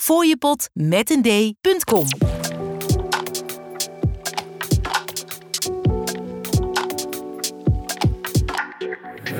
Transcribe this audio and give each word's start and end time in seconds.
fooiepot 0.00 0.68
met 0.72 1.10
een 1.10 1.22
d.com. 1.22 2.06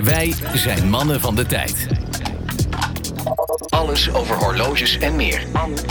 Wij 0.03 0.35
zijn 0.55 0.91
mannen 0.91 1.21
van 1.21 1.35
de 1.35 1.47
tijd. 1.47 1.87
Alles 3.69 4.15
over 4.15 4.37
horloges 4.37 4.99
en 4.99 5.17
meer. 5.17 5.47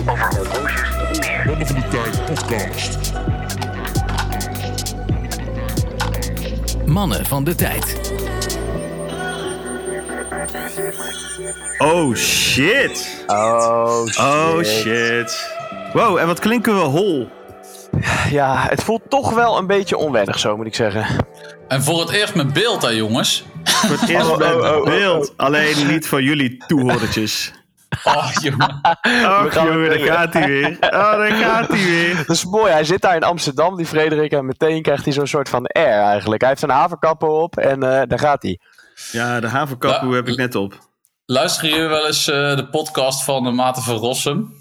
Over 0.05 0.33
horloges 0.35 0.89
en 0.97 1.13
meer. 1.13 1.43
Mannen 1.45 1.67
van 1.67 1.75
de 1.75 1.87
Tijd 1.87 2.25
podcast. 2.25 3.11
Mannen 6.85 7.25
van 7.25 7.43
de 7.43 7.55
tijd. 7.55 8.08
Oh 11.77 12.15
shit. 12.15 13.23
Oh, 13.27 14.05
shit. 14.07 14.19
Oh 14.19 14.63
shit. 14.63 15.53
Wow, 15.93 16.17
en 16.17 16.27
wat 16.27 16.39
klinken 16.39 16.75
we 16.75 16.81
hol. 16.81 17.29
Ja, 18.29 18.65
het 18.69 18.83
voelt 18.83 19.01
toch 19.09 19.33
wel 19.33 19.57
een 19.57 19.67
beetje 19.67 19.97
onwennig 19.97 20.39
zo, 20.39 20.57
moet 20.57 20.65
ik 20.65 20.75
zeggen. 20.75 21.25
En 21.67 21.83
voor 21.83 21.99
het 21.99 22.09
eerst 22.09 22.35
met 22.35 22.53
beeld, 22.53 22.81
hè, 22.81 22.89
jongens. 22.89 23.45
Voor 23.63 23.97
het 23.99 24.09
eerst 24.09 24.29
Oh, 24.29 24.37
met 24.37 24.55
oh, 24.55 24.61
oh, 24.61 24.77
oh, 24.77 24.83
beeld. 24.83 25.33
Alleen 25.37 25.87
niet 25.87 26.07
voor 26.07 26.21
jullie 26.21 26.63
toehoordertjes. 26.67 27.53
Oh, 28.03 28.31
jongen. 28.41 28.79
Oh 29.01 29.43
gaan 29.43 29.65
jongen, 29.65 29.89
daar 29.89 29.99
gaat 29.99 30.33
hij 30.33 30.47
weer. 30.47 30.77
Oh, 30.81 30.89
daar 31.17 31.31
gaat 31.31 31.67
hij 31.67 31.83
weer. 31.83 32.15
Dat 32.27 32.35
is 32.35 32.45
mooi, 32.45 32.71
hij 32.71 32.83
zit 32.83 33.01
daar 33.01 33.15
in 33.15 33.23
Amsterdam, 33.23 33.77
die 33.77 33.85
Frederik, 33.85 34.31
en 34.31 34.45
meteen 34.45 34.81
krijgt 34.81 35.03
hij 35.03 35.13
zo'n 35.13 35.27
soort 35.27 35.49
van 35.49 35.65
air 35.65 36.01
eigenlijk. 36.01 36.41
Hij 36.41 36.49
heeft 36.49 36.61
een 36.61 36.69
haverkapper 36.69 37.29
op 37.29 37.57
en 37.57 37.83
eh, 37.83 38.01
daar 38.07 38.19
gaat 38.19 38.41
hij. 38.41 38.59
Ja, 39.11 39.39
de 39.39 39.47
haverkappoe 39.47 40.09
Ja. 40.09 40.15
heb 40.15 40.27
ik 40.27 40.35
net 40.37 40.55
op. 40.55 40.87
Luisteren 41.25 41.69
jullie 41.69 41.87
wel 41.87 42.05
eens 42.07 42.27
eh, 42.27 42.55
de 42.55 42.67
podcast 42.69 43.23
van 43.23 43.43
de 43.43 43.51
Maarten 43.51 43.83
van 43.83 43.95
Rossum? 43.95 44.53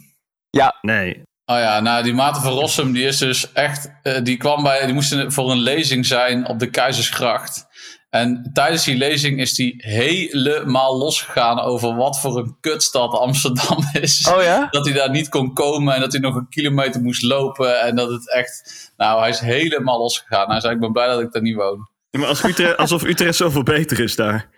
Nee. 0.82 1.22
Oh 1.44 1.58
ja, 1.58 1.80
nou 1.80 2.02
die 2.02 2.14
Maarten 2.14 2.42
van 2.42 2.52
Rossum, 2.52 2.92
die 2.92 3.06
is 3.06 3.18
dus 3.18 3.52
echt... 3.52 3.90
eh, 4.02 4.22
die 4.22 4.36
kwam 4.36 4.62
bij... 4.62 4.84
Die 4.84 4.94
moest 4.94 5.14
voor 5.26 5.50
een 5.50 5.58
lezing 5.58 6.06
zijn 6.06 6.46
op 6.48 6.58
de 6.58 6.70
Keizersgracht. 6.70 7.66
En 8.10 8.50
tijdens 8.52 8.84
die 8.84 8.96
lezing 8.96 9.40
is 9.40 9.56
hij 9.56 9.74
helemaal 9.76 10.98
losgegaan 10.98 11.60
over 11.60 11.94
wat 11.96 12.20
voor 12.20 12.38
een 12.38 12.56
kutstad 12.60 13.12
Amsterdam 13.12 13.78
is. 14.00 14.30
Oh 14.36 14.42
ja? 14.42 14.66
Dat 14.70 14.84
hij 14.86 14.94
daar 14.94 15.10
niet 15.10 15.28
kon 15.28 15.52
komen 15.52 15.94
en 15.94 16.00
dat 16.00 16.12
hij 16.12 16.20
nog 16.20 16.34
een 16.34 16.48
kilometer 16.48 17.02
moest 17.02 17.22
lopen. 17.22 17.80
En 17.80 17.96
dat 17.96 18.10
het 18.10 18.32
echt... 18.32 18.90
Nou, 18.96 19.20
hij 19.20 19.28
is 19.28 19.38
helemaal 19.40 19.98
losgegaan. 19.98 20.50
Hij 20.50 20.60
zei, 20.60 20.74
ik 20.74 20.80
ben 20.80 20.92
blij 20.92 21.06
dat 21.06 21.20
ik 21.20 21.32
daar 21.32 21.42
niet 21.42 21.56
woon. 21.56 21.88
Ja, 22.10 22.18
maar 22.20 22.28
als 22.28 22.44
Utrecht, 22.44 22.76
alsof 22.86 23.02
Utrecht 23.04 23.34
zoveel 23.36 23.62
beter 23.62 24.00
is 24.00 24.16
daar. 24.16 24.48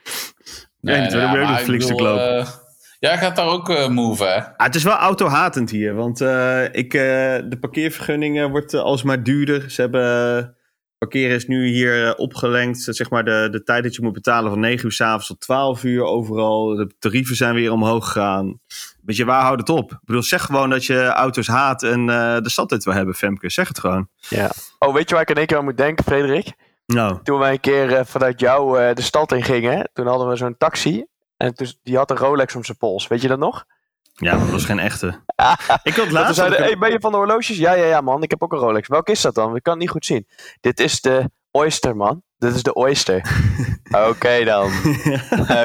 Nee, 0.80 0.96
hebben 0.96 1.22
ook 1.22 1.30
maar 1.36 1.40
nog 1.50 1.58
ik 1.58 1.64
flink 1.64 1.82
stuk 1.82 2.00
lopen. 2.00 2.38
eh, 2.38 2.46
jij 2.98 3.18
gaat 3.18 3.36
daar 3.36 3.46
ook 3.46 3.68
eh 3.70 3.88
move, 3.88 4.24
hè? 4.24 4.36
Ah, 4.36 4.66
het 4.66 4.74
is 4.74 4.82
wel 4.82 4.94
autohatend 4.96 5.70
hier, 5.70 5.94
want 5.94 6.20
eh, 6.20 6.64
ik, 6.64 6.94
eh, 6.94 7.00
de 7.48 7.56
parkeervergunning 7.60 8.38
eh, 8.40 8.46
wordt 8.46 8.72
uh, 8.74 8.80
alsmaar 8.80 9.22
duurder. 9.22 9.70
Ze 9.70 9.80
hebben, 9.80 10.54
parkeren 10.98 11.36
is 11.36 11.46
nu 11.46 11.66
hier 11.68 12.14
opgelengd, 12.16 12.86
zeg 12.88 13.10
maar 13.10 13.24
de, 13.24 13.48
de 13.50 13.62
tijd 13.62 13.82
dat 13.82 13.94
je 13.94 14.02
moet 14.02 14.12
betalen 14.12 14.50
van 14.50 14.60
9 14.60 14.84
uur 14.84 14.92
s'avonds 14.92 15.26
tot 15.26 15.40
12 15.40 15.84
uur 15.84 16.02
overal. 16.04 16.66
De 16.76 16.94
tarieven 16.98 17.36
zijn 17.36 17.54
weer 17.54 17.72
omhoog 17.72 18.04
gegaan. 18.04 18.60
Weet 19.04 19.16
je, 19.16 19.24
waar 19.24 19.42
houdt 19.42 19.60
het 19.60 19.78
op? 19.78 19.92
Ik 19.92 19.98
bedoel, 20.04 20.22
zeg 20.22 20.42
gewoon 20.42 20.70
dat 20.70 20.84
je 20.84 21.04
auto's 21.04 21.46
haat 21.46 21.82
en 21.82 22.00
eh, 22.10 22.38
de 22.40 22.50
stad 22.50 22.68
dit 22.68 22.84
wil 22.84 22.94
hebben, 22.94 23.14
Femke. 23.14 23.50
Zeg 23.50 23.68
het 23.68 23.78
gewoon. 23.78 24.08
Ja. 24.28 24.50
Oh, 24.78 24.94
weet 24.94 25.08
je 25.08 25.14
waar 25.14 25.22
ik 25.22 25.30
in 25.30 25.36
één 25.36 25.46
keer 25.46 25.56
aan 25.56 25.64
moet 25.64 25.76
denken, 25.76 26.04
Frederik? 26.04 26.52
Nou, 26.94 27.18
Toen 27.22 27.38
wij 27.38 27.52
een 27.52 27.60
keer 27.60 27.94
eh, 27.94 28.04
vanuit 28.04 28.40
jou 28.40 28.80
eh, 28.80 28.94
de 28.94 29.02
stad 29.02 29.32
in 29.32 29.42
gingen, 29.42 29.90
toen 29.92 30.06
hadden 30.06 30.28
we 30.28 30.36
zo'n 30.36 30.56
taxi. 30.56 31.04
En 31.36 31.54
die 31.82 31.96
had 31.96 32.10
een 32.10 32.16
Rolex 32.16 32.54
om 32.54 32.64
zijn 32.64 32.76
pols. 32.76 33.06
Weet 33.06 33.22
je 33.22 33.28
dat 33.28 33.38
nog? 33.38 33.64
ja, 34.20 34.38
dat 34.38 34.50
was 34.50 34.64
geen 34.64 34.78
echte. 34.78 35.06
Ik 35.82 35.94
had 35.94 36.10
laatst... 36.10 36.34
zeiden, 36.34 36.58
ik 36.58 36.64
hey, 36.64 36.78
ben 36.78 36.90
je 36.90 37.00
van 37.00 37.10
de 37.10 37.16
horloges? 37.16 37.56
Ja, 37.56 37.72
ja, 37.72 37.84
ja, 37.84 38.00
man. 38.00 38.22
Ik 38.22 38.30
heb 38.30 38.42
ook 38.42 38.52
een 38.52 38.58
Rolex. 38.58 38.88
Welke 38.88 39.10
is 39.10 39.20
dat 39.20 39.34
dan? 39.34 39.56
Ik 39.56 39.62
kan 39.62 39.72
het 39.72 39.82
niet 39.82 39.90
goed 39.90 40.06
zien. 40.06 40.26
Dit 40.60 40.80
is 40.80 41.00
de 41.00 41.30
Oyster, 41.50 41.96
man. 41.96 42.22
Dit 42.38 42.54
is 42.54 42.62
de 42.62 42.74
Oyster. 42.74 43.22
Oké 44.08 44.44
dan. 44.44 44.72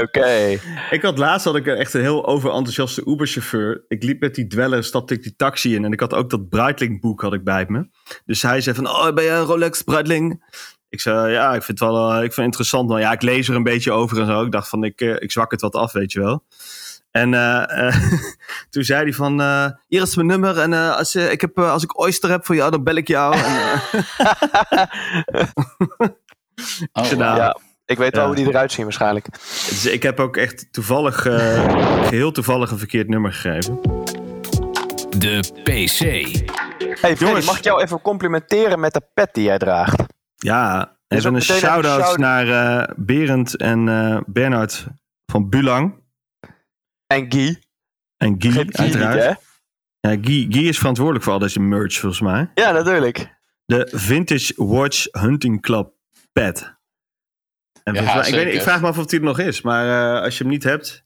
Oké. 0.02 0.60
Ik 0.90 1.02
had 1.02 1.18
laatst 1.18 1.46
had 1.46 1.56
ik 1.56 1.68
echt 1.68 1.94
een 1.94 2.02
heel 2.02 2.26
overenthousiaste 2.26 3.06
Uber-chauffeur. 3.06 3.86
Ik 3.88 4.04
liep 4.04 4.20
met 4.20 4.36
die 4.36 4.48
dweller, 4.48 4.84
stapte 4.84 5.14
ik 5.14 5.24
die 5.24 5.36
taxi 5.36 5.76
in 5.76 5.86
en 5.86 5.92
ik 5.92 6.00
had 6.00 6.14
ook 6.14 6.30
dat 6.30 6.50
Breitling-boek 6.50 7.22
had 7.22 7.34
ik 7.34 7.44
bij 7.44 7.66
me. 7.68 7.90
Dus 8.26 8.42
hij 8.42 8.62
zei 8.62 8.76
van, 8.76 8.88
oh, 8.88 9.14
ben 9.14 9.24
je 9.24 9.30
een 9.30 9.44
Rolex 9.44 9.82
Breitling? 9.82 10.44
Ik 10.96 11.02
zei, 11.02 11.32
ja, 11.32 11.54
ik 11.54 11.64
vind 11.64 11.80
het 11.80 11.90
wel 11.90 12.10
eh, 12.10 12.14
ik 12.16 12.20
vind 12.22 12.36
het 12.36 12.46
interessant. 12.46 12.90
Maar 12.90 13.00
ja, 13.00 13.12
ik 13.12 13.22
lees 13.22 13.50
er 13.50 13.56
een 13.56 13.64
beetje 13.64 13.92
over 13.92 14.20
en 14.20 14.26
zo. 14.26 14.44
Ik 14.46 14.52
dacht 14.52 14.70
van, 14.70 14.84
ik, 14.84 15.02
eh, 15.02 15.16
ik 15.20 15.32
zwak 15.32 15.52
het 15.52 15.62
wat 15.62 15.76
af, 15.76 15.92
weet 15.92 16.12
je 16.12 16.20
wel. 16.20 16.44
En 17.12 17.34
eh, 17.34 17.88
eh, 17.88 17.96
toen 18.70 18.84
zei 18.84 19.04
hij 19.04 19.14
van, 19.14 19.42
eh, 19.42 19.66
hier 19.88 20.02
is 20.02 20.16
mijn 20.16 20.28
nummer 20.28 20.60
en 20.60 20.74
eh, 20.74 20.96
als, 20.96 21.12
je, 21.12 21.32
ik 21.32 21.42
heb, 21.42 21.60
als 21.60 21.84
ik 21.84 22.00
Oyster 22.00 22.30
heb 22.30 22.46
voor 22.46 22.56
jou, 22.56 22.72
dan 22.72 22.84
bel 22.84 22.96
ik 22.96 23.08
jou. 23.08 23.36
En, 23.36 23.44
Oh, 26.94 27.06
gedaan. 27.06 27.36
Ja, 27.36 27.58
ik 27.86 27.98
weet 27.98 28.12
wel 28.12 28.22
Ja. 28.22 28.28
hoe 28.28 28.36
die 28.36 28.48
eruit 28.48 28.72
zien 28.72 28.84
waarschijnlijk. 28.86 29.28
dus 29.70 29.86
ik 29.86 30.04
heb 30.04 30.20
ook 30.20 30.38
echt 30.38 30.68
toevallig, 30.74 31.26
eh, 31.26 32.04
geheel 32.08 32.32
toevallig 32.32 32.72
een 32.72 32.78
verkeerd 32.78 33.08
nummer 33.10 33.34
gegeven. 33.34 33.80
De 35.18 35.40
PC. 35.64 35.98
Hey, 36.00 36.46
Freddy, 36.98 37.24
Jongens. 37.26 37.46
mag 37.46 37.58
ik 37.58 37.64
jou 37.64 37.82
even 37.82 38.02
complimenteren 38.02 38.80
met 38.80 38.94
de 38.94 39.02
pet 39.14 39.30
die 39.34 39.44
jij 39.44 39.58
draagt? 39.58 40.04
Ja, 40.46 40.98
ook 41.08 41.24
een 41.24 41.42
shout-out 41.42 42.02
shout- 42.04 42.18
naar 42.18 42.48
eh, 42.88 42.94
Berend 42.98 43.56
en 43.58 43.88
eh 43.90 44.20
Bernard 44.26 44.86
van 45.32 45.50
Bulang. 45.50 46.04
En 47.08 47.32
Guy. 47.32 47.64
En 48.18 48.36
Guy, 48.42 48.52
Vergeet 48.52 48.76
Guy 48.78 48.86
niet, 48.86 48.96
uiteraard. 48.96 49.38
hè? 50.00 50.10
ja, 50.10 50.18
Guy, 50.22 50.46
Guy 50.50 50.68
is 50.68 50.78
verantwoordelijk 50.78 51.24
voor 51.24 51.34
al 51.34 51.40
deze 51.40 51.60
merch, 51.60 51.94
volgens 52.00 52.22
mij. 52.22 52.52
Ja, 52.56 52.72
natuurlijk. 52.72 53.34
De 53.66 53.88
Vintage 53.94 54.54
Watch 54.56 55.06
Hunting 55.12 55.62
Club 55.62 55.94
pet. 56.34 56.74
En 57.84 57.94
Ja, 57.94 58.04
volgens 58.04 58.30
mij- 58.30 58.40
ik, 58.40 58.46
weet, 58.46 58.56
ik 58.56 58.62
vraag 58.62 58.82
me 58.82 58.88
af 58.88 58.98
of 58.98 59.06
die 59.06 59.20
er 59.20 59.26
nog 59.26 59.40
is, 59.40 59.62
maar 59.62 60.16
eh, 60.16 60.22
als 60.24 60.38
je 60.38 60.44
hem 60.44 60.52
niet 60.54 60.64
hebt, 60.64 61.04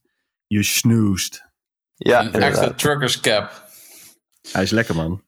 je 0.48 0.64
snoest. 0.64 1.48
Ja, 1.96 2.22
Een 2.26 2.34
echte 2.42 2.76
truckers 2.76 3.20
cap. 3.20 3.70
Hij 4.52 4.64
is 4.64 4.72
lekker, 4.72 4.96
man. 4.96 5.24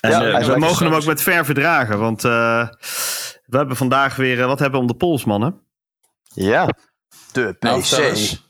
En 0.00 0.10
Ja, 0.10 0.38
eh, 0.38 0.46
we 0.46 0.58
mogen 0.58 0.86
hem 0.86 0.94
ook 0.94 1.04
met 1.04 1.22
ver 1.22 1.44
verdragen, 1.44 1.98
want 1.98 2.24
eh, 2.24 2.68
we 3.46 3.56
hebben 3.56 3.76
vandaag 3.76 4.16
weer, 4.16 4.40
eh, 4.40 4.46
wat 4.46 4.58
hebben 4.58 4.80
we 4.80 4.86
om 4.86 4.92
de 4.92 4.96
pols, 4.98 5.24
mannen? 5.24 5.60
Ja. 6.34 6.68
De 7.32 7.56
Nou, 7.60 7.80
PC. 7.80 7.86
vertel 7.86 8.08
eens. 8.08 8.48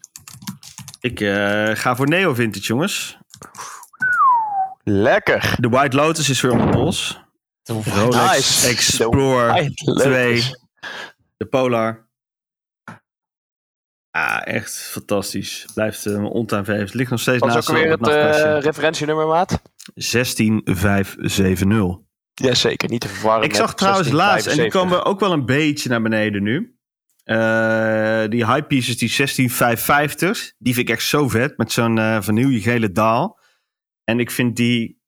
Ik 1.01 1.21
eh, 1.21 1.71
ga 1.75 1.97
voor 1.97 2.09
Neo 2.09 2.35
Vintage, 2.35 2.67
jongens. 2.67 3.19
Lekker. 4.85 5.55
De 5.61 5.69
White 5.69 5.97
Lotus 5.97 6.29
is 6.29 6.41
weer 6.41 6.53
om 6.53 6.59
de 6.59 6.69
pols. 6.69 7.21
Rolex 7.65 8.33
Nice. 8.33 8.69
Explorer 8.69 9.53
White 9.53 9.75
2. 10.03 10.29
Lotus. 10.35 10.61
De 11.37 11.47
Polar. 11.47 12.05
Ah, 14.11 14.41
echt 14.45 14.77
fantastisch. 14.79 15.67
Blijft 15.75 16.07
uh, 16.07 16.25
on-time 16.25 16.65
favorite. 16.65 16.97
Ligt 16.97 17.11
nog 17.11 17.21
steeds 17.21 17.39
Wat 17.39 17.49
is 17.49 17.55
naast 17.55 17.71
ook 17.71 17.77
weer 17.77 17.91
het 17.91 18.01
het 18.07 18.45
eh, 18.45 18.61
referentienummer, 18.61 19.27
maat? 19.27 19.63
16570. 19.95 22.05
Jazeker, 22.35 22.89
niet 22.89 23.01
te 23.01 23.09
verwarren 23.09 23.45
Ik 23.45 23.55
zag 23.55 23.75
trouwens 23.75 24.11
laatst, 24.11 24.47
en 24.47 24.57
die 24.57 24.71
1675. 24.71 24.81
komen 24.81 25.05
ook 25.05 25.21
wel 25.21 25.33
een 25.33 25.47
beetje 25.47 25.89
naar 25.89 26.03
beneden 26.03 26.43
nu. 26.43 26.77
Eh, 27.25 28.25
die 28.29 28.47
high 28.47 28.67
pieces, 28.67 28.99
die 28.99 29.09
16550, 29.09 30.53
die 30.59 30.75
vind 30.75 30.89
ik 30.89 30.95
echt 30.95 31.07
zo 31.07 31.29
vet. 31.29 31.57
Met 31.57 31.73
zo'n 31.73 31.99
eh 31.99 32.23
vanille-gele 32.23 32.93
daal. 32.93 33.39
En 34.05 34.21
ik 34.21 34.31
vind 34.31 34.57
die 34.57 35.01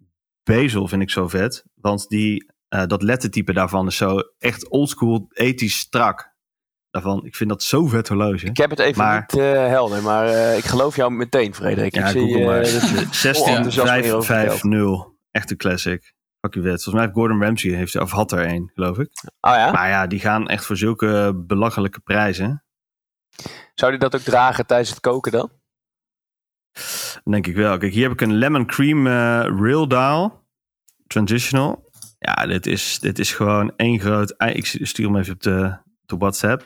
bezel 0.42 0.88
vind 0.88 1.02
ik 1.02 1.10
zo 1.10 1.28
vet. 1.28 1.64
Want 1.74 2.08
die, 2.08 2.52
eh, 2.68 2.86
dat 2.86 3.02
lettertype 3.02 3.52
daarvan 3.52 3.86
is 3.86 3.96
zo 3.96 4.18
echt 4.38 4.68
oldschool, 4.68 5.26
ethisch 5.32 5.78
strak. 5.78 6.36
Daarvan, 6.90 7.24
ik 7.24 7.36
vind 7.36 7.50
dat 7.50 7.62
zo 7.62 7.86
vet 7.86 8.08
horloge. 8.08 8.46
Ik 8.46 8.56
heb 8.56 8.70
het 8.70 8.78
even 8.78 9.02
Maar- 9.04 9.20
niet 9.20 9.40
eh, 9.40 9.52
helder, 9.66 10.02
maar 10.02 10.26
eh, 10.26 10.56
ik 10.56 10.64
geloof 10.64 10.96
jou 10.96 11.10
meteen, 11.12 11.54
Frederik. 11.54 11.94
Ja, 11.94 12.04
ik 12.04 12.10
zie, 12.10 12.20
Google 12.20 12.40
eh, 12.40 12.46
maar. 12.46 12.66
vol 13.34 13.46
enthousiasme 13.46 14.02
hierover 14.02 14.34
vertelt. 14.34 14.60
16550. 14.60 15.16
Echt 15.30 15.50
een 15.50 15.56
classic. 15.56 16.14
Fucking 16.40 16.64
vet. 16.64 16.82
Volgens 16.82 16.94
mij 16.94 17.02
heeft 17.02 17.14
Gordon 17.14 17.42
Ramsay, 17.42 17.70
heeft, 17.70 17.96
of 17.96 18.10
had 18.10 18.32
er 18.32 18.46
een, 18.48 18.70
geloof 18.74 18.98
ik. 18.98 19.10
Oh 19.40 19.52
ja? 19.52 19.70
Maar 19.72 19.88
ja, 19.88 20.06
die 20.06 20.20
gaan 20.20 20.48
echt 20.48 20.64
voor 20.64 20.76
zulke 20.76 21.42
belachelijke 21.46 22.00
prijzen. 22.00 22.64
Zou 23.74 23.90
die 23.90 24.00
dat 24.00 24.14
ook 24.14 24.20
dragen 24.20 24.66
tijdens 24.66 24.90
het 24.90 25.00
koken 25.00 25.32
dan? 25.32 25.50
Denk 27.24 27.46
ik 27.46 27.56
wel. 27.56 27.78
Kijk, 27.78 27.92
hier 27.92 28.02
heb 28.02 28.12
ik 28.12 28.20
een 28.20 28.34
lemon 28.34 28.66
cream 28.66 29.06
rail 29.62 29.88
dial. 29.88 30.46
Transitional. 31.06 31.90
Ja, 32.18 32.46
dit 32.46 32.66
is, 32.66 32.98
dit 33.00 33.18
is 33.18 33.32
gewoon 33.34 33.72
één 33.76 34.00
groot... 34.00 34.34
Ik 34.38 34.66
stuur 34.66 35.06
hem 35.06 35.16
even 35.16 35.34
op 35.34 35.42
de, 35.42 35.78
op 36.02 36.08
de 36.08 36.16
WhatsApp. 36.16 36.64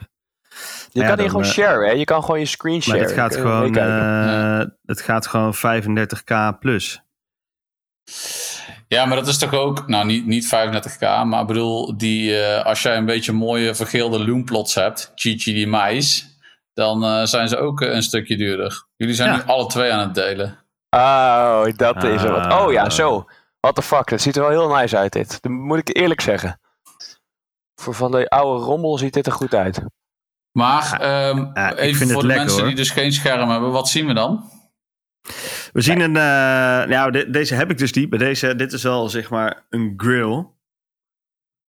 Je 0.91 1.01
Ja, 1.01 1.09
kan 1.09 1.19
hier 1.19 1.29
gewoon 1.29 1.45
eh, 1.45 1.51
sharen, 1.51 1.87
hè? 1.89 1.93
Je 1.93 2.05
kan 2.05 2.21
gewoon 2.25 2.41
je 2.41 2.47
screen 2.47 2.73
Maar 2.75 2.83
sharen. 2.83 3.07
dit 3.07 3.13
gaat 3.13 3.31
Kun 3.35 3.43
je 3.43 3.49
gewoon, 3.49 3.77
eh, 3.77 4.67
dit 4.83 5.01
gaat 5.01 5.27
gewoon 5.27 5.55
35k 5.55 6.59
plus. 6.59 7.01
Ja, 8.89 9.05
maar 9.05 9.17
dat 9.17 9.27
is 9.27 9.39
toch 9.39 9.53
ook, 9.55 9.89
nou 9.89 10.07
niet, 10.07 10.27
niet 10.27 10.47
35k, 10.47 11.01
maar 11.25 11.41
ik 11.41 11.47
bedoel, 11.47 11.97
die, 11.97 12.41
eh, 12.45 12.65
als 12.65 12.83
jij 12.83 12.97
een 12.97 13.05
beetje 13.05 13.33
mooie 13.33 13.75
vergeelde 13.75 14.25
loomplots 14.27 14.75
hebt, 14.75 15.13
Chichi 15.15 15.53
die 15.53 15.67
mais, 15.67 16.37
dan 16.75 17.05
eh, 17.05 17.25
zijn 17.25 17.49
ze 17.49 17.57
ook 17.57 17.81
eh, 17.81 17.95
een 17.95 18.03
stukje 18.03 18.37
duurder. 18.37 18.87
Jullie 18.97 19.15
zijn 19.15 19.31
Ja. 19.31 19.37
nu 19.37 19.43
alle 19.47 19.67
twee 19.67 19.93
aan 19.93 20.01
het 20.01 20.15
delen. 20.15 20.59
Oh, 20.91 21.65
dat 21.77 22.05
is 22.05 22.23
het. 22.23 22.31
wat. 22.31 22.53
Oh 22.53 22.73
ja, 22.73 22.83
Ah. 22.83 22.91
zo. 22.91 23.25
What 23.61 23.75
the 23.75 23.83
fuck, 23.83 24.09
dat 24.09 24.21
ziet 24.21 24.37
er 24.37 24.43
wel 24.43 24.51
heel 24.51 24.77
nice 24.77 24.97
uit 24.97 25.13
dit. 25.13 25.43
Dat 25.43 25.53
moet 25.53 25.79
ik 25.89 25.97
eerlijk 25.97 26.21
zeggen. 26.21 26.61
Voor 27.75 27.95
van 27.95 28.11
de 28.11 28.29
oude 28.29 28.65
rommel 28.65 28.99
ziet 28.99 29.13
dit 29.15 29.27
er 29.27 29.33
goed 29.33 29.55
uit. 29.55 29.81
Maar 30.53 31.01
ehm, 31.01 31.51
Ja, 31.55 31.75
even 31.77 32.09
voor 32.09 32.21
de 32.21 32.27
lekker, 32.27 32.45
mensen 32.45 32.59
hoor. 32.59 32.67
die 32.69 32.77
dus 32.77 32.91
geen 32.91 33.13
scherm 33.13 33.49
hebben, 33.51 33.71
wat 33.71 33.89
zien 33.89 34.07
we 34.07 34.15
dan? 34.15 34.51
We 35.73 35.81
zien 35.81 36.01
een. 36.01 36.17
eh, 36.17 36.89
nou, 36.89 37.11
de- 37.11 37.31
deze 37.31 37.55
heb 37.55 37.71
ik 37.71 37.79
dus 37.79 37.93
niet. 37.93 38.11
Maar 38.11 38.19
deze, 38.19 38.55
dit 38.55 38.73
is 38.73 38.83
wel 38.83 39.09
zeg 39.09 39.31
maar 39.31 39.67
een 39.71 39.95
grill. 39.97 40.47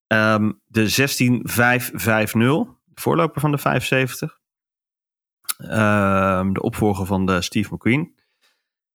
Ehm, 0.08 0.52
de 0.66 0.90
16550, 0.90 2.66
de 2.86 3.02
voorloper 3.02 3.42
van 3.42 3.52
de 3.52 3.58
570. 3.58 4.40
Ehm, 5.58 6.54
de 6.54 6.62
opvolger 6.62 7.06
van 7.06 7.26
de 7.26 7.42
Steve 7.42 7.74
McQueen. 7.74 8.16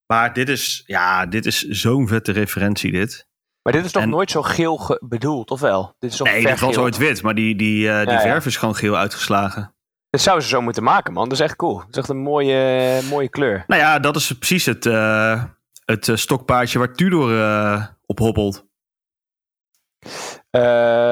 Maar 0.07 0.33
dit 0.33 0.49
is, 0.49 0.83
ja, 0.87 1.27
dit 1.27 1.47
is 1.47 1.61
zo'n 1.69 2.09
vette 2.09 2.33
referentie, 2.33 2.93
dit. 2.93 3.29
Maar 3.63 3.73
dit 3.73 3.85
is 3.85 3.93
toch 3.93 4.03
En- 4.03 4.09
nooit 4.09 4.31
zo 4.31 4.43
geel 4.43 4.77
ge- 4.77 5.03
bedoeld, 5.05 5.51
of 5.51 5.61
wel? 5.61 5.95
Dit 5.99 6.11
is 6.11 6.17
toch 6.17 6.27
Nee, 6.27 6.45
dit 6.47 6.61
was 6.61 6.77
ooit 6.77 6.97
wit, 6.97 7.23
maar 7.23 7.35
die, 7.35 7.57
die, 7.57 7.89
eh, 7.89 7.97
die 7.99 8.07
Ja, 8.07 8.13
ja. 8.13 8.21
verf 8.21 8.47
is 8.47 8.57
gewoon 8.57 8.75
geel 8.77 8.97
uitgeslagen. 8.97 9.75
Dit 10.11 10.21
zouden 10.21 10.45
ze 10.45 10.51
zo 10.51 10.61
moeten 10.61 10.83
maken, 10.83 11.13
man. 11.13 11.25
Dat 11.29 11.39
is 11.39 11.45
echt 11.45 11.57
cool. 11.57 11.79
Dat 11.79 11.89
is 11.91 11.97
echt 11.97 12.09
een 12.09 12.17
mooie, 12.23 13.01
mooie 13.11 13.29
kleur. 13.29 13.65
Nou 13.67 13.81
ja, 13.81 13.99
dat 13.99 14.17
is 14.17 14.33
precies 14.33 14.67
het, 14.67 14.87
eh, 14.87 15.45
het 15.85 16.09
eh, 16.09 16.17
stokpaardje 16.17 16.79
waar 16.79 16.93
Tudor 16.93 17.41
eh, 17.43 17.87
op 18.07 18.19
hobbelt. 18.19 18.67
Eh, 20.51 20.63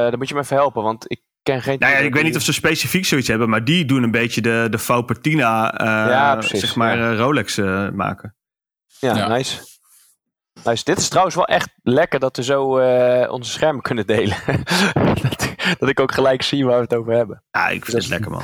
dan 0.09 0.19
moet 0.19 0.29
je 0.29 0.35
me 0.35 0.41
even 0.41 0.57
helpen, 0.57 0.83
want 0.83 1.05
ik 1.11 1.21
ken 1.43 1.63
geen... 1.63 1.79
Nou 1.79 1.93
ja, 1.93 1.99
ik 1.99 2.15
weet 2.15 2.23
niet 2.25 2.37
of 2.37 2.43
ze 2.43 2.53
specifiek 2.53 3.05
zoiets 3.05 3.29
hebben, 3.29 3.49
maar 3.49 3.65
die 3.65 3.85
doen 3.85 4.03
een 4.03 4.11
beetje 4.11 4.41
de, 4.41 4.67
de 4.71 4.79
Faux 4.79 5.05
Patina, 5.07 5.79
eh, 5.79 5.87
Ja, 5.87 6.35
precies, 6.37 6.61
zeg 6.61 6.77
maar, 6.77 6.97
ja. 6.99 7.11
eh, 7.11 7.19
Rolex 7.19 7.59
eh, 7.59 7.89
maken. 7.91 8.37
Ja, 8.99 9.17
Ja. 9.17 9.29
nice. 9.29 9.61
Nice. 10.65 10.85
Dit 10.85 10.99
is 10.99 11.09
trouwens 11.09 11.37
wel 11.37 11.45
echt 11.47 11.69
lekker 11.83 12.21
dat 12.21 12.37
we 12.37 12.43
zo 12.43 12.79
eh, 12.79 13.33
onze 13.33 13.51
schermen 13.51 13.83
kunnen 13.83 14.07
delen. 14.07 14.37
dat, 15.23 15.43
ik- 15.43 15.77
dat 15.79 15.89
ik 15.89 16.01
ook 16.01 16.13
gelijk 16.13 16.43
zie 16.43 16.65
waar 16.65 16.77
we 16.77 16.83
het 16.83 16.95
over 16.95 17.13
hebben. 17.13 17.43
Ja, 17.51 17.69
ik 17.69 17.85
vind 17.85 17.87
Dat 17.93 18.01
het 18.03 18.09
lekker, 18.11 18.31
man. 18.31 18.43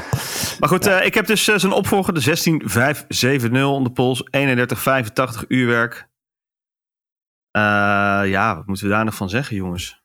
Maar 0.61 0.69
goed, 0.69 0.87
eh, 0.87 1.05
ik 1.05 1.15
heb 1.15 1.27
dus 1.27 1.49
eh, 1.49 1.59
zijn 1.59 1.73
opvolger, 1.73 2.15
de 2.15 2.21
16570 2.21 3.65
om 3.67 3.85
de 3.85 3.91
pols, 3.91 4.19
3185 4.31 5.45
uurwerk. 5.49 6.09
Eh 7.51 7.63
ja, 8.25 8.57
wat 8.57 8.67
moeten 8.67 8.87
we 8.87 8.93
daar 8.93 9.05
nog 9.05 9.15
van 9.15 9.29
zeggen, 9.29 9.57
jongens? 9.57 10.03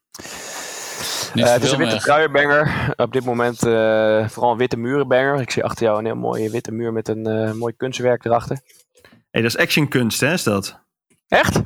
Eh, 1.36 1.52
het 1.54 1.64
is 1.64 1.72
een 1.72 1.78
witte 1.78 1.94
meer. 1.94 2.02
truienbanger. 2.04 2.94
Op 2.96 3.12
dit 3.14 3.24
moment 3.26 3.64
eh, 3.66 4.28
vooral 4.30 4.52
een 4.52 4.58
witte 4.58 4.78
murenbanger. 4.78 5.42
Ik 5.42 5.52
zie 5.52 5.64
achter 5.64 5.86
jou 5.86 6.00
een 6.00 6.06
heel 6.06 6.16
mooie 6.16 6.50
witte 6.50 6.72
muur 6.72 6.94
met 6.94 7.08
een 7.08 7.26
eh, 7.28 7.52
mooi 7.52 7.74
kunstwerk 7.78 8.26
erachter. 8.26 8.60
hey, 9.32 9.42
dat 9.42 9.52
is 9.52 9.58
actionkunst, 9.58 10.20
hè, 10.20 10.34
is 10.34 10.44
dat? 10.44 10.80
Echt? 11.28 11.62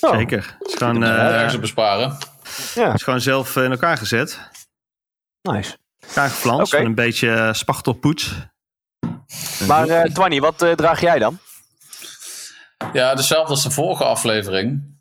Oh, 0.00 0.16
Zeker. 0.16 0.56
Het 0.58 0.68
is 0.68 0.74
gewoon, 0.74 1.02
eh, 1.04 1.10
ergens 1.10 1.54
op 1.54 1.60
besparen. 1.60 2.16
Ja, 2.74 2.84
het 2.86 2.94
is 2.94 3.02
gewoon 3.02 3.20
zelf 3.20 3.56
in 3.56 3.70
elkaar 3.70 3.96
gezet. 3.96 4.38
nice. 5.42 5.76
Elkaar 6.06 6.28
geflanst 6.30 6.72
Oké. 6.72 6.76
met 6.82 6.86
een 6.86 7.04
beetje 7.04 7.30
eh, 7.30 7.52
spachtelpoets. 7.52 8.32
Maar 9.66 9.88
eh 9.88 10.02
Twanny, 10.12 10.40
wat 10.40 10.62
eh, 10.62 10.72
draag 10.72 11.00
jij 11.00 11.18
dan? 11.18 11.38
Ja, 12.92 13.14
dezelfde 13.14 13.50
als 13.50 13.62
de 13.62 13.70
vorige 13.70 14.04
aflevering. 14.04 14.98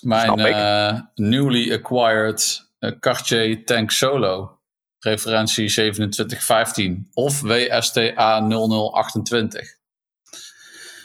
Mijn 0.00 0.38
eh, 0.38 1.00
newly 1.14 1.72
acquired 1.74 2.70
Cartier 3.00 3.64
Tank 3.64 3.90
Solo. 3.90 4.58
Referentie 4.98 5.70
2715. 5.70 7.08
Of 7.12 7.40
WSTA 7.40 8.40
0028. 8.48 9.76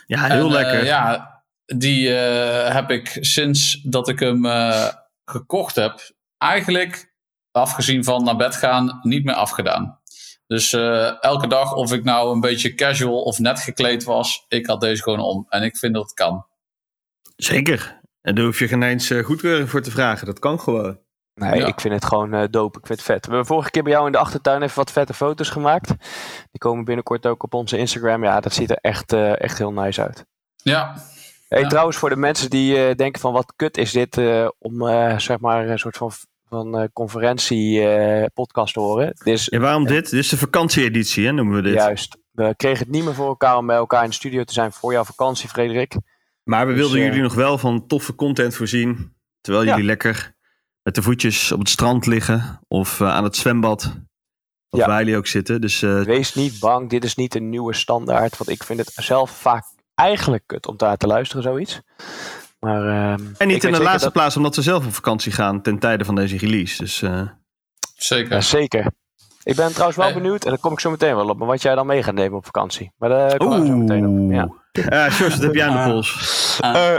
Ja, 0.08 0.24
heel 0.28 0.46
En, 0.46 0.52
lekker. 0.52 0.86
ja, 0.86 1.35
die 1.66 2.18
eh, 2.18 2.74
heb 2.74 2.92
ik 2.92 3.18
sinds 3.22 3.82
dat 3.82 4.08
ik 4.08 4.20
hem 4.20 4.46
eh, 4.46 4.88
gekocht 5.26 5.76
heb, 5.76 6.12
eigenlijk, 6.38 7.14
afgezien 7.52 8.04
van 8.04 8.24
naar 8.24 8.36
bed 8.36 8.56
gaan, 8.56 9.00
niet 9.02 9.24
meer 9.24 9.36
afgedaan. 9.36 10.00
Dus 10.48 10.74
eh, 10.74 11.24
elke 11.24 11.48
dag, 11.48 11.74
of 11.74 11.94
ik 11.94 12.04
nou 12.04 12.34
een 12.34 12.40
beetje 12.40 12.74
casual 12.76 13.22
of 13.22 13.40
net 13.40 13.60
gekleed 13.60 14.04
was, 14.04 14.46
ik 14.48 14.66
had 14.66 14.82
deze 14.82 15.04
gewoon 15.04 15.20
om. 15.20 15.46
En 15.50 15.64
ik 15.64 15.78
vind 15.78 15.94
dat 15.94 16.04
het 16.04 16.14
kan. 16.14 16.46
Zeker. 17.36 18.00
En 18.22 18.36
daar 18.36 18.46
hoef 18.46 18.60
je 18.60 18.68
geen 18.68 18.84
eens 18.84 19.12
goedkeuring 19.12 19.70
voor 19.70 19.82
te 19.82 19.92
vragen. 19.92 20.26
Dat 20.26 20.40
kan 20.40 20.60
gewoon. 20.60 21.00
Nee, 21.36 21.60
Ja. 21.60 21.66
ik 21.66 21.80
vind 21.80 21.94
het 21.94 22.06
gewoon 22.06 22.34
eh 22.34 22.44
dope. 22.50 22.80
Ik 22.80 22.86
vind 22.86 23.00
het 23.00 23.08
vet. 23.08 23.26
We 23.26 23.32
hebben 23.32 23.48
vorige 23.48 23.72
keer 23.72 23.84
bij 23.84 23.92
jou 23.92 24.06
in 24.06 24.12
de 24.12 24.18
achtertuin 24.18 24.62
even 24.62 24.76
wat 24.76 24.92
vette 24.92 25.14
foto's 25.14 25.50
gemaakt. 25.50 25.88
Die 26.52 26.60
komen 26.60 26.86
binnenkort 26.86 27.26
ook 27.26 27.44
op 27.44 27.54
onze 27.54 27.78
Instagram. 27.78 28.24
Ja, 28.24 28.40
dat 28.40 28.54
ziet 28.54 28.70
er 28.70 28.78
echt, 28.82 29.14
eh, 29.14 29.42
echt 29.42 29.58
heel 29.58 29.72
nice 29.72 30.02
uit. 30.02 30.26
Ja, 30.56 30.96
Hey, 31.48 31.62
Ja. 31.62 31.68
Trouwens, 31.68 31.98
voor 31.98 32.10
de 32.10 32.16
mensen 32.16 32.50
die 32.50 32.78
eh, 32.88 32.96
denken 32.96 33.22
van 33.22 33.34
wat 33.34 33.54
kut 33.56 33.78
is 33.78 33.92
dit 33.92 34.18
eh, 34.18 34.48
om 34.60 34.88
eh, 34.88 35.20
zeg 35.20 35.40
maar 35.40 35.70
een 35.70 35.80
soort 35.80 35.98
van, 35.98 36.12
van 36.50 36.78
eh, 36.78 36.88
conferentie 36.94 37.88
eh, 37.88 38.26
podcast 38.34 38.74
te 38.74 38.80
horen. 38.80 39.06
Dit 39.08 39.28
is 39.28 39.50
En 39.50 39.62
waarom 39.62 39.86
dit? 39.86 40.10
Dit 40.10 40.20
is 40.20 40.30
de 40.30 40.38
vakantieeditie, 40.38 41.26
hè, 41.26 41.32
noemen 41.32 41.56
we 41.56 41.62
dit. 41.62 41.74
juist. 41.74 42.18
We 42.32 42.54
kregen 42.58 42.80
het 42.86 42.90
niet 42.96 43.04
meer 43.04 43.14
voor 43.14 43.28
elkaar 43.28 43.58
om 43.58 43.66
bij 43.68 43.76
elkaar 43.76 44.04
in 44.04 44.10
de 44.10 44.16
studio 44.16 44.44
te 44.44 44.54
zijn 44.54 44.72
voor 44.72 44.92
jouw 44.92 45.04
vakantie, 45.04 45.50
Frederik. 45.50 45.96
Maar 46.44 46.68
we 46.68 46.74
Dus, 46.74 46.82
wilden 46.82 47.00
jullie 47.00 47.22
nog 47.22 47.34
wel 47.34 47.58
van 47.58 47.88
toffe 47.88 48.16
content 48.16 48.56
voorzien. 48.56 49.14
Terwijl 49.42 49.66
Ja. 49.66 49.72
jullie 49.72 49.86
lekker 49.86 50.34
met 50.82 50.96
de 50.96 51.02
voetjes 51.02 51.52
op 51.52 51.60
het 51.60 51.70
strand 51.70 52.06
liggen. 52.06 52.60
Of 52.68 53.02
eh, 53.02 53.08
aan 53.08 53.24
het 53.24 53.36
zwembad. 53.36 53.96
Of 54.70 54.80
Ja. 54.80 54.88
waar 54.88 55.00
jullie 55.00 55.18
ook 55.18 55.28
zitten. 55.28 55.62
Dus 55.62 55.82
eh, 55.82 56.02
Wees 56.02 56.34
niet 56.36 56.60
bang, 56.60 56.90
dit 56.90 57.04
is 57.04 57.16
niet 57.16 57.36
een 57.36 57.50
nieuwe 57.50 57.74
standaard. 57.74 58.38
Want 58.38 58.50
ik 58.50 58.64
vind 58.64 58.80
het 58.80 58.92
zelf 58.94 59.32
vaak 59.32 59.64
eigenlijk 59.96 60.44
kut 60.46 60.68
om 60.68 60.78
daar 60.78 60.98
te 60.98 61.08
luisteren, 61.08 61.44
zoiets. 61.44 61.82
Maar, 62.60 62.82
ehm, 62.88 63.20
en 63.38 63.48
ik 63.48 63.48
niet 63.48 63.64
in 63.64 63.72
de 63.72 63.82
laatste 63.82 64.04
dat- 64.04 64.14
plaats 64.14 64.38
omdat 64.38 64.56
we 64.56 64.62
zelf 64.62 64.86
op 64.86 64.94
vakantie 64.94 65.32
gaan 65.32 65.62
ten 65.62 65.80
tijde 65.80 66.06
van 66.06 66.16
deze 66.16 66.38
release. 66.38 66.84
Dus 66.84 67.02
eh, 67.02 67.22
zeker. 67.96 68.34
Ja, 68.34 68.42
zeker. 68.42 68.92
Ik 69.44 69.56
ben 69.56 69.70
trouwens 69.70 69.98
wel 69.98 70.06
Hey. 70.06 70.16
benieuwd, 70.16 70.44
en 70.44 70.50
daar 70.50 70.60
kom 70.60 70.72
ik 70.72 70.80
zo 70.80 70.90
meteen 70.92 71.16
wel 71.16 71.30
op, 71.30 71.38
maar 71.38 71.48
wat 71.48 71.62
jij 71.62 71.76
dan 71.76 71.86
mee 71.86 72.04
gaat 72.04 72.14
nemen 72.14 72.38
op 72.38 72.46
vakantie. 72.46 72.92
Maar 72.98 73.10
daar 73.10 73.38
komen 73.38 73.60
we 73.62 73.66
zo 73.68 73.76
meteen 73.76 74.08
op. 74.08 74.32
Ja. 74.32 75.10
Sjors, 75.10 75.34
wat 75.34 75.44
heb 75.44 75.54
jij 75.54 75.68
aan 75.68 75.74
de 75.74 75.80
Ah. 75.80 75.86
pols? 75.90 76.58
Eh, 76.62 76.96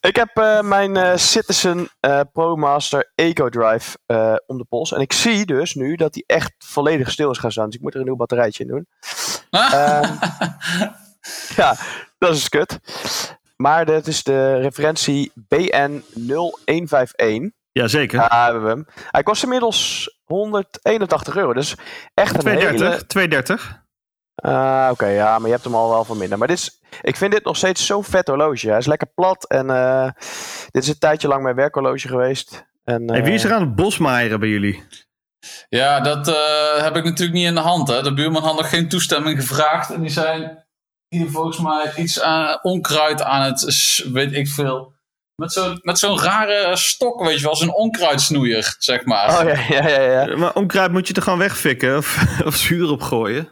ik 0.00 0.16
heb 0.16 0.28
eh, 0.36 0.60
mijn 0.60 0.96
eh, 0.96 1.16
Citizen 1.16 1.88
eh, 2.00 2.20
ProMaster 2.32 3.12
Eco 3.14 3.48
Drive 3.48 3.98
eh, 4.06 4.34
om 4.46 4.58
de 4.58 4.64
pols. 4.68 4.92
En 4.92 5.00
ik 5.00 5.12
zie 5.12 5.46
dus 5.46 5.74
nu 5.74 5.94
dat 5.94 6.12
die 6.12 6.24
echt 6.26 6.52
volledig 6.58 7.10
stil 7.10 7.30
is 7.30 7.38
gaan 7.38 7.52
staan. 7.52 7.66
Dus 7.66 7.74
ik 7.74 7.80
moet 7.82 7.94
er 7.94 8.00
een 8.00 8.06
nieuw 8.06 8.16
batterijtje 8.16 8.64
in 8.64 8.70
doen. 8.70 8.86
Ehm, 9.50 10.12
ja, 11.56 11.76
dat 12.20 12.36
is 12.36 12.48
kut. 12.48 12.78
Maar 13.56 13.84
dat 13.86 14.06
is 14.06 14.22
de 14.22 14.60
referentie 14.60 15.32
BN0151. 15.54 17.58
Jazeker. 17.72 18.18
Ja, 18.18 18.44
hebben 18.44 18.62
we 18.62 18.68
hem. 18.68 18.86
Hij 19.10 19.22
kost 19.22 19.42
inmiddels 19.42 20.10
181 20.24 21.36
euro. 21.36 21.52
Dus 21.52 21.74
echt 22.14 22.34
een 22.34 22.40
230. 22.40 22.88
hele... 22.88 23.06
230. 23.06 23.78
Ah, 24.34 24.88
Oké, 24.90 25.06
ja, 25.06 25.38
maar 25.38 25.46
je 25.46 25.52
hebt 25.52 25.64
hem 25.64 25.74
al 25.74 25.90
wel 25.90 26.04
van 26.04 26.18
minder. 26.18 26.38
Maar 26.38 26.48
dit 26.48 26.56
is, 26.56 26.80
ik 27.02 27.16
vind 27.16 27.32
dit 27.32 27.44
nog 27.44 27.56
steeds 27.56 27.86
zo'n 27.86 28.04
vet 28.04 28.28
horloge. 28.28 28.68
Hij 28.68 28.78
is 28.78 28.86
lekker 28.86 29.08
plat 29.14 29.48
en 29.48 29.70
eh, 29.70 30.10
dit 30.70 30.82
is 30.82 30.88
een 30.88 30.98
tijdje 30.98 31.28
lang 31.28 31.42
mijn 31.42 31.54
werkhorloge 31.54 32.08
geweest. 32.08 32.64
En, 32.84 33.10
Hey, 33.10 33.24
wie 33.24 33.34
is 33.34 33.44
eh, 33.44 33.50
er 33.50 33.56
aan 33.56 33.62
het 33.62 33.74
bosmaaieren 33.74 34.40
bij 34.40 34.48
jullie? 34.48 34.82
Ja, 35.68 36.00
dat 36.00 36.28
eh, 36.28 36.82
heb 36.82 36.96
ik 36.96 37.04
natuurlijk 37.04 37.38
niet 37.38 37.46
in 37.46 37.54
de 37.54 37.60
hand. 37.60 37.88
Hè. 37.88 38.02
De 38.02 38.14
buurman 38.14 38.42
had 38.42 38.56
nog 38.56 38.68
geen 38.68 38.88
toestemming 38.88 39.40
gevraagd. 39.40 39.90
En 39.90 40.00
die 40.00 40.10
zijn 40.10 40.64
hier 41.10 41.30
volgens 41.30 41.58
mij 41.58 41.92
iets 41.96 42.20
aan, 42.20 42.58
onkruid 42.62 43.22
aan 43.22 43.42
het, 43.42 44.04
weet 44.12 44.32
ik 44.32 44.48
veel. 44.48 44.92
Met 45.34 45.52
zo'n 45.52 45.78
met 45.82 45.98
zo'n 45.98 46.20
rare 46.20 46.76
stok, 46.76 47.20
weet 47.24 47.38
je 47.38 47.44
wel, 47.44 47.56
zo'n 47.56 47.74
onkruidsnoeier, 47.74 48.74
zeg 48.78 49.04
maar. 49.04 49.28
Oh 49.40 49.48
ja, 49.48 49.60
ja, 49.68 49.88
ja. 49.88 50.00
ja. 50.00 50.26
Eh, 50.28 50.36
Maar 50.36 50.54
onkruid 50.54 50.92
moet 50.92 51.08
je 51.08 51.14
er 51.14 51.22
gewoon 51.22 51.38
wegfikken 51.38 51.96
of, 51.96 52.24
of 52.46 52.56
zuur 52.56 52.90
op 52.90 53.02
gooien. 53.02 53.48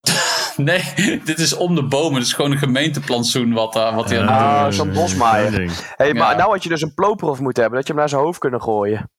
Nee, 0.56 1.20
dit 1.24 1.38
is 1.38 1.52
om 1.52 1.74
de 1.74 1.84
bomen. 1.86 2.14
Het 2.18 2.26
is 2.26 2.32
gewoon 2.32 2.50
een 2.50 2.58
gemeenteplantsoen 2.58 3.52
wat, 3.52 3.72
daar 3.72 3.94
wat 3.94 4.08
hij 4.08 4.20
aan 4.20 4.28
het 4.28 4.38
doen 4.38 4.48
Ah, 4.48 4.66
is. 4.68 4.76
zo'n 4.76 4.92
bosmaaier. 4.92 5.50
ding. 5.50 5.72
Hey, 5.96 6.14
maar 6.14 6.30
Ja. 6.30 6.36
nou 6.36 6.50
had 6.50 6.62
je 6.62 6.68
dus 6.68 6.82
een 6.82 6.94
ploperhof 6.94 7.40
moeten 7.40 7.62
hebben, 7.62 7.78
dat 7.78 7.88
je 7.88 7.92
hem 7.94 8.02
naar 8.02 8.10
zijn 8.10 8.22
hoofd 8.22 8.38
kunnen 8.38 8.62
gooien. 8.62 9.10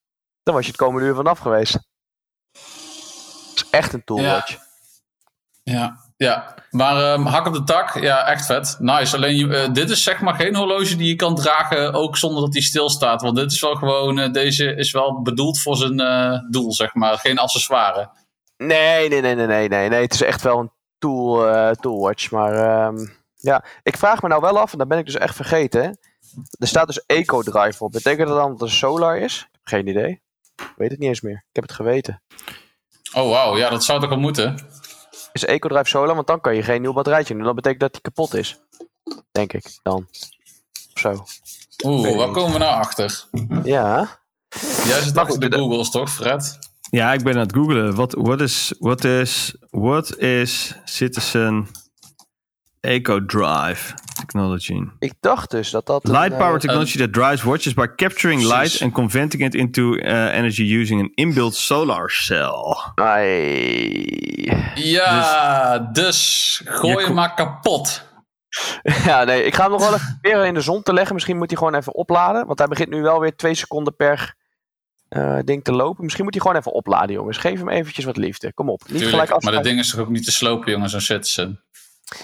Dan 0.43 0.53
was 0.53 0.63
je 0.63 0.71
het 0.71 0.79
komende 0.79 1.07
uur 1.07 1.15
vanaf 1.15 1.39
geweest. 1.39 1.71
Dat 1.71 1.81
is 3.55 3.65
echt 3.69 3.93
een 3.93 4.03
toolwatch. 4.03 4.51
Ja, 5.63 5.73
ja. 5.73 5.97
Maar 6.69 7.13
ehm, 7.13 7.25
hak 7.25 7.47
op 7.47 7.53
de 7.53 7.63
tak, 7.63 7.99
ja, 7.99 8.27
echt 8.27 8.45
vet. 8.45 8.75
Nice. 8.79 9.15
Alleen, 9.15 9.51
eh, 9.51 9.73
dit 9.73 9.89
is 9.89 10.03
zeg 10.03 10.21
maar 10.21 10.33
geen 10.33 10.55
horloge 10.55 10.95
die 10.95 11.07
je 11.07 11.15
kan 11.15 11.35
dragen, 11.35 11.93
ook 11.93 12.17
zonder 12.17 12.41
dat 12.41 12.53
hij 12.53 12.61
stilstaat. 12.61 13.21
Want 13.21 13.35
dit 13.35 13.51
is 13.51 13.61
wel 13.61 13.75
gewoon, 13.75 14.19
eh, 14.19 14.31
deze 14.31 14.75
is 14.75 14.91
wel 14.91 15.21
bedoeld 15.21 15.59
voor 15.59 15.75
zijn 15.75 15.99
eh, 15.99 16.39
doel, 16.49 16.73
zeg 16.73 16.93
maar. 16.93 17.17
Geen 17.17 17.39
accessoire. 17.39 18.09
Nee, 18.57 19.09
nee, 19.09 19.21
nee, 19.21 19.35
nee, 19.35 19.47
nee, 19.47 19.67
nee, 19.67 19.89
nee. 19.89 20.01
Het 20.01 20.13
is 20.13 20.21
echt 20.21 20.41
wel 20.41 20.59
een 20.59 20.71
tool, 20.97 21.75
toolwatch. 21.75 22.31
Maar 22.31 22.53
ehm, 22.53 22.97
ja, 23.35 23.63
ik 23.83 23.97
vraag 23.97 24.21
me 24.21 24.27
nou 24.27 24.41
wel 24.41 24.59
af, 24.59 24.71
en 24.71 24.77
dat 24.77 24.87
ben 24.87 24.97
ik 24.97 25.05
dus 25.05 25.17
echt 25.17 25.35
vergeten. 25.35 25.99
Er 26.59 26.67
staat 26.67 26.87
dus 26.87 27.03
Eco 27.05 27.41
Drive 27.41 27.83
op. 27.83 27.91
Betekent 27.91 28.27
dat 28.27 28.37
dan 28.37 28.51
dat 28.51 28.59
het 28.59 28.69
een 28.69 28.75
solar 28.75 29.17
is? 29.17 29.47
Geen 29.63 29.87
idee. 29.87 30.21
Ik 30.55 30.73
weet 30.75 30.89
het 30.89 30.99
niet 30.99 31.09
eens 31.09 31.21
meer. 31.21 31.45
Ik 31.49 31.55
heb 31.55 31.63
het 31.63 31.73
geweten. 31.73 32.21
Oh, 33.13 33.29
wauw. 33.29 33.57
Ja, 33.57 33.69
dat 33.69 33.83
zou 33.83 33.99
toch 33.99 34.09
wel 34.09 34.19
moeten? 34.19 34.57
Is 35.33 35.45
Eco 35.45 35.67
Drive 35.67 35.89
solar? 35.89 36.15
Want 36.15 36.27
dan 36.27 36.41
kan 36.41 36.55
je 36.55 36.63
geen 36.63 36.81
nieuw 36.81 36.93
batterijtje 36.93 37.33
doen. 37.33 37.43
Dat 37.43 37.55
betekent 37.55 37.81
dat 37.81 37.91
die 37.91 38.01
kapot 38.01 38.33
is. 38.33 38.59
Denk 39.31 39.53
ik 39.53 39.79
dan. 39.83 40.07
Of 40.93 40.99
zo. 40.99 41.25
Oeh, 41.85 42.17
waar 42.17 42.31
komen 42.31 42.51
we 42.51 42.57
nou 42.57 42.73
achter? 42.73 43.25
Ja. 43.63 44.19
Jij 44.85 45.01
zit 45.01 45.17
achter 45.17 45.39
de 45.39 45.57
Googles, 45.57 45.89
toch, 45.89 46.09
Fred? 46.09 46.59
Ja, 46.89 47.13
ik 47.13 47.23
ben 47.23 47.33
aan 47.33 47.39
het 47.39 47.53
googlen. 47.53 47.95
Wat 47.95 48.13
what 48.17 48.41
is, 48.41 48.73
what 48.79 49.03
is, 49.03 49.55
what 49.69 50.17
is 50.17 50.75
Citizen 50.85 51.67
Eco 52.81 53.25
Drive 53.25 53.93
Technology? 54.15 54.81
Ik 54.99 55.13
dacht 55.19 55.51
dus 55.51 55.69
dat 55.69 55.85
dat. 55.85 56.03
een, 56.03 56.11
Light 56.11 56.31
eh, 56.31 56.37
power 56.37 56.59
technology 56.59 56.97
that 56.97 57.13
drives 57.13 57.43
watches 57.43 57.73
by 57.73 57.85
capturing 57.95 58.41
light 58.41 58.55
Precies. 58.57 58.81
and 58.81 58.93
converting 58.93 59.43
it 59.43 59.55
into 59.55 59.93
uh, 59.95 60.33
energy 60.33 60.63
using 60.79 61.01
an 61.01 61.11
inbuilt 61.15 61.55
solar 61.55 62.09
cell. 62.09 62.75
ai. 62.95 64.71
Ja, 64.75 65.79
dus 65.79 66.61
gooi 66.65 66.97
Je 66.97 67.03
hem 67.05 67.13
maar 67.13 67.33
kapot. 67.33 68.07
Ja, 69.05 69.23
nee, 69.23 69.43
ik 69.43 69.55
ga 69.55 69.61
hem 69.61 69.71
nog 69.71 69.81
wel 69.81 69.93
even 69.93 70.17
proberen 70.21 70.47
in 70.47 70.53
de 70.53 70.61
zon 70.61 70.83
te 70.83 70.93
leggen. 70.93 71.13
Misschien 71.13 71.37
moet 71.37 71.49
hij 71.49 71.57
gewoon 71.57 71.75
even 71.75 71.93
opladen. 71.93 72.45
Want 72.45 72.59
hij 72.59 72.67
begint 72.67 72.89
nu 72.89 73.01
wel 73.01 73.19
weer 73.19 73.35
twee 73.35 73.53
seconden 73.53 73.95
per 73.95 74.35
eh, 75.09 75.37
ding 75.45 75.63
te 75.63 75.71
lopen. 75.71 76.03
Misschien 76.03 76.23
moet 76.23 76.33
hij 76.33 76.43
gewoon 76.43 76.57
even 76.57 76.73
opladen, 76.73 77.15
jongens. 77.15 77.37
Geef 77.37 77.59
hem 77.59 77.69
eventjes 77.69 78.05
wat 78.05 78.17
liefde. 78.17 78.53
Kom 78.53 78.69
op. 78.69 78.81
Niet 78.87 79.03
gelijk 79.03 79.43
maar 79.43 79.51
dat 79.53 79.63
ding 79.63 79.79
is 79.79 79.89
toch 79.89 79.99
ook 79.99 80.09
niet 80.09 80.25
te 80.25 80.31
slopen, 80.31 80.71
jongens, 80.71 80.91
zo'n 80.91 81.01
Citizen. 81.01 81.63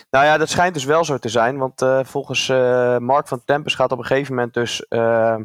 Nou 0.09 0.25
ja, 0.25 0.37
dat 0.37 0.49
schijnt 0.49 0.73
dus 0.73 0.83
wel 0.83 1.03
zo 1.03 1.17
te 1.17 1.29
zijn. 1.29 1.57
Want 1.57 1.81
eh, 1.81 2.03
volgens 2.03 2.49
eh, 2.49 2.97
Mark 2.97 3.27
van 3.27 3.41
Tempus 3.45 3.75
gaat 3.75 3.91
op 3.91 3.97
een 3.97 4.05
gegeven 4.05 4.35
moment 4.35 4.53
dus 4.53 4.87
eh, 4.87 5.37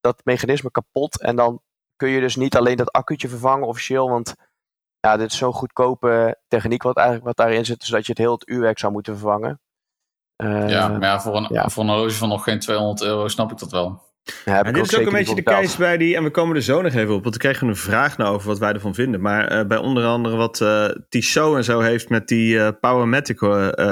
dat 0.00 0.20
mechanisme 0.24 0.70
kapot. 0.70 1.20
En 1.20 1.36
dan 1.36 1.60
kun 1.96 2.08
je 2.08 2.20
dus 2.20 2.36
niet 2.36 2.56
alleen 2.56 2.76
dat 2.76 2.92
accu'tje 2.92 3.28
vervangen 3.28 3.66
officieel. 3.66 4.10
Want 4.10 4.34
ja, 5.00 5.16
dit 5.16 5.32
is 5.32 5.38
zo'n 5.38 5.52
goedkope 5.52 6.38
techniek 6.48 6.82
wat, 6.82 6.96
eigenlijk, 6.96 7.26
wat 7.26 7.36
daarin 7.36 7.64
zit. 7.64 7.80
Dus 7.80 7.88
dat 7.88 8.06
je 8.06 8.12
het 8.12 8.20
heel 8.20 8.32
het 8.32 8.48
uurwerk 8.48 8.78
zou 8.78 8.92
moeten 8.92 9.18
vervangen. 9.18 9.60
Ja, 10.36 10.88
maar 10.88 11.02
ja, 11.02 11.20
voor 11.20 11.36
een, 11.36 11.46
ja. 11.50 11.68
voor 11.68 11.82
een 11.82 11.88
horloge 11.88 12.16
van 12.16 12.28
nog 12.28 12.44
geen 12.44 12.60
200 12.60 13.02
euro 13.02 13.28
snap 13.28 13.50
ik 13.50 13.58
dat 13.58 13.70
wel. 13.70 14.07
En 14.44 14.66
ik 14.66 14.74
dit 14.74 14.84
is 14.92 14.98
ook 14.98 15.06
een 15.06 15.12
beetje 15.12 15.34
de 15.34 15.42
case 15.42 15.78
bij 15.78 15.96
die, 15.96 16.16
en 16.16 16.22
we 16.22 16.30
komen 16.30 16.56
er 16.56 16.62
zo 16.62 16.82
nog 16.82 16.92
even 16.94 17.14
op, 17.14 17.22
want 17.22 17.34
we 17.34 17.40
kregen 17.40 17.68
een 17.68 17.76
vraag 17.76 18.16
nou 18.16 18.34
over 18.34 18.48
wat 18.48 18.58
wij 18.58 18.72
ervan 18.72 18.94
vinden. 18.94 19.20
Maar 19.20 19.48
eh, 19.48 19.66
bij 19.66 19.78
onder 19.78 20.04
andere 20.04 20.36
wat 20.36 20.60
eh 20.60 20.88
Tissot 21.08 21.56
en 21.56 21.64
zo 21.64 21.80
heeft 21.80 22.08
met 22.08 22.28
die 22.28 22.60
eh 22.60 22.68
Powermatic 22.80 23.40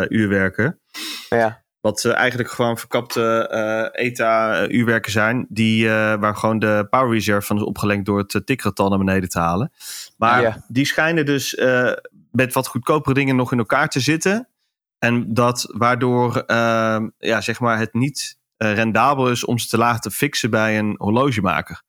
uurwerken. 0.09 0.81
Ja. 1.29 1.65
Wat 1.81 2.05
eigenlijk 2.05 2.51
gewoon 2.51 2.79
verkapte 2.79 3.49
ETA-uurwerken 3.93 5.13
zijn. 5.13 5.47
Die, 5.49 5.89
waar 5.89 6.37
gewoon 6.37 6.59
de 6.59 6.87
power 6.91 7.13
reserve 7.13 7.47
van 7.47 7.57
is 7.57 7.63
opgelenkt 7.63 8.07
door 8.07 8.19
het 8.19 8.35
uh, 8.35 8.43
tikretal 8.43 8.89
naar 8.89 8.99
beneden 8.99 9.29
te 9.29 9.39
halen. 9.39 9.73
Maar 10.17 10.43
Ja. 10.43 10.65
die 10.69 10.85
schijnen 10.85 11.27
dus 11.27 11.61
met 12.31 12.53
wat 12.53 12.67
goedkopere 12.67 13.15
dingen 13.15 13.37
nog 13.37 13.53
in 13.53 13.59
elkaar 13.59 13.89
te 13.89 14.01
zitten. 14.01 14.49
En 14.99 15.35
dat 15.35 15.73
waardoor 15.77 16.43
ja, 17.19 17.41
zeg 17.41 17.61
maar 17.61 17.79
het 17.79 17.95
niet 17.95 18.39
rendabel 18.57 19.31
is 19.31 19.45
om 19.45 19.59
ze 19.59 19.69
te 19.69 19.79
laag 19.79 20.01
te 20.01 20.11
fixen 20.11 20.51
bij 20.51 20.79
een 20.79 20.95
horlogemaker. 20.99 21.83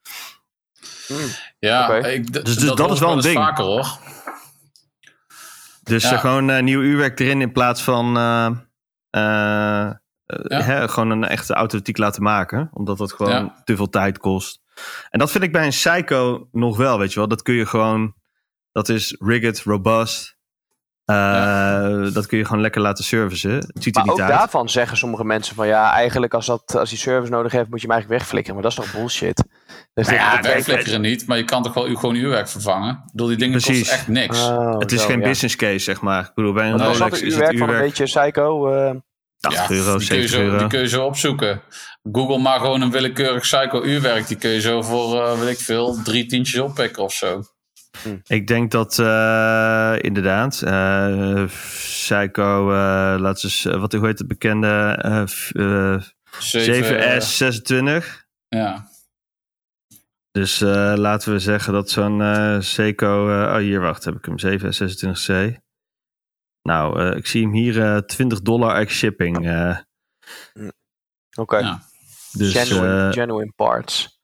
Ja, 1.59 1.97
Oké. 1.97 2.07
ik, 2.07 2.33
Dus- 2.33 2.43
dus 2.57 2.75
dat 2.75 2.91
is 2.91 2.99
wel 2.99 3.11
een 3.11 3.21
ding. 3.21 3.35
vaker 3.35 3.63
hoor. 3.63 3.97
Dus 5.83 6.03
Ja. 6.03 6.11
eh, 6.11 6.19
gewoon 6.19 6.49
eh, 6.49 6.63
nieuw 6.63 6.81
uurwerk 6.81 7.19
erin 7.19 7.41
in 7.41 7.51
plaats 7.51 7.81
van 7.83 8.17
eh, 8.17 8.45
eh, 9.09 9.85
eh, 9.85 9.93
Ja. 10.47 10.61
hè, 10.61 10.89
gewoon 10.89 11.09
een 11.09 11.23
echte 11.23 11.53
automatiek 11.53 11.97
laten 11.97 12.23
maken. 12.23 12.69
Omdat 12.73 12.97
dat 12.97 13.13
gewoon 13.13 13.31
Ja. 13.33 13.61
te 13.63 13.75
veel 13.75 13.89
tijd 13.89 14.17
kost. 14.17 14.61
En 15.09 15.19
dat 15.19 15.31
vind 15.31 15.43
ik 15.43 15.51
bij 15.51 15.63
een 15.63 15.69
Psycho 15.69 16.47
nog 16.51 16.77
wel, 16.77 16.99
weet 16.99 17.13
je 17.13 17.19
wel. 17.19 17.27
Dat 17.27 17.41
kun 17.41 17.53
je 17.55 17.65
gewoon, 17.65 18.15
dat 18.71 18.89
is 18.89 19.15
rigged, 19.19 19.61
robust. 19.63 20.36
Eh, 21.07 22.13
Dat 22.13 22.25
kun 22.25 22.37
je 22.37 22.45
gewoon 22.45 22.61
lekker 22.61 22.81
laten 22.81 23.03
servicen. 23.03 23.51
Het 23.51 23.83
ziet 23.83 23.95
er 23.97 24.05
Maar 24.05 24.13
ook 24.13 24.19
uit. 24.19 24.29
daarvan 24.29 24.69
zeggen 24.69 24.97
sommige 24.97 25.23
mensen 25.23 25.55
van 25.55 25.67
ja, 25.67 25.91
eigenlijk 25.91 26.33
als, 26.33 26.45
dat, 26.45 26.75
als 26.75 26.89
die 26.89 26.97
service 26.97 27.31
nodig 27.31 27.51
heeft, 27.51 27.69
moet 27.69 27.81
je 27.81 27.87
hem 27.87 27.95
eigenlijk 27.95 28.21
wegflikkeren. 28.21 28.61
Maar 28.61 28.69
dat 28.71 28.79
is 28.79 28.91
toch 28.91 28.99
bullshit? 28.99 29.43
Dus 29.93 30.05
Nou 30.07 30.17
ja, 30.19 30.35
Dat 30.35 30.45
wegflikkeren 30.53 31.01
niet, 31.01 31.27
maar 31.27 31.37
je 31.37 31.43
kan 31.43 31.63
toch 31.63 31.73
wel 31.73 31.95
gewoon 31.95 32.15
uurwerk 32.15 32.49
vervangen? 32.49 32.89
Ik 33.05 33.11
bedoel, 33.11 33.27
die 33.27 33.37
dingen 33.37 33.61
Precies. 33.61 33.79
kosten 33.79 33.97
echt 33.97 34.07
niks. 34.07 34.39
Oh, 34.47 34.79
Het 34.79 34.91
is 34.91 35.01
zo, 35.01 35.07
geen 35.07 35.19
ja. 35.19 35.27
business 35.27 35.55
case, 35.55 35.79
zeg 35.79 36.01
maar. 36.01 36.23
Ik 36.23 36.31
bedoel, 36.35 36.53
bij 36.53 36.69
een 36.69 36.77
Rolex 36.83 36.99
is 36.99 37.21
het 37.21 37.21
uurwerk 37.33 37.57
van 37.57 37.69
een 37.69 37.79
beetje 37.81 38.03
psycho? 38.03 38.71
eh, 38.73 38.95
80 39.39 39.69
euro, 39.69 39.97
die, 39.97 40.07
kun 40.07 40.17
je 40.17 40.27
70 40.27 40.29
zo, 40.29 40.41
euro. 40.41 40.57
die 40.57 40.67
kun 40.67 40.79
je 40.79 40.87
zo 40.87 41.05
opzoeken. 41.05 41.61
Google 42.11 42.37
maar 42.37 42.59
gewoon 42.59 42.81
een 42.81 42.91
willekeurig 42.91 43.41
psycho 43.41 43.83
uurwerk. 43.83 44.27
Die 44.27 44.37
kun 44.37 44.49
je 44.49 44.61
zo 44.61 44.81
voor, 44.81 45.21
eh, 45.23 45.39
weet 45.39 45.49
ik 45.59 45.65
veel, 45.65 45.97
drie 46.03 46.25
tientjes 46.25 46.59
oppikken 46.59 47.03
of 47.03 47.13
zo. 47.13 47.41
Ik 48.27 48.47
denk 48.47 48.71
dat 48.71 48.99
eh, 48.99 49.95
inderdaad, 50.01 50.61
eh 50.61 51.45
Psycho, 51.45 52.71
eh 52.71 53.15
laten 53.19 53.47
we 53.49 53.53
eens, 53.53 53.63
wat 53.63 53.93
hoe 53.93 54.05
heet 54.05 54.19
het 54.19 54.27
bekende 54.27 54.97
eh, 55.01 55.25
f- 55.27 55.51
eh, 55.53 56.01
7S26. 58.01 58.25
Ja. 58.47 58.87
Dus 60.31 60.61
eh, 60.61 60.93
laten 60.95 61.31
we 61.31 61.39
zeggen 61.39 61.73
dat 61.73 61.89
zo'n 61.89 62.21
eh 62.21 62.59
Seiko, 62.59 63.29
eh, 63.29 63.51
oh 63.53 63.57
hier 63.57 63.79
wacht, 63.79 64.03
heb 64.05 64.15
ik 64.15 64.25
hem, 64.25 64.37
7S26C. 64.39 65.57
Nou, 66.61 66.99
eh, 67.01 67.17
ik 67.17 67.27
zie 67.27 67.41
hem 67.43 67.53
hier 67.53 67.81
eh 67.83 67.97
20 67.97 68.41
dollar 68.41 68.75
ex 68.75 68.93
shipping. 68.97 69.47
eh, 69.47 69.77
Oké, 71.37 71.57
Ja. 71.57 71.81
dus, 72.31 72.51
genuine, 72.53 73.13
genuine 73.13 73.51
parts. 73.55 74.19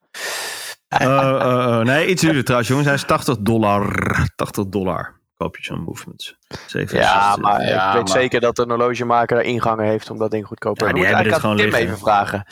Oh, 1.02 1.08
oh, 1.08 1.68
oh, 1.68 1.80
nee, 1.80 2.08
iets 2.08 2.22
duurder 2.22 2.44
trouwens 2.44 2.70
jongens, 2.70 2.88
hij 2.88 2.98
is 2.98 3.04
80 3.06 3.36
dollar. 3.40 4.28
80 4.36 4.66
dollar 4.68 5.22
koop 5.38 5.58
je 5.58 5.64
zo'n 5.64 5.84
movement. 5.84 6.36
7S26. 6.78 6.92
Ja, 6.92 7.36
maar 7.36 7.66
Ja, 7.66 7.88
ik 7.90 7.94
weet 7.96 8.08
maar- 8.08 8.18
zeker 8.22 8.40
dat 8.42 8.58
een 8.60 8.70
horlogemaker 8.70 9.36
daar 9.36 9.46
ingangen 9.46 9.86
heeft 9.86 10.10
om 10.10 10.18
dat 10.18 10.32
ding 10.32 10.46
goedkoper 10.48 10.88
Ja, 10.88 10.94
te 10.94 11.16
die 11.16 11.24
dit 11.24 11.34
aan 11.34 11.40
gewoon 11.40 11.58
Tim 11.58 11.74
even 11.74 11.98
vragen. 11.98 12.46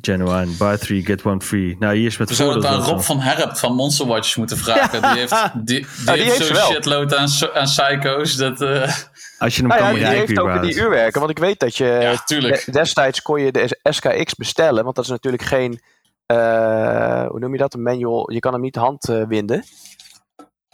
Genuine, 0.00 0.52
buy 0.58 0.76
three, 0.76 1.02
get 1.04 1.22
one 1.24 1.40
free. 1.40 1.76
Nou, 1.78 1.96
hier 1.96 2.06
is 2.06 2.16
met 2.16 2.28
We 2.28 2.34
zouden 2.34 2.62
het 2.62 2.72
aan 2.72 2.80
Rob 2.80 3.00
van 3.00 3.20
Herp 3.20 3.56
van 3.56 3.74
Monster 3.74 4.06
Watches 4.06 4.36
moeten 4.36 4.56
vragen. 4.56 5.02
Die 5.02 5.10
heeft, 5.20 5.50
die, 5.54 5.64
die 5.64 5.86
die 6.04 6.12
heeft 6.12 6.24
heeft 6.24 6.36
ze 6.36 6.54
zo'n 6.54 6.72
shitload 6.72 7.14
aan, 7.14 7.64
psycho's. 7.64 8.36
Dat, 8.36 8.60
eh, 8.60 8.92
Als 9.38 9.56
je 9.56 9.60
hem 9.60 9.68
Nou 9.70 9.80
ja, 9.80 9.86
kan 9.86 9.94
die 9.94 10.02
bereiken 10.02 10.10
heeft 10.18 10.30
ook 10.30 10.44
überhaupt. 10.46 10.66
die 10.66 10.82
uurwerken. 10.82 11.18
Want 11.20 11.30
ik 11.32 11.38
weet 11.38 11.58
dat 11.60 11.76
je 11.76 11.84
ja, 12.26 12.62
destijds 12.72 13.22
kon 13.22 13.40
je 13.40 13.52
de 13.52 13.78
SKX 13.82 14.34
bestellen. 14.34 14.84
Want 14.84 14.96
dat 14.96 15.04
is 15.04 15.10
natuurlijk 15.10 15.42
geen, 15.42 15.72
eh, 15.72 15.78
hoe 16.26 17.38
noem 17.38 17.52
je 17.52 17.58
dat, 17.58 17.74
een 17.74 17.82
manual. 17.82 18.32
Je 18.32 18.38
kan 18.40 18.52
hem 18.52 18.62
niet 18.62 18.76
handwinden. 18.76 19.64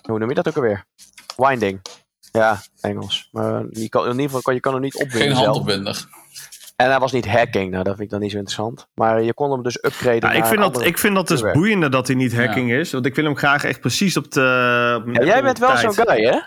hoe 0.03 0.19
noem 0.19 0.29
je 0.29 0.35
dat 0.35 0.49
ook 0.49 0.57
alweer? 0.57 0.85
Winding. 1.37 1.81
Ja, 2.33 2.61
Engels. 2.81 3.29
Maar 3.33 3.65
je 3.71 3.89
kan, 3.89 4.03
in 4.05 4.11
ieder 4.11 4.25
geval 4.25 4.41
kan 4.41 4.55
je 4.55 4.61
kan 4.61 4.73
hem 4.73 4.83
niet 4.83 4.95
opwinden 4.95 5.21
Geen 5.21 5.31
zelf. 5.37 5.47
handopwinder. 5.47 6.05
En 6.77 6.87
hij 6.91 6.99
was 6.99 7.13
niet 7.13 7.27
hacking. 7.29 7.71
Nou, 7.71 7.85
dat 7.85 7.93
vind 7.93 8.05
ik 8.05 8.11
dan 8.11 8.21
niet 8.21 8.31
zo 8.31 8.37
interessant. 8.39 8.89
Maar 8.95 9.23
je 9.23 9.35
kon 9.35 9.51
hem 9.51 9.63
dus 9.63 9.85
upgraden 9.85 10.21
Ja, 10.31 10.33
ik, 10.33 10.45
vind 10.45 10.61
dat, 10.61 10.85
ik 10.85 10.99
vind 10.99 11.15
dat 11.15 11.29
dus 11.29 11.37
uurwerk. 11.39 11.57
boeiender 11.57 11.91
dat 11.91 12.07
hij 12.07 12.17
niet 12.17 12.37
hacking 12.37 12.73
is. 12.73 12.93
Want 12.93 13.07
ik 13.07 13.15
wil 13.15 13.25
hem 13.25 13.37
graag 13.37 13.65
echt 13.65 13.81
precies 13.81 14.17
op 14.17 14.31
de. 14.33 15.03
Op 15.07 15.15
Ja, 15.15 15.25
jij 15.25 15.43
bent 15.43 15.59
wel 15.59 15.77
zo'n 15.77 15.95
guy, 15.95 16.23
hè? 16.25 16.39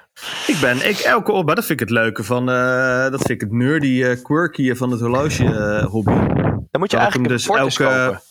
Ik 0.53 0.57
ben, 0.62 0.89
ik, 0.89 0.98
elke 0.98 1.31
op, 1.31 1.48
dat 1.48 1.57
vind 1.65 1.69
ik 1.69 1.79
het 1.79 1.89
leuke 1.98 2.24
van. 2.24 2.50
eh, 2.50 3.01
dat 3.01 3.17
vind 3.22 3.29
ik 3.29 3.41
het 3.41 3.51
nerdy, 3.51 4.03
eh, 4.03 4.24
quirky 4.24 4.74
van 4.74 4.91
het 4.91 5.00
horloge 5.00 5.43
eh, 5.45 5.86
hobby. 5.86 6.12
Dan 6.12 6.79
moet 6.79 6.91
je 6.91 6.98
Dat 6.98 7.07
ik 7.07 7.13
hem 7.13 7.25
eigenlijk 7.25 7.25
een 7.25 7.27
dus 7.27 7.48
elke- 7.48 7.83
kopen. 7.83 8.22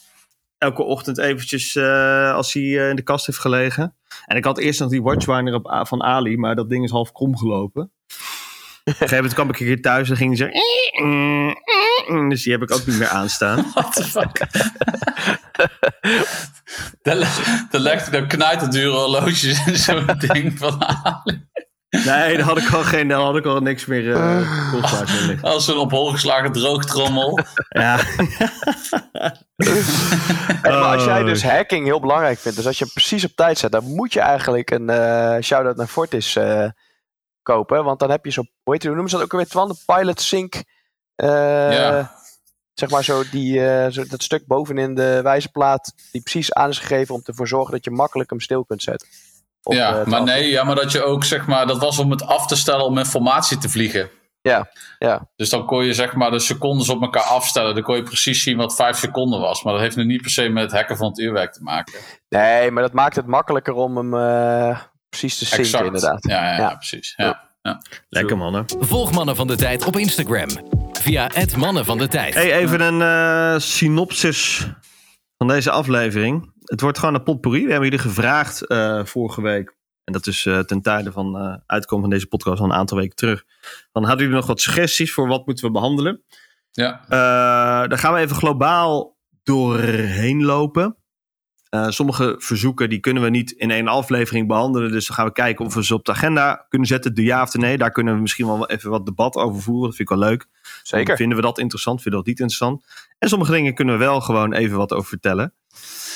Elke 0.63 0.83
ochtend 0.83 1.19
eventjes 1.19 1.77
eh, 1.77 2.35
als 2.35 2.53
hij 2.53 2.63
eh, 2.63 2.89
in 2.89 2.97
de 2.97 3.03
kast 3.03 3.27
heeft 3.27 3.39
gelegen. 3.39 3.97
En 4.27 4.37
ik 4.37 4.45
had 4.45 4.59
eerst 4.59 4.81
nog 4.81 4.89
die 4.91 5.03
Watchwinder 5.03 5.55
op, 5.55 5.87
van 5.87 6.03
Ali, 6.03 6.37
maar 6.37 6.55
dat 6.55 6.69
ding 6.69 6.85
is 6.85 6.91
half 6.91 7.13
krom 7.13 7.37
gelopen. 7.37 7.83
Op 7.83 7.91
een 8.85 8.93
gegeven 8.93 9.17
moment 9.17 9.35
kwam 9.35 9.49
ik 9.49 9.61
een 9.61 9.67
keer 9.67 9.81
thuis 9.83 10.11
en 10.11 10.17
ging 10.17 10.37
zo. 10.39 10.47
Dus 12.29 12.43
die 12.43 12.53
heb 12.53 12.63
ik 12.63 12.73
ook 12.73 12.87
niet 12.87 12.99
meer 12.99 13.09
aanstaan. 13.09 13.65
What 13.75 13.93
the 13.95 14.05
fuck? 14.05 14.39
Dan 17.03 17.17
le- 17.17 17.67
dan 17.71 17.81
legt 17.81 18.11
hij 18.11 18.21
dan 18.21 18.29
knijt 18.29 18.73
dure 18.73 18.91
horloges 18.97 19.67
in 19.67 19.77
zo'n 19.77 20.07
ding 20.19 20.59
van 20.59 20.85
Ali. 20.85 21.47
Nee, 21.93 22.37
daar 22.37 22.41
had 22.47 22.59
ik 22.59 22.73
al, 22.73 22.83
geen, 22.83 23.09
daar 23.09 23.21
had 23.21 23.37
ik 23.37 23.45
al 23.47 23.61
niks 23.61 23.87
meer 23.87 24.03
uh, 24.03 24.73
liggen. 25.29 25.43
Als 25.43 25.69
een 25.69 25.77
op 25.77 25.91
hol 25.91 26.11
geslagen 26.11 26.53
droogtrommel. 26.53 27.39
Ja. 27.69 27.99
Hey, 30.63 30.73
maar 30.73 30.95
als 30.95 31.05
jij 31.05 31.23
dus 31.23 31.43
hacking 31.43 31.85
heel 31.87 32.01
belangrijk 32.01 32.39
vindt, 32.39 32.57
dus 32.57 32.67
als 32.67 32.79
je 32.79 32.85
hem 32.85 32.93
precies 32.93 33.25
op 33.25 33.31
tijd 33.35 33.59
zet, 33.59 33.73
dan 33.73 33.85
moet 33.85 34.13
je 34.13 34.21
eigenlijk 34.21 34.71
een 34.71 34.91
eh 34.91 35.37
shout-out 35.41 35.77
naar 35.77 35.87
Fortis 35.87 36.37
eh, 36.37 36.69
kopen. 37.43 37.85
Want 37.85 37.99
dan 37.99 38.11
heb 38.11 38.25
je 38.25 38.31
zo, 38.31 38.43
hoe, 38.63 38.73
heet 38.73 38.83
hoe 38.83 38.93
noemen 38.93 39.11
ze 39.11 39.17
dat 39.17 39.25
ook 39.25 39.33
alweer, 39.33 39.49
Twan? 39.49 39.69
De 39.69 39.83
Pilot 39.87 40.21
Sync. 40.21 40.55
eh, 41.15 41.29
Ja. 41.73 42.15
Zeg 42.75 42.91
maar 42.91 43.05
zo, 43.05 43.23
die, 43.31 43.67
eh, 43.67 43.91
zo 43.91 44.05
dat 44.07 44.23
stuk 44.23 44.47
bovenin 44.47 44.95
de 44.95 45.21
wijzerplaat, 45.23 45.93
die 46.13 46.21
precies 46.23 46.53
aan 46.53 46.69
is 46.69 46.79
gegeven 46.79 47.15
om 47.15 47.21
ervoor 47.25 47.49
zorgen 47.49 47.73
dat 47.73 47.85
je 47.85 47.91
makkelijk 47.91 48.31
hem 48.31 48.41
stil 48.41 48.65
kunt 48.65 48.83
zetten. 48.83 49.09
Op, 49.63 49.73
eh, 49.73 49.79
ja, 49.79 49.97
het 49.99 50.07
maar 50.07 50.23
nee, 50.23 50.49
ja, 50.51 50.65
maar 50.65 50.75
dat 50.75 50.93
je 50.93 51.03
ook 51.05 51.25
zeg 51.25 51.47
maar, 51.47 51.67
dat 51.67 51.79
was 51.79 51.99
om 51.99 52.11
het 52.11 52.27
af 52.27 52.47
te 52.47 52.57
stellen 52.57 52.85
om 52.85 52.99
informatie 52.99 53.59
te 53.59 53.69
vliegen. 53.69 54.11
Ja, 54.43 54.69
ja. 54.99 55.29
Dus 55.37 55.51
dan 55.51 55.67
kon 55.67 55.85
je 55.85 55.95
zeg 55.95 56.15
maar 56.15 56.31
de 56.31 56.39
secondes 56.39 56.89
op 56.89 57.03
elkaar 57.03 57.23
afstellen. 57.23 57.75
Dan 57.75 57.83
kon 57.83 57.97
je 57.97 58.03
precies 58.03 58.43
zien 58.43 58.57
wat 58.57 58.75
vijf 58.75 58.97
seconden 58.97 59.41
was. 59.41 59.63
Maar 59.63 59.73
dat 59.73 59.83
heeft 59.83 59.97
nu 59.97 60.05
niet 60.05 60.21
per 60.23 60.31
se 60.31 60.49
met 60.49 60.63
het 60.63 60.73
hacken 60.73 60.97
van 60.97 61.09
het 61.09 61.19
uurwerk 61.19 61.53
te 61.53 61.63
maken. 61.63 61.99
Nee, 62.29 62.71
maar 62.71 62.83
dat 62.83 62.93
maakt 62.93 63.17
het 63.17 63.27
makkelijker 63.27 63.75
om 63.75 63.97
hem 63.97 64.15
eh, 64.15 64.79
precies 65.09 65.39
te 65.39 65.57
Exact. 65.57 65.85
inderdaad. 65.85 66.25
Ja, 66.29 66.45
ja, 66.45 66.51
ja, 66.53 66.57
Ja. 66.59 66.75
precies. 66.75 67.13
Ja. 67.17 67.51
Ja. 67.63 67.83
Lekker 68.09 68.37
mannen. 68.37 68.65
Volg 68.81 69.13
Mannen 69.13 69.37
van 69.37 69.47
de 69.47 69.57
Tijd 69.57 69.85
op 69.85 69.97
Instagram. 69.97 70.49
via 70.93 71.31
het 71.35 71.57
Mannen 71.57 71.85
van 71.85 71.99
de 71.99 72.09
Tijd. 72.09 72.35
Hey, 72.35 72.53
even 72.53 72.81
een 72.81 73.03
eh, 73.03 73.61
synopsis 73.61 74.67
van 75.47 75.55
deze 75.55 75.71
aflevering. 75.71 76.53
Het 76.65 76.81
wordt 76.81 76.99
gewoon 76.99 77.15
een 77.15 77.23
potpourri. 77.23 77.65
We 77.65 77.71
hebben 77.71 77.89
jullie 77.91 78.05
gevraagd 78.05 78.67
eh, 78.67 79.05
vorige 79.05 79.43
week. 79.43 79.77
En 80.05 80.13
dat 80.13 80.27
is 80.27 80.47
eh, 80.47 80.59
ten 80.59 80.83
tijde 80.83 81.13
van 81.13 81.37
eh 81.37 81.57
uitkomen 81.67 82.05
van 82.05 82.15
deze 82.15 82.27
podcast 82.27 82.61
al 82.61 82.65
een 82.65 82.73
aantal 82.73 82.99
weken 82.99 83.17
terug. 83.17 83.45
Dan 83.93 84.03
hadden 84.05 84.23
jullie 84.23 84.39
nog 84.39 84.47
wat 84.47 84.61
suggesties 84.61 85.13
voor 85.13 85.29
wat 85.29 85.47
moeten 85.47 85.65
we 85.65 85.71
behandelen. 85.71 86.23
Ja. 86.71 87.01
Eh, 87.05 87.89
daar 87.89 87.99
gaan 87.99 88.15
we 88.15 88.21
even 88.21 88.37
globaal 88.37 89.19
doorheen 89.43 90.45
lopen. 90.45 90.97
Eh, 91.69 91.89
sommige 91.89 92.35
verzoeken 92.39 92.89
die 92.89 93.01
kunnen 93.01 93.23
we 93.23 93.31
niet 93.31 93.51
in 93.51 93.71
één 93.71 93.89
aflevering 93.89 94.49
behandelen. 94.49 94.91
Dus 94.91 95.07
dan 95.07 95.17
gaan 95.17 95.27
we 95.27 95.33
kijken 95.33 95.65
of 95.65 95.75
we 95.75 95.85
ze 95.85 95.95
op 95.95 96.05
de 96.05 96.13
agenda 96.13 96.67
kunnen 96.69 96.89
zetten. 96.89 97.15
De 97.15 97.23
ja 97.23 97.43
of 97.43 97.51
de 97.51 97.59
nee. 97.59 97.79
Daar 97.79 97.91
kunnen 97.91 98.15
we 98.15 98.21
misschien 98.21 98.47
wel 98.47 98.69
even 98.69 98.91
wat 98.91 99.07
debat 99.07 99.37
over 99.37 99.63
voeren. 99.63 99.87
Dat 99.89 99.97
vind 99.97 100.11
ik 100.11 100.17
wel 100.17 100.29
leuk. 100.29 100.47
Zeker. 100.83 101.17
Vinden 101.17 101.37
we 101.37 101.43
dat 101.43 101.59
interessant? 101.59 102.03
Vinden 102.03 102.21
we 102.21 102.27
dat 102.27 102.39
niet 102.39 102.41
interessant? 102.41 102.85
En 103.19 103.29
sommige 103.29 103.53
dingen 103.53 103.75
kunnen 103.75 103.99
we 103.99 104.05
wel 104.05 104.21
gewoon 104.21 104.53
even 104.53 104.77
wat 104.77 104.93
over 104.93 105.09
vertellen. 105.09 105.55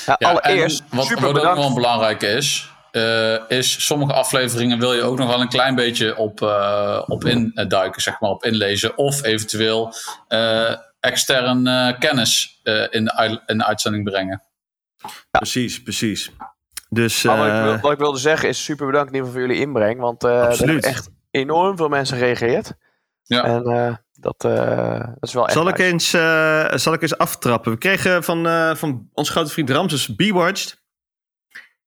Ja, 0.05 0.15
Ja, 0.19 0.29
allereerst, 0.29 0.83
en 0.89 0.97
wat, 0.97 1.05
super 1.05 1.33
wat 1.33 1.43
ook 1.45 1.55
wel 1.55 1.73
belangrijk 1.73 2.21
is, 2.21 2.71
eh, 2.91 3.33
is 3.47 3.85
sommige 3.85 4.13
afleveringen 4.13 4.79
wil 4.79 4.93
je 4.93 5.01
ook 5.01 5.17
nog 5.17 5.27
wel 5.27 5.41
een 5.41 5.49
klein 5.49 5.75
beetje 5.75 6.15
op, 6.17 6.41
eh, 6.41 7.03
op 7.07 7.25
induiken, 7.25 8.01
zeg 8.01 8.19
maar, 8.19 8.29
op 8.29 8.43
inlezen. 8.45 8.97
Of 8.97 9.23
eventueel 9.23 9.93
eh 10.27 10.75
extern 10.99 11.67
eh, 11.67 11.99
kennis 11.99 12.59
eh, 12.63 12.73
in, 12.89 13.05
de, 13.05 13.41
in 13.45 13.57
de 13.57 13.65
uitzending 13.65 14.03
brengen. 14.03 14.43
Precies, 15.31 15.83
precies. 15.83 16.31
Dus 16.89 17.21
wat, 17.21 17.35
ik, 17.45 17.51
wil- 17.63 17.79
wat 17.79 17.91
ik 17.91 17.97
wilde 17.97 18.17
zeggen 18.19 18.49
is 18.49 18.63
super 18.63 18.85
bedankt 18.85 19.07
in 19.09 19.13
ieder 19.15 19.27
geval 19.29 19.41
voor 19.43 19.49
jullie 19.53 19.67
inbreng. 19.67 19.99
Want 19.99 20.23
eh 20.23 20.31
er 20.31 20.57
hebben 20.57 20.81
echt 20.81 21.09
enorm 21.31 21.77
veel 21.77 21.89
mensen 21.89 22.17
gereageerd. 22.17 22.73
Ja. 23.23 23.43
En 23.43 23.63
eh, 23.65 23.95
dat, 24.37 24.51
eh, 24.51 24.99
dat 24.99 25.15
is 25.29 25.33
wel 25.33 25.43
echt 25.43 25.53
zal, 25.53 25.67
ik 25.67 25.77
nice. 25.77 25.91
eens, 25.91 26.13
eh, 26.13 26.77
zal 26.77 26.93
ik 26.93 27.01
eens 27.01 27.17
aftrappen? 27.17 27.71
We 27.71 27.77
kregen 27.77 28.23
van, 28.23 28.47
eh, 28.47 28.75
van 28.75 29.09
onze 29.13 29.31
grote 29.31 29.51
vriend 29.51 29.69
Ramses 29.69 30.15
Bewatched... 30.15 30.83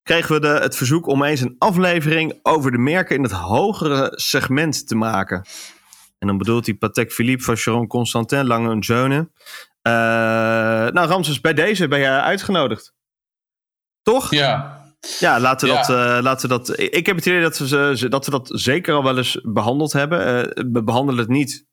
kregen 0.02 0.35
we 0.35 0.40
de, 0.40 0.49
het 0.49 0.76
verzoek 0.76 1.06
om 1.06 1.23
eens 1.23 1.40
een 1.40 1.56
aflevering 1.59 2.38
over 2.42 2.70
de 2.70 2.78
merken 2.78 3.16
in 3.16 3.23
het 3.23 3.32
hogere 3.32 4.12
segment 4.14 4.88
te 4.88 4.94
maken. 4.94 5.44
En 6.18 6.26
dan 6.26 6.38
bedoelt 6.38 6.66
hij 6.66 6.75
Patek 6.75 7.12
Philippe, 7.12 7.44
Vacheron 7.44 7.87
Constantin, 7.87 8.47
Lange 8.47 8.78
Jones. 8.78 9.25
Eh 9.82 9.92
nou 9.92 11.09
Ramses, 11.09 11.40
bij 11.40 11.54
deze 11.54 11.88
ben 11.88 11.99
jij 12.00 12.20
uitgenodigd. 12.20 12.94
Toch? 14.02 14.30
Ja, 14.30 14.78
Ja, 15.18 15.40
laten 15.40 15.68
we, 15.68 15.75
Ja. 15.75 15.80
Dat, 15.87 15.97
eh, 16.16 16.23
laten 16.23 16.49
we 16.49 16.54
dat. 16.56 16.78
Ik 16.78 17.06
heb 17.06 17.16
het 17.16 17.26
idee 17.26 17.40
dat 17.42 17.59
we, 17.59 17.66
ze- 17.68 17.92
ze- 17.97 18.09
dat 18.09 18.25
we 18.25 18.30
dat 18.30 18.50
zeker 18.52 18.94
al 18.94 19.02
wel 19.02 19.16
eens 19.16 19.40
behandeld 19.42 19.92
hebben. 19.92 20.26
Eh, 20.26 20.64
we 20.73 20.82
behandelen 20.82 21.20
het 21.20 21.28
niet 21.28 21.66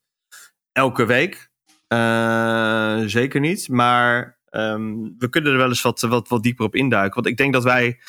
elke 0.78 1.06
week. 1.06 1.50
Eh, 1.88 3.00
zeker 3.06 3.40
niet. 3.40 3.70
Maar 3.70 4.40
ehm, 4.50 4.94
we 5.18 5.30
kunnen 5.30 5.52
er 5.52 5.58
wel 5.58 5.68
eens 5.68 5.82
wat, 5.82 6.02
wat, 6.02 6.28
wat 6.28 6.44
dieper 6.44 6.66
op 6.66 6.76
induiken. 6.76 7.16
Want 7.16 7.28
ik 7.28 7.38
denk 7.38 7.54
dat 7.54 7.64
wij 7.64 8.00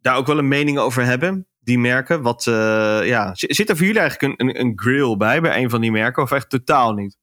daar 0.00 0.16
ook 0.16 0.26
wel 0.26 0.38
een 0.38 0.48
mening 0.48 0.78
over 0.78 1.04
hebben. 1.04 1.46
Die 1.60 1.78
merken. 1.78 2.22
Wat, 2.22 2.46
eh, 2.46 3.00
ja. 3.04 3.30
Zit 3.34 3.68
er 3.68 3.76
voor 3.76 3.86
jullie 3.86 4.00
eigenlijk 4.00 4.40
een, 4.40 4.48
een, 4.48 4.60
een 4.60 4.72
grill 4.76 5.16
bij? 5.16 5.40
Bij 5.40 5.62
een 5.62 5.70
van 5.70 5.80
die 5.80 5.90
merken? 5.90 6.22
Of 6.22 6.32
echt 6.32 6.50
totaal 6.50 6.92
niet? 6.92 7.18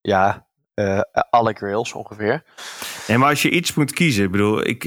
Ja, 0.00 0.46
eh, 0.74 1.00
alle 1.30 1.52
grills 1.52 1.92
ongeveer. 1.92 2.44
Nee, 3.08 3.18
maar 3.18 3.28
als 3.28 3.42
je 3.42 3.50
iets 3.50 3.74
moet 3.74 3.92
kiezen, 3.92 4.24
ik 4.24 4.30
bedoel, 4.30 4.66
ik, 4.66 4.84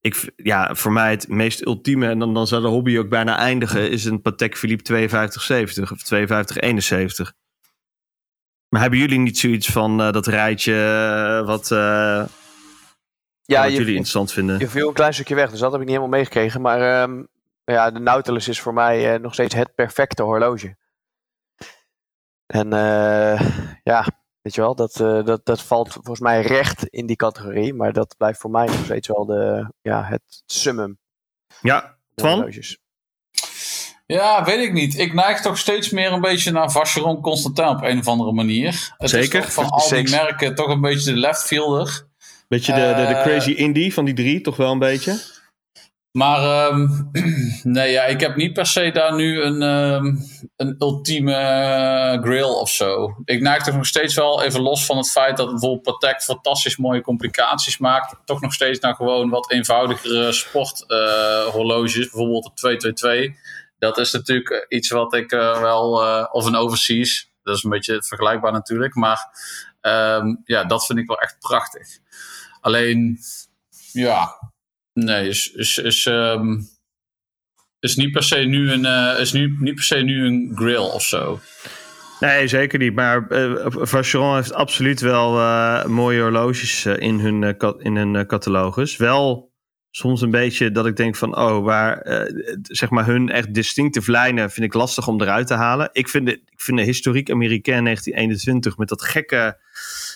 ik, 0.00 0.32
ja, 0.36 0.74
voor 0.74 0.92
mij 0.92 1.10
het 1.10 1.28
meest 1.28 1.66
ultieme, 1.66 2.08
en 2.08 2.18
dan, 2.18 2.34
dan 2.34 2.46
zou 2.46 2.62
de 2.62 2.68
hobby 2.68 2.98
ook 2.98 3.08
bijna 3.08 3.36
eindigen, 3.36 3.90
is 3.90 4.04
een 4.04 4.20
Patek 4.20 4.56
Philippe 4.56 4.84
5270 4.84 5.92
of 5.92 6.00
5271. 6.00 7.34
Maar 8.68 8.80
hebben 8.80 8.98
jullie 8.98 9.18
niet 9.18 9.38
zoiets 9.38 9.68
van 9.68 10.00
eh, 10.00 10.12
dat 10.12 10.26
rijtje 10.26 10.72
eh, 10.72 11.46
wat, 11.46 11.70
eh, 11.70 12.26
Ja, 13.42 13.62
wat 13.62 13.70
je, 13.70 13.76
jullie 13.76 13.88
interessant 13.88 14.32
vinden? 14.32 14.58
je 14.58 14.68
viel 14.68 14.88
een 14.88 14.94
klein 14.94 15.14
stukje 15.14 15.34
weg, 15.34 15.50
dus 15.50 15.60
dat 15.60 15.72
heb 15.72 15.80
ik 15.80 15.86
niet 15.86 15.96
helemaal 15.96 16.18
meegekregen. 16.18 16.60
Maar 16.60 17.02
ehm, 17.02 17.24
ja, 17.64 17.90
de 17.90 18.00
Nautilus 18.00 18.48
is 18.48 18.60
voor 18.60 18.74
mij 18.74 19.18
nog 19.18 19.32
steeds 19.32 19.54
het 19.54 19.74
perfecte 19.74 20.22
horloge. 20.22 20.76
En 22.46 22.70
ja, 23.82 24.06
weet 24.40 24.54
je 24.54 24.60
wel, 24.60 24.74
dat, 24.74 24.92
dat, 25.26 25.40
dat 25.44 25.62
valt 25.62 25.92
volgens 25.92 26.20
mij 26.20 26.42
recht 26.42 26.86
in 26.86 27.06
die 27.06 27.16
categorie. 27.16 27.74
Maar 27.74 27.92
dat 27.92 28.14
blijft 28.16 28.40
voor 28.40 28.50
mij 28.50 28.66
nog 28.66 28.84
steeds 28.84 29.08
wel 29.08 29.26
de, 29.26 29.72
ja, 29.80 30.04
het 30.04 30.42
summum. 30.46 30.98
Ja, 31.60 31.80
van 31.80 31.96
Twan? 32.14 32.34
horloges. 32.34 32.78
Ja, 34.12 34.44
weet 34.44 34.58
ik 34.58 34.72
niet. 34.72 34.98
Ik 34.98 35.14
neig 35.14 35.40
toch 35.40 35.58
steeds 35.58 35.90
meer 35.90 36.12
een 36.12 36.20
beetje 36.20 36.50
naar 36.50 36.70
Vacheron 36.70 37.20
Constantin 37.20 37.68
op 37.68 37.82
een 37.82 37.98
of 37.98 38.06
andere 38.06 38.32
manier. 38.32 38.94
Het 38.98 39.10
Zeker. 39.10 39.46
is 39.46 39.52
van 39.52 39.68
al 39.68 39.78
die 39.78 39.88
56. 39.88 40.22
merken 40.22 40.54
toch 40.54 40.68
een 40.68 40.80
beetje 40.80 41.12
de 41.12 41.18
left 41.18 41.42
fielder. 41.42 42.06
Beetje 42.48 42.72
de, 42.72 42.80
de, 42.80 43.06
de 43.06 43.14
Eh, 43.14 43.22
crazy 43.22 43.50
indie 43.50 43.94
van 43.94 44.04
die 44.04 44.14
drie, 44.14 44.40
toch 44.40 44.56
wel 44.56 44.72
een 44.72 44.78
beetje? 44.78 45.20
Maar 46.12 46.38
ehm, 46.42 46.88
nee, 47.62 47.90
ja, 47.90 48.04
ik 48.04 48.20
heb 48.20 48.36
niet 48.36 48.52
per 48.52 48.66
se 48.66 48.90
daar 48.90 49.14
nu 49.14 49.42
een, 49.42 49.62
ehm, 49.62 50.16
een 50.56 50.76
ultieme 50.78 51.34
eh, 51.34 52.22
grill 52.22 52.42
of 52.60 52.70
zo. 52.70 53.14
Ik 53.24 53.40
neig 53.40 53.62
toch 53.62 53.74
nog 53.74 53.86
steeds 53.86 54.14
wel, 54.14 54.42
even 54.42 54.60
los 54.60 54.86
van 54.86 54.96
het 54.96 55.10
feit 55.10 55.36
dat 55.36 55.50
bijvoorbeeld 55.50 55.82
Patek 55.82 56.22
fantastisch 56.22 56.76
mooie 56.76 57.00
complicaties 57.00 57.78
maakt, 57.78 58.16
toch 58.24 58.40
nog 58.40 58.52
steeds 58.52 58.78
naar 58.78 58.94
gewoon 58.94 59.28
wat 59.30 59.50
eenvoudigere 59.50 60.32
sporthorloges. 60.32 62.10
bijvoorbeeld 62.10 62.44
de 62.44 62.50
222. 62.54 63.47
Dat 63.78 63.98
is 63.98 64.12
natuurlijk 64.12 64.50
eh, 64.50 64.78
iets 64.78 64.90
wat 64.90 65.14
ik 65.14 65.32
eh, 65.32 65.60
wel, 65.60 66.04
eh, 66.04 66.26
of 66.30 66.46
een 66.46 66.56
overseas, 66.56 67.32
dat 67.42 67.56
is 67.56 67.64
een 67.64 67.70
beetje 67.70 68.02
vergelijkbaar 68.02 68.52
natuurlijk. 68.52 68.94
Maar 68.94 69.18
ehm, 69.80 70.34
ja, 70.44 70.64
dat 70.64 70.86
vind 70.86 70.98
ik 70.98 71.06
wel 71.06 71.20
echt 71.20 71.38
prachtig. 71.38 71.86
Alleen, 72.60 73.18
ja, 73.92 74.46
Nee, 74.92 75.28
is, 75.28 75.52
is, 75.52 75.78
is, 75.78 76.06
ehm, 76.06 76.56
is 77.80 77.96
niet 77.96 78.12
per 78.12 78.22
se 78.22 78.36
nu 78.36 78.72
een, 78.72 79.16
is 79.18 79.32
nu, 79.32 79.56
niet 79.60 79.74
per 79.74 79.84
se 79.84 79.96
nu 79.96 80.26
een 80.26 80.52
grill 80.54 80.76
of 80.76 81.02
zo. 81.02 81.40
Nee, 82.20 82.48
zeker 82.48 82.78
niet. 82.78 82.94
Maar 82.94 83.26
eh 83.28 83.66
Vacheron 83.68 84.34
heeft 84.34 84.52
absoluut 84.52 85.00
wel 85.00 85.30
mooie 85.88 86.20
horloges 86.20 86.86
in 86.86 87.18
hun, 87.20 87.56
in 87.78 87.96
hun 87.96 88.26
catalogus. 88.26 88.96
Wel 88.96 89.47
soms 89.98 90.20
een 90.20 90.30
beetje 90.30 90.70
dat 90.70 90.86
ik 90.86 90.96
denk 90.96 91.16
van, 91.16 91.36
oh, 91.36 91.64
waar, 91.64 91.98
eh, 91.98 92.32
zeg 92.62 92.90
maar, 92.90 93.06
hun 93.06 93.28
echt 93.30 93.54
distinctieve 93.54 94.10
lijnen 94.10 94.50
vind 94.50 94.66
ik 94.66 94.74
lastig 94.74 95.08
om 95.08 95.20
eruit 95.20 95.46
te 95.46 95.54
halen. 95.54 95.88
Ik 95.92 96.08
vind 96.08 96.26
de, 96.26 96.32
ik 96.32 96.60
vind 96.60 96.78
de 96.78 96.84
historiek 96.84 97.30
Amerikaan 97.30 97.84
1921 97.84 98.76
met 98.76 98.88
dat 98.88 99.02
gekke, 99.02 99.58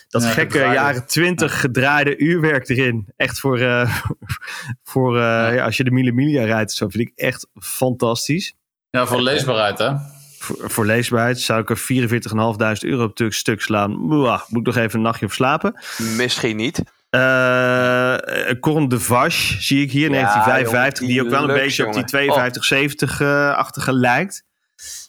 dat 0.09 0.23
Ja, 0.23 0.29
gekke 0.29 0.53
gedraaide. 0.53 0.75
jaren 0.75 1.07
20 1.07 1.61
gedraaide 1.61 2.17
uurwerk 2.19 2.69
erin. 2.69 3.07
Echt 3.17 3.41
voor, 3.41 3.59
eh, 3.59 3.97
voor 4.93 5.17
eh, 5.17 5.55
ja, 5.55 5.65
als 5.65 5.77
je 5.77 5.85
de 5.85 5.91
Mille 5.91 6.13
Miglia 6.13 6.45
rijdt, 6.45 6.73
zo 6.73 6.89
vind 6.89 7.09
ik 7.09 7.13
echt 7.15 7.47
fantastisch 7.61 8.55
Ja, 8.91 9.07
voor 9.07 9.21
leesbaarheid 9.23 9.79
hè. 9.79 9.91
voor, 10.39 10.71
voor 10.71 10.87
leesbaarheid 10.87 11.41
zou 11.41 11.61
ik 11.61 11.71
er 11.71 11.79
44.500 11.79 12.89
euro 12.89 13.05
op 13.05 13.15
tuk 13.17 13.33
stuk 13.33 13.61
slaan. 13.61 14.07
Mwah, 14.07 14.41
moet 14.49 14.61
ik 14.61 14.75
nog 14.75 14.85
even 14.85 14.97
een 14.99 15.05
nachtje 15.05 15.27
op 15.27 15.33
slapen. 15.33 15.81
Misschien 16.17 16.57
niet. 16.57 16.83
Eh 17.13 18.51
Corne 18.61 18.89
de 18.89 19.01
Vache 19.01 19.61
zie 19.63 19.83
ik 19.83 19.91
hier, 19.91 20.11
Ja, 20.11 20.15
1955. 20.15 21.01
jongen, 21.01 21.15
die 21.15 21.25
ook 21.25 21.31
wel 21.31 21.49
een 21.49 21.61
beetje 21.63 21.87
op 21.87 21.93
die 21.93 22.05
jongen. 22.25 22.53
5270-achtige 22.53 23.93
lijkt. 23.93 24.45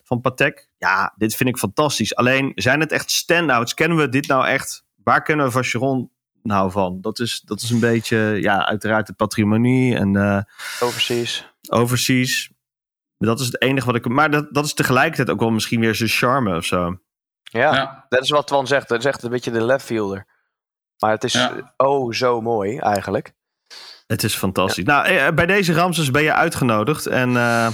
Van 0.03 0.21
Patek. 0.21 0.69
Ja, 0.77 1.13
dit 1.17 1.35
vind 1.35 1.49
ik 1.49 1.57
fantastisch. 1.57 2.15
Alleen, 2.15 2.51
zijn 2.55 2.79
het 2.79 2.91
echt 2.91 3.11
standouts? 3.11 3.73
Kennen 3.73 3.97
we 3.97 4.09
dit 4.09 4.27
nou 4.27 4.45
echt? 4.47 4.83
Waar 5.03 5.21
kennen 5.23 5.45
we 5.45 5.51
Vacheron 5.51 6.11
nou 6.43 6.71
van? 6.71 7.01
Dat 7.01 7.19
is, 7.19 7.41
dat 7.45 7.61
is 7.61 7.69
een 7.69 7.79
beetje, 7.79 8.17
ja, 8.17 8.65
uiteraard 8.65 9.07
de 9.07 9.13
patrimonie 9.13 9.95
en 9.95 10.15
eh 10.15 10.39
Overseas. 10.79 11.51
overseas. 11.69 12.49
Dat 13.17 13.39
is 13.39 13.45
het 13.45 13.61
enige 13.61 13.85
wat 13.85 13.95
ik... 13.95 14.07
Maar 14.07 14.31
dat, 14.31 14.53
dat 14.53 14.65
is 14.65 14.73
tegelijkertijd 14.73 15.29
ook 15.29 15.39
wel 15.39 15.49
misschien 15.51 15.79
weer 15.79 15.95
zijn 15.95 16.09
charme 16.09 16.55
of 16.55 16.65
zo. 16.65 16.97
Ja, 17.43 17.73
Ja. 17.73 18.05
dat 18.09 18.23
is 18.23 18.29
wat 18.29 18.47
Twan 18.47 18.67
zegt. 18.67 18.87
Dat 18.87 18.99
is 18.99 19.05
echt 19.05 19.23
een 19.23 19.29
beetje 19.29 19.51
de 19.51 19.63
left 19.65 19.85
fielder. 19.85 20.25
Maar 20.99 21.11
het 21.11 21.23
is 21.23 21.33
Ja. 21.33 21.73
oh 21.77 22.11
zo 22.13 22.41
mooi 22.41 22.77
eigenlijk. 22.77 23.33
Het 24.07 24.23
is 24.23 24.35
fantastisch. 24.35 24.83
Nou, 24.85 25.05
eh, 25.07 25.27
bij 25.31 25.45
deze 25.45 25.73
Ramses 25.73 26.11
ben 26.11 26.23
je 26.23 26.33
uitgenodigd. 26.33 27.05
En 27.05 27.37
eh, 27.37 27.67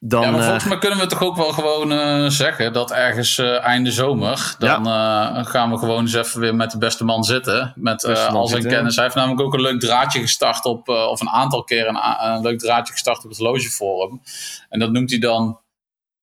dan... 0.00 0.22
ja, 0.22 0.30
maar 0.30 0.38
eh, 0.40 0.44
volgens 0.44 0.64
mij 0.68 0.78
kunnen 0.78 0.98
we 0.98 1.06
toch 1.06 1.22
ook 1.22 1.36
wel 1.36 1.52
gewoon 1.52 1.92
eh, 1.92 2.26
zeggen 2.28 2.72
dat 2.72 2.90
ergens 2.92 3.38
eh, 3.38 3.64
einde 3.64 3.90
zomer, 3.92 4.54
dan 4.58 4.86
eh, 4.86 5.44
gaan 5.46 5.70
we 5.70 5.78
gewoon 5.78 6.00
eens 6.00 6.14
even 6.14 6.40
weer 6.40 6.54
met 6.54 6.70
de 6.70 6.78
beste 6.78 7.04
man 7.04 7.24
zitten. 7.24 7.72
Met 7.76 8.04
eh, 8.04 8.26
al 8.34 8.46
zijn 8.46 8.66
kennis. 8.66 8.94
Hij 8.94 9.04
heeft 9.04 9.16
namelijk 9.16 9.40
ook 9.40 9.54
een 9.54 9.60
leuk 9.60 9.80
draadje 9.80 10.20
gestart 10.20 10.64
op, 10.64 10.88
eh, 10.88 10.94
of 11.06 11.20
een 11.20 11.28
aantal 11.30 11.64
keer 11.64 11.86
een, 11.88 11.98
een 12.20 12.42
leuk 12.42 12.58
draadje 12.58 12.92
gestart 12.92 13.24
op 13.24 13.30
het 13.30 13.38
horlogeforum. 13.38 14.22
En 14.68 14.78
dat 14.78 14.90
noemt 14.90 15.10
hij 15.10 15.18
dan 15.18 15.60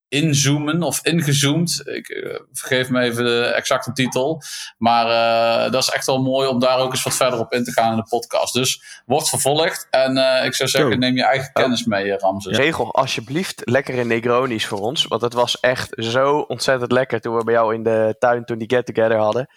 inzoomen 0.09 0.83
of 0.83 0.99
ingezoomd. 1.05 1.81
Ik 1.85 2.09
uh, 2.09 2.39
vergeef 2.53 2.89
me 2.89 3.01
even 3.01 3.23
de 3.23 3.43
exacte 3.43 3.91
titel. 3.91 4.41
Maar 4.77 5.05
uh, 5.05 5.71
dat 5.71 5.83
is 5.83 5.89
echt 5.89 6.05
wel 6.05 6.21
mooi 6.21 6.47
om 6.47 6.59
daar 6.59 6.79
ook 6.79 6.91
eens 6.91 7.03
wat 7.03 7.15
verder 7.15 7.39
op 7.39 7.53
in 7.53 7.63
te 7.63 7.71
gaan 7.71 7.91
in 7.91 7.97
de 7.97 8.07
podcast. 8.09 8.53
Dus 8.53 9.01
wordt 9.05 9.29
vervolgd. 9.29 9.87
En 9.89 10.17
uh, 10.17 10.45
ik 10.45 10.53
zou 10.55 10.69
zeggen, 10.69 10.99
neem 10.99 11.15
je 11.15 11.23
eigen 11.23 11.51
kennis 11.53 11.85
mee, 11.85 12.17
Ramses. 12.17 12.57
Regel 12.57 12.93
alsjeblieft 12.93 13.61
lekkere 13.63 14.03
Negronis 14.03 14.65
voor 14.65 14.79
ons. 14.79 15.05
Want 15.05 15.21
het 15.21 15.33
was 15.33 15.59
echt 15.59 15.93
zo 15.95 16.37
ontzettend 16.39 16.91
lekker 16.91 17.21
toen 17.21 17.37
we 17.37 17.43
bij 17.43 17.53
jou 17.53 17.73
in 17.73 17.83
de 17.83 18.15
tuin 18.19 18.45
toen 18.45 18.57
die 18.57 18.69
get-together 18.69 19.17
hadden. 19.17 19.47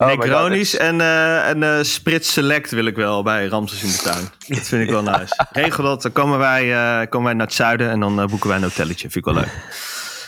Oh 0.00 0.08
Negronis 0.08 0.76
en, 0.76 0.98
uh, 0.98 1.48
en 1.48 1.62
uh, 1.62 1.82
Spritz 1.82 2.30
Select 2.30 2.70
wil 2.70 2.84
ik 2.84 2.96
wel 2.96 3.22
bij 3.22 3.46
Ramses 3.46 3.82
in 3.82 3.88
de 3.88 3.96
tuin. 3.96 4.30
Dat 4.46 4.66
vind 4.66 4.82
ik 4.82 4.90
wel 4.90 5.02
nice. 5.02 5.46
Regel 5.52 5.84
dat, 5.84 6.02
dan 6.02 6.12
komen 6.12 6.38
wij, 6.38 6.64
uh, 6.64 7.08
komen 7.08 7.26
wij 7.26 7.34
naar 7.34 7.46
het 7.46 7.54
zuiden 7.54 7.90
en 7.90 8.00
dan 8.00 8.26
boeken 8.26 8.48
wij 8.48 8.56
een 8.56 8.62
hotelletje. 8.62 9.10
Vind 9.10 9.26
ik 9.26 9.32
wel 9.32 9.34
leuk. 9.34 9.68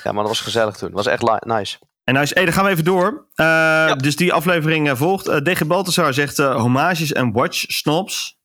Ja, 0.02 0.12
maar 0.12 0.22
dat 0.22 0.32
was 0.32 0.40
gezellig 0.40 0.76
toen. 0.76 0.88
Dat 0.88 1.04
was 1.04 1.06
echt 1.06 1.44
nice. 1.44 1.78
En 2.04 2.14
nice. 2.14 2.34
Hey, 2.34 2.44
dan 2.44 2.54
gaan 2.54 2.64
we 2.64 2.70
even 2.70 2.84
door. 2.84 3.26
Ja. 3.34 3.94
Dus 3.94 4.16
die 4.16 4.32
aflevering 4.32 4.90
volgt. 4.98 5.44
DG 5.44 5.66
Balthasar 5.66 6.14
zegt 6.14 6.36
homages 6.36 7.12
en 7.12 7.32
watch 7.32 7.64
snobs. 7.68 8.38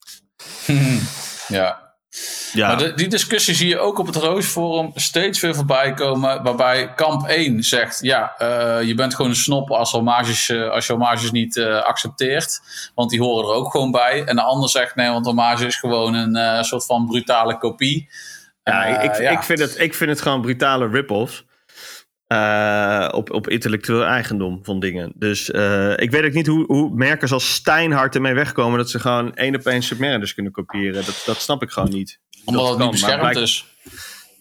ja. 1.48 1.85
Ja. 2.54 2.68
Maar 2.68 2.78
de, 2.78 2.94
die 2.94 3.08
discussie 3.08 3.56
zie 3.56 3.68
je 3.68 3.80
ook 3.80 4.00
op 4.00 4.06
het 4.06 4.16
Roosforum 4.16 4.92
steeds 4.96 5.40
weer 5.40 5.56
voorbij 5.56 5.94
komen. 5.94 6.44
Waarbij 6.44 6.94
kamp 6.94 7.28
1 7.28 7.64
zegt: 7.64 8.00
Ja, 8.02 8.36
uh, 8.42 8.88
je 8.88 8.96
bent 8.96 9.16
gewoon 9.16 9.32
een 9.32 9.38
snop 9.38 9.72
als, 9.72 9.92
homages, 9.92 10.50
uh, 10.50 10.70
als 10.70 10.86
je 10.86 10.94
homages 10.94 11.32
niet 11.32 11.56
uh, 11.56 11.82
accepteert. 11.82 12.62
Want 12.96 13.10
die 13.10 13.20
horen 13.20 13.50
er 13.50 13.56
ook 13.56 13.72
gewoon 13.72 13.92
bij. 13.92 14.24
En 14.24 14.36
de 14.36 14.42
ander 14.42 14.70
zegt: 14.70 14.96
Nee, 14.96 15.10
want 15.10 15.26
hommage 15.26 15.66
is 15.66 15.76
gewoon 15.76 16.14
een 16.14 16.66
soort 16.66 16.86
van 16.86 17.06
brutale 17.06 17.58
kopie. 17.58 18.10
Ja, 18.64 18.86
ik, 18.86 19.18
ja. 19.18 19.30
Ik, 19.30 19.44
vind 19.44 19.60
het, 19.60 19.80
ik 19.80 19.94
vind 19.94 20.10
het 20.10 20.22
gewoon 20.22 20.42
brutale 20.42 20.88
rip-offs. 20.88 21.45
Uh, 22.36 23.08
op, 23.12 23.32
op 23.32 23.50
intellectueel 23.50 24.04
eigendom 24.04 24.60
van 24.64 24.80
dingen. 24.80 25.12
Dus 25.16 25.50
uh, 25.50 25.98
ik 25.98 26.12
weet 26.12 26.26
ook 26.26 26.34
niet 26.34 26.48
hoe, 26.48 26.66
hoe 26.66 26.96
merkers 26.96 27.32
als 27.32 27.54
Steinhart 27.54 28.16
ermee 28.16 28.34
wegkomen 28.34 28.78
dat 28.78 28.90
ze 28.90 29.00
gewoon 29.00 29.36
één 29.36 29.56
op 29.56 29.66
één 29.66 29.82
Submariners 29.82 30.34
kunnen 30.34 30.52
kopiëren. 30.52 31.06
Dat, 31.06 31.24
dat 31.26 31.42
snap 31.42 31.62
ik 31.62 31.70
gewoon 31.70 31.90
niet. 31.90 32.20
Omdat 32.46 32.70
het 32.70 32.78
niet 32.78 32.92
beschermd 32.92 33.36
is. 33.36 33.66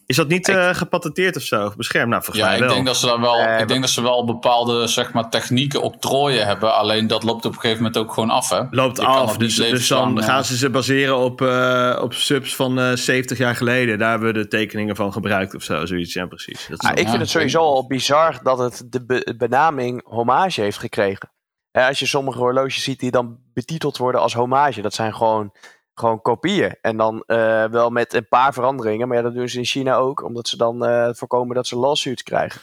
Is 0.07 0.17
dat 0.17 0.29
niet 0.29 0.49
uh, 0.49 0.75
gepatenteerd 0.75 1.37
of 1.37 1.43
zo? 1.43 1.73
Beschermd? 1.77 2.11
Nou, 2.11 2.23
volgens 2.23 2.45
ja, 2.45 2.51
mij 2.51 2.59
wel. 2.59 2.69
Ik 2.69 2.75
denk, 2.75 2.87
dat 2.87 2.97
ze 2.97 3.07
daar 3.07 3.21
wel, 3.21 3.41
uh, 3.41 3.61
ik 3.61 3.69
denk 3.69 3.81
dat 3.81 3.91
ze 3.91 4.03
wel 4.03 4.25
bepaalde 4.25 4.87
zeg 4.87 5.13
maar, 5.13 5.31
technieken 5.31 5.83
octrooien 5.83 6.47
hebben. 6.47 6.75
Alleen 6.75 7.07
dat 7.07 7.23
loopt 7.23 7.45
op 7.45 7.53
een 7.53 7.61
gegeven 7.61 7.83
moment 7.83 8.03
ook 8.03 8.13
gewoon 8.13 8.31
af. 8.31 8.49
Hè? 8.49 8.63
Loopt 8.71 8.97
je 8.97 9.07
af. 9.07 9.37
Dus, 9.37 9.57
dus 9.57 9.89
dan 9.89 10.23
gaan 10.23 10.45
ze 10.45 10.57
ze 10.57 10.71
baseren 10.71 11.19
op, 11.19 11.41
uh, 11.41 11.99
op 12.03 12.13
subs 12.13 12.57
van 12.57 12.79
uh, 12.79 12.93
70 12.93 13.39
jaar 13.39 13.57
geleden. 13.57 13.99
Daar 13.99 14.11
hebben 14.11 14.33
we 14.33 14.39
de 14.39 14.49
tekeningen 14.49 14.97
van 14.97 15.13
gebruikt 15.13 15.55
of 15.55 15.63
zo. 15.63 15.87
Zoiets, 15.87 16.13
ja 16.13 16.27
precies. 16.27 16.67
Dat 16.69 16.81
ah, 16.81 16.91
ik 16.91 17.09
vind 17.09 17.21
het 17.21 17.31
sowieso 17.31 17.61
al 17.61 17.87
bizar 17.87 18.41
dat 18.43 18.59
het 18.59 18.83
de 18.91 19.05
be 19.05 19.35
benaming 19.39 20.03
hommage 20.05 20.61
heeft 20.61 20.79
gekregen. 20.79 21.31
als 21.73 21.99
je 21.99 22.07
sommige 22.07 22.39
horloges 22.39 22.83
ziet 22.83 23.01
die 23.01 23.11
dan 23.11 23.39
betiteld 23.55 23.97
worden 23.97 24.21
als 24.21 24.35
hommage. 24.35 24.83
Dat 24.83 24.95
zijn 24.95 25.15
gewoon 25.15 25.53
gewoon 25.95 26.23
kopieën. 26.23 26.77
En 26.81 26.97
dan 26.97 27.25
uh, 27.27 27.65
wel 27.65 27.91
met 27.91 28.15
een 28.15 28.29
paar 28.29 28.53
veranderingen. 28.53 29.09
Maar 29.09 29.17
ja, 29.17 29.23
dat 29.23 29.35
doen 29.35 29.49
ze 29.49 29.59
in 29.59 29.65
China 29.65 29.95
ook. 29.97 30.23
Omdat 30.23 30.49
ze 30.49 30.57
dan 30.57 30.89
uh, 30.89 31.09
voorkomen 31.13 31.55
dat 31.55 31.67
ze 31.67 31.77
lawsuits 31.77 32.23
krijgen. 32.23 32.61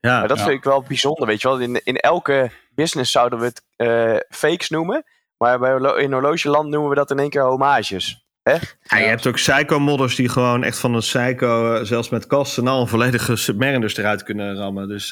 Ja, 0.00 0.18
maar 0.18 0.28
dat 0.28 0.38
ja. 0.38 0.44
vind 0.44 0.56
ik 0.56 0.64
wel 0.64 0.82
bijzonder. 0.82 1.26
Weet 1.26 1.40
je 1.42 1.48
wel, 1.48 1.58
in, 1.58 1.80
in 1.84 1.96
elke 1.96 2.50
business 2.74 3.12
zouden 3.12 3.38
we 3.38 3.44
het 3.44 3.62
uh, 3.76 4.16
fakes 4.28 4.70
noemen. 4.70 5.04
Maar 5.36 5.58
bij, 5.58 6.02
in 6.02 6.12
horlogeland 6.12 6.68
noemen 6.68 6.88
we 6.88 6.94
dat 6.94 7.10
in 7.10 7.18
één 7.18 7.30
keer 7.30 7.42
homages. 7.42 8.26
Hè? 8.42 8.52
Ja, 8.82 8.96
je 8.96 9.06
hebt 9.06 9.26
ook 9.26 9.34
psycho-modders 9.34 10.14
die 10.14 10.28
gewoon 10.28 10.64
echt 10.64 10.78
van 10.78 10.94
een 10.94 11.00
psycho, 11.00 11.84
zelfs 11.84 12.08
met 12.08 12.26
kasten, 12.26 12.68
al 12.68 12.80
een 12.80 12.88
volledige 12.88 13.36
submariners 13.36 13.96
eruit 13.96 14.22
kunnen 14.22 14.56
rammen. 14.56 14.88
Dus 14.88 15.08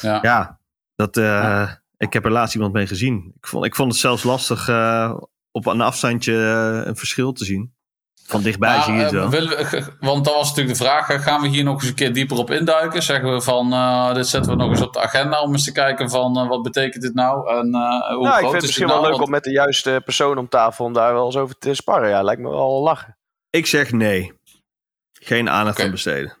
ja. 0.00 0.18
ja, 0.22 0.60
dat, 0.94 1.16
ik 1.96 2.12
heb 2.12 2.24
er 2.24 2.30
laatst 2.30 2.54
iemand 2.54 2.72
mee 2.72 2.86
gezien. 2.86 3.32
Ik 3.36 3.46
vond, 3.46 3.64
ik 3.64 3.74
vond 3.74 3.92
het 3.92 4.00
zelfs 4.00 4.22
lastig 4.22 4.66
op 5.56 5.66
een 5.66 5.80
afstandje 5.80 6.32
eh, 6.32 6.86
een 6.86 6.96
verschil 6.96 7.32
te 7.32 7.44
zien. 7.44 7.74
Van 8.26 8.42
dichtbij 8.42 8.76
maar, 8.76 8.84
zie 8.84 8.94
je 8.94 9.00
het 9.00 9.12
eh, 9.12 9.18
wel. 9.18 9.30
We, 9.30 9.84
want 10.00 10.24
dat 10.24 10.34
was 10.34 10.48
natuurlijk 10.48 10.78
de 10.78 10.84
vraag. 10.84 11.22
Gaan 11.22 11.40
we 11.40 11.48
hier 11.48 11.64
nog 11.64 11.80
eens 11.80 11.88
een 11.88 11.94
keer 11.94 12.12
dieper 12.12 12.36
op 12.36 12.50
induiken? 12.50 13.02
Zeggen 13.02 13.32
we 13.32 13.40
van, 13.40 13.72
uh, 13.72 14.14
dit 14.14 14.26
zetten 14.26 14.50
we 14.50 14.56
nog 14.56 14.70
eens 14.70 14.80
op 14.80 14.92
de 14.92 15.00
agenda 15.00 15.42
om 15.42 15.52
eens 15.52 15.64
te 15.64 15.72
kijken 15.72 16.10
van 16.10 16.38
uh, 16.38 16.48
wat 16.48 16.62
betekent 16.62 17.02
dit 17.02 17.14
nou? 17.14 17.50
En, 17.50 17.66
uh, 17.66 18.14
hoe 18.14 18.22
nou, 18.22 18.34
ik 18.34 18.38
vind 18.38 18.52
het 18.52 18.62
misschien 18.62 18.86
wel 18.86 19.00
nou? 19.00 19.12
leuk 19.12 19.22
om 19.22 19.30
met 19.30 19.44
de 19.44 19.50
juiste 19.50 20.00
persoon 20.04 20.38
om 20.38 20.48
tafel 20.48 20.84
om 20.84 20.92
daar 20.92 21.12
wel 21.12 21.24
eens 21.24 21.36
over 21.36 21.58
te 21.58 21.74
sparren. 21.74 22.08
Ja, 22.08 22.22
lijkt 22.22 22.42
me 22.42 22.48
wel 22.48 22.82
lachen. 22.82 23.18
Ik 23.50 23.66
zeg 23.66 23.92
nee. 23.92 24.32
Geen 25.12 25.50
aandacht 25.50 25.74
okay. 25.74 25.86
aan 25.86 25.92
besteden. 25.92 26.36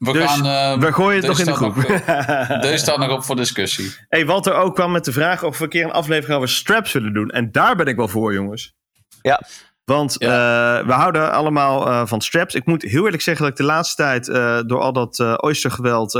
We, 0.00 0.12
dus 0.12 0.24
gaan, 0.24 0.46
uh, 0.46 0.80
we 0.82 0.92
gooien 0.92 1.16
het 1.16 1.26
nog 1.26 1.38
in 1.38 1.44
de 1.44 1.54
groep. 1.54 1.74
Deze 2.62 2.76
staat 2.76 2.98
nog 2.98 3.10
op 3.10 3.24
voor 3.24 3.36
discussie. 3.36 3.94
Hey, 4.08 4.26
Walter 4.26 4.54
ook 4.54 4.74
kwam 4.74 4.92
met 4.92 5.04
de 5.04 5.12
vraag 5.12 5.42
of 5.42 5.58
we 5.58 5.64
een 5.64 5.70
keer 5.70 5.84
een 5.84 5.92
aflevering 5.92 6.36
over 6.36 6.48
straps 6.48 6.92
willen 6.92 7.12
doen. 7.12 7.30
En 7.30 7.52
daar 7.52 7.76
ben 7.76 7.86
ik 7.86 7.96
wel 7.96 8.08
voor, 8.08 8.32
jongens. 8.32 8.74
Ja. 9.22 9.40
Want 9.84 10.16
ja. 10.18 10.80
uh, 10.80 10.86
we 10.86 10.92
houden 10.92 11.32
allemaal 11.32 11.86
uh, 11.86 12.06
van 12.06 12.20
straps. 12.20 12.54
Ik 12.54 12.66
moet 12.66 12.82
heel 12.82 13.04
eerlijk 13.04 13.22
zeggen 13.22 13.44
dat 13.44 13.52
ik 13.52 13.58
de 13.58 13.72
laatste 13.72 14.02
tijd 14.02 14.28
uh, 14.28 14.60
door 14.66 14.80
al 14.80 14.92
dat 14.92 15.42
oystergeweld 15.42 16.10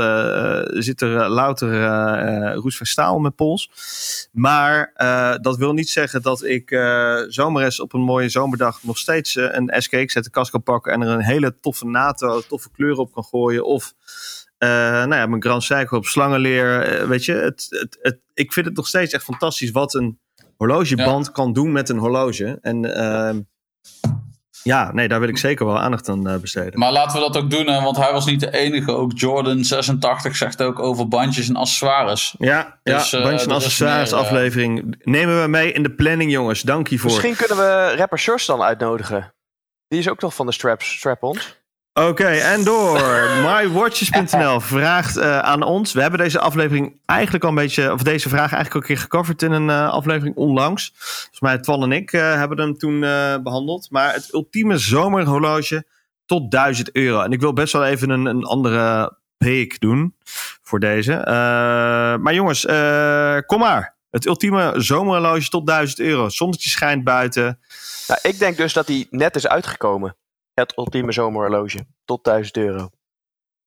zit 0.83 1.01
er 1.01 1.29
louter 1.29 2.53
roest 2.53 2.77
van 2.77 2.85
staal 2.85 3.19
met 3.19 3.35
pols. 3.35 3.71
Maar 4.31 4.93
dat 5.41 5.57
wil 5.57 5.73
niet 5.73 5.89
zeggen 5.89 6.21
dat 6.21 6.43
ik 6.43 6.69
zomaar 7.27 7.63
eens 7.63 7.79
op 7.79 7.93
een 7.93 8.01
mooie 8.01 8.29
zomerdag 8.29 8.83
nog 8.83 8.97
steeds 8.97 9.35
een 9.35 9.73
SK 9.77 10.03
zet 10.05 10.23
de 10.23 10.29
kast 10.29 10.51
kan 10.51 10.63
pakken 10.63 10.93
en 10.93 11.01
er 11.01 11.07
een 11.07 11.23
hele 11.23 11.59
toffe 11.59 11.85
NATO, 11.85 12.41
toffe 12.41 12.71
kleur 12.71 12.97
op 12.97 13.13
kan 13.13 13.23
gooien. 13.23 13.65
Of 13.65 13.93
nou 14.57 15.15
ja, 15.15 15.25
mijn 15.25 15.41
Grand 15.41 15.63
Seiko 15.63 15.97
op 15.97 16.05
slangenleer. 16.05 17.07
weet 17.07 17.25
je, 17.25 17.33
het, 17.33 17.67
het, 17.69 17.97
het, 18.01 18.19
ik 18.33 18.53
vind 18.53 18.65
het 18.65 18.75
nog 18.75 18.87
steeds 18.87 19.13
echt 19.13 19.23
fantastisch 19.23 19.71
wat 19.71 19.93
een 19.93 20.19
horlogeband 20.57 21.25
ja. 21.25 21.31
kan 21.31 21.53
doen 21.53 21.71
met 21.71 21.89
een 21.89 21.97
horloge. 21.97 22.57
En 22.61 22.83
uh, 22.85 23.41
ja, 24.63 24.91
nee, 24.93 25.07
daar 25.07 25.19
wil 25.19 25.29
ik 25.29 25.37
zeker 25.37 25.65
wel 25.65 25.79
aandacht 25.79 26.09
aan 26.09 26.27
uh, 26.27 26.35
besteden. 26.35 26.79
Maar 26.79 26.91
laten 26.91 27.19
we 27.19 27.31
dat 27.31 27.43
ook 27.43 27.49
doen, 27.49 27.67
hè, 27.67 27.81
want 27.81 27.97
hij 27.97 28.11
was 28.11 28.25
niet 28.25 28.39
de 28.39 28.51
enige. 28.51 28.91
Ook 28.91 29.11
Jordan 29.15 29.63
86 29.63 30.35
zegt 30.35 30.61
ook 30.61 30.79
over 30.79 31.07
bandjes 31.07 31.49
en 31.49 31.55
accessoires. 31.55 32.35
Ja, 32.37 32.79
dus, 32.83 33.09
ja 33.09 33.21
bandjes 33.21 33.47
en 33.47 33.51
accessoires 33.51 34.13
aflevering. 34.13 34.95
Nemen 35.03 35.41
we 35.41 35.47
mee 35.47 35.71
in 35.71 35.83
de 35.83 35.91
planning, 35.91 36.31
jongens. 36.31 36.61
Dank 36.61 36.87
je 36.87 36.97
voor. 36.97 37.09
Misschien 37.09 37.35
kunnen 37.35 37.57
we 37.57 37.95
rapper 37.95 38.19
Shores 38.19 38.45
dan 38.45 38.61
uitnodigen. 38.61 39.33
Die 39.87 39.99
is 39.99 40.09
ook 40.09 40.19
toch 40.19 40.35
van 40.35 40.45
de 40.45 40.51
straps, 40.51 40.97
strap-ons. 40.97 41.60
Oké, 41.93 42.07
okay, 42.07 42.39
en 42.39 42.63
door. 42.63 43.01
MyWatches.nl 43.47 44.59
vraagt 44.59 45.17
uh, 45.17 45.39
aan 45.39 45.63
ons. 45.63 45.93
We 45.93 46.01
hebben 46.01 46.19
deze 46.19 46.39
aflevering 46.39 46.99
eigenlijk 47.05 47.43
al 47.43 47.49
een 47.49 47.55
beetje, 47.55 47.91
of 47.91 48.03
deze 48.03 48.29
vraag 48.29 48.53
eigenlijk 48.53 48.73
al 48.73 48.79
een 48.81 48.87
keer 48.87 48.97
gecoverd 48.97 49.41
in 49.41 49.51
een 49.51 49.67
uh, 49.67 49.89
aflevering 49.89 50.35
onlangs. 50.35 50.91
Volgens 50.95 51.39
mij 51.39 51.59
Twan 51.59 51.83
en 51.83 51.91
ik 51.91 52.11
uh, 52.11 52.33
hebben 52.35 52.59
hem 52.59 52.77
toen 52.77 52.99
behandeld. 53.43 53.87
Maar 53.89 54.13
het 54.13 54.33
ultieme 54.33 54.77
zomerhorloge 54.77 55.85
tot 56.25 56.51
1000 56.51 56.91
euro. 56.91 57.21
En 57.21 57.31
ik 57.31 57.39
wil 57.39 57.53
best 57.53 57.73
wel 57.73 57.85
even 57.85 58.09
een, 58.09 58.25
een 58.25 58.43
andere 58.43 59.17
pick 59.37 59.79
doen 59.79 60.15
voor 60.61 60.79
deze. 60.79 61.21
maar 62.21 62.33
jongens, 62.33 62.65
kom 63.45 63.59
maar. 63.59 63.95
Het 64.09 64.25
ultieme 64.25 64.73
zomerhorloge 64.75 65.49
tot 65.49 65.67
1000 65.67 65.99
euro. 65.99 66.29
Zonnetje 66.29 66.69
schijnt 66.69 67.03
buiten. 67.03 67.59
Nou, 68.07 68.19
ik 68.23 68.39
denk 68.39 68.57
dus 68.57 68.73
dat 68.73 68.87
hij 68.87 69.07
net 69.09 69.35
is 69.35 69.47
uitgekomen 69.47 70.15
het 70.53 70.77
ultieme 70.77 71.11
zomerhorloge. 71.11 71.85
Tot 72.05 72.23
1000 72.23 72.57
euro. 72.57 72.89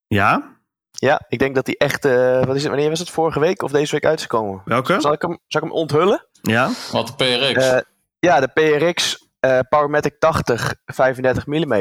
Ja? 0.07 0.59
Ja, 0.91 1.21
ik 1.29 1.39
denk 1.39 1.55
dat 1.55 1.67
die 1.67 1.79
echt. 1.79 2.05
Uh, 2.05 2.45
wat 2.45 2.57
is 2.57 2.63
het, 2.63 2.71
wanneer 2.71 2.89
was 2.89 2.99
het? 2.99 3.11
Vorige 3.11 3.41
week 3.41 3.63
of 3.63 3.71
deze 3.71 3.93
week 3.93 4.05
uitgekomen? 4.05 4.63
Welke? 4.65 5.01
Zal 5.01 5.13
ik 5.13 5.23
hem, 5.23 5.39
zal 5.47 5.63
ik 5.63 5.69
hem 5.69 5.77
onthullen? 5.77 6.27
Ja. 6.43 6.71
Wat 6.93 7.07
de 7.07 7.15
PRX? 7.15 7.67
Uh, 7.67 7.79
ja, 8.19 8.41
de 8.41 8.49
PRX 8.49 9.29
uh, 9.41 9.59
Powermatic 9.69 10.19
80 10.19 10.75
35 10.87 11.47
mm. 11.47 11.75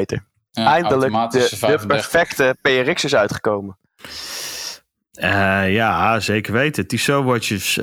Ja, 0.50 0.66
Eindelijk 0.66 1.12
de, 1.30 1.56
de, 1.60 1.86
perfecte 1.86 2.56
PRX 2.62 3.04
is 3.04 3.14
uitgekomen. 3.14 3.78
Uh, 5.20 5.72
ja, 5.72 6.20
zeker 6.20 6.52
weten. 6.52 6.86
Tissot 6.86 7.24
watches. 7.24 7.76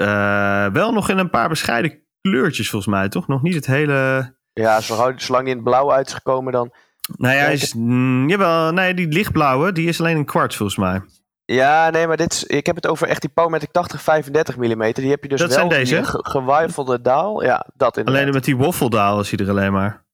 wel 0.73 0.91
nog 0.91 1.09
in 1.09 1.17
een 1.17 1.29
paar 1.29 1.49
bescheiden 1.49 2.03
kleurtjes 2.21 2.69
volgens 2.69 2.93
mij, 2.93 3.09
toch? 3.09 3.27
Nog 3.27 3.41
niet 3.41 3.55
het 3.55 3.65
hele... 3.65 4.33
Ja, 4.53 4.81
zolang 4.81 5.15
die 5.17 5.37
in 5.37 5.47
het 5.47 5.63
blauw 5.63 5.91
uit 5.91 6.07
is 6.07 6.13
gekomen 6.13 6.53
dan... 6.53 6.73
Nee, 7.17 7.37
hij 7.37 7.53
is, 7.53 7.73
mm, 7.73 8.29
jawel, 8.29 8.71
nee, 8.71 8.93
die 8.93 9.07
lichtblauwe, 9.07 9.71
die 9.71 9.87
is 9.87 9.99
alleen 9.99 10.17
een 10.17 10.25
kwart 10.25 10.55
volgens 10.55 10.77
mij. 10.77 11.01
Ja, 11.45 11.89
nee, 11.89 12.07
maar 12.07 12.17
dit 12.17 12.33
is, 12.33 12.43
ik 12.43 12.65
heb 12.65 12.75
het 12.75 12.87
over 12.87 13.07
echt 13.07 13.21
die 13.21 13.29
Powermatic 13.29 13.71
80 13.71 14.01
35 14.01 14.57
mm. 14.57 14.93
Die 14.93 15.09
heb 15.09 15.23
je 15.23 15.29
dus 15.29 15.39
dat 15.39 15.49
wel 15.49 15.57
zijn 15.57 15.69
deze? 15.69 16.03
ge 16.03 16.19
gewijfelde 16.21 17.01
daal. 17.01 17.43
Ja, 17.43 17.65
dat 17.73 17.97
inderdaad. 17.97 18.21
Alleen 18.21 18.33
met 18.33 18.43
die 18.43 18.55
woffeldaal 18.55 19.19
is 19.19 19.31
hij 19.31 19.39
er 19.39 19.49
alleen 19.49 19.71
maar. 19.71 20.05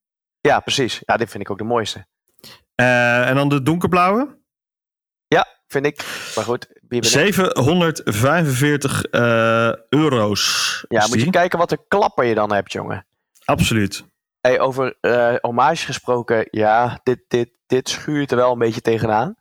Ja, 0.41 0.60
precies. 0.60 1.02
Ja, 1.06 1.17
dit 1.17 1.30
vind 1.30 1.43
ik 1.43 1.52
ook 1.52 1.58
de 1.58 1.63
mooiste. 1.63 2.06
Uh, 2.76 3.30
en 3.30 3.36
dan 3.36 3.50
de 3.50 3.62
donkerblauwe? 3.62 4.38
Ja, 5.28 5.45
vind 5.67 5.86
ik. 5.86 6.06
Maar 6.36 6.43
goed. 6.43 6.67
745 6.89 9.06
uh, 9.12 9.73
euro's. 9.89 10.86
Ja, 10.88 11.08
moet 11.08 11.21
je 11.21 11.30
kijken 11.30 11.60
wat 11.60 11.71
een 11.71 11.86
klapper 11.88 12.26
je 12.26 12.36
dan 12.36 12.54
hebt, 12.54 12.71
jongen. 12.71 13.06
Absoluut. 13.45 14.06
Hey, 14.47 14.60
over 14.60 14.95
uh, 15.01 15.33
hommage 15.41 15.86
gesproken, 15.86 16.47
ja, 16.51 16.99
dit, 17.03 17.19
dit, 17.27 17.49
dit 17.67 17.89
schuurt 17.89 18.31
er 18.31 18.38
wel 18.38 18.51
een 18.51 18.60
beetje 18.60 18.81
tegenaan. 18.81 19.36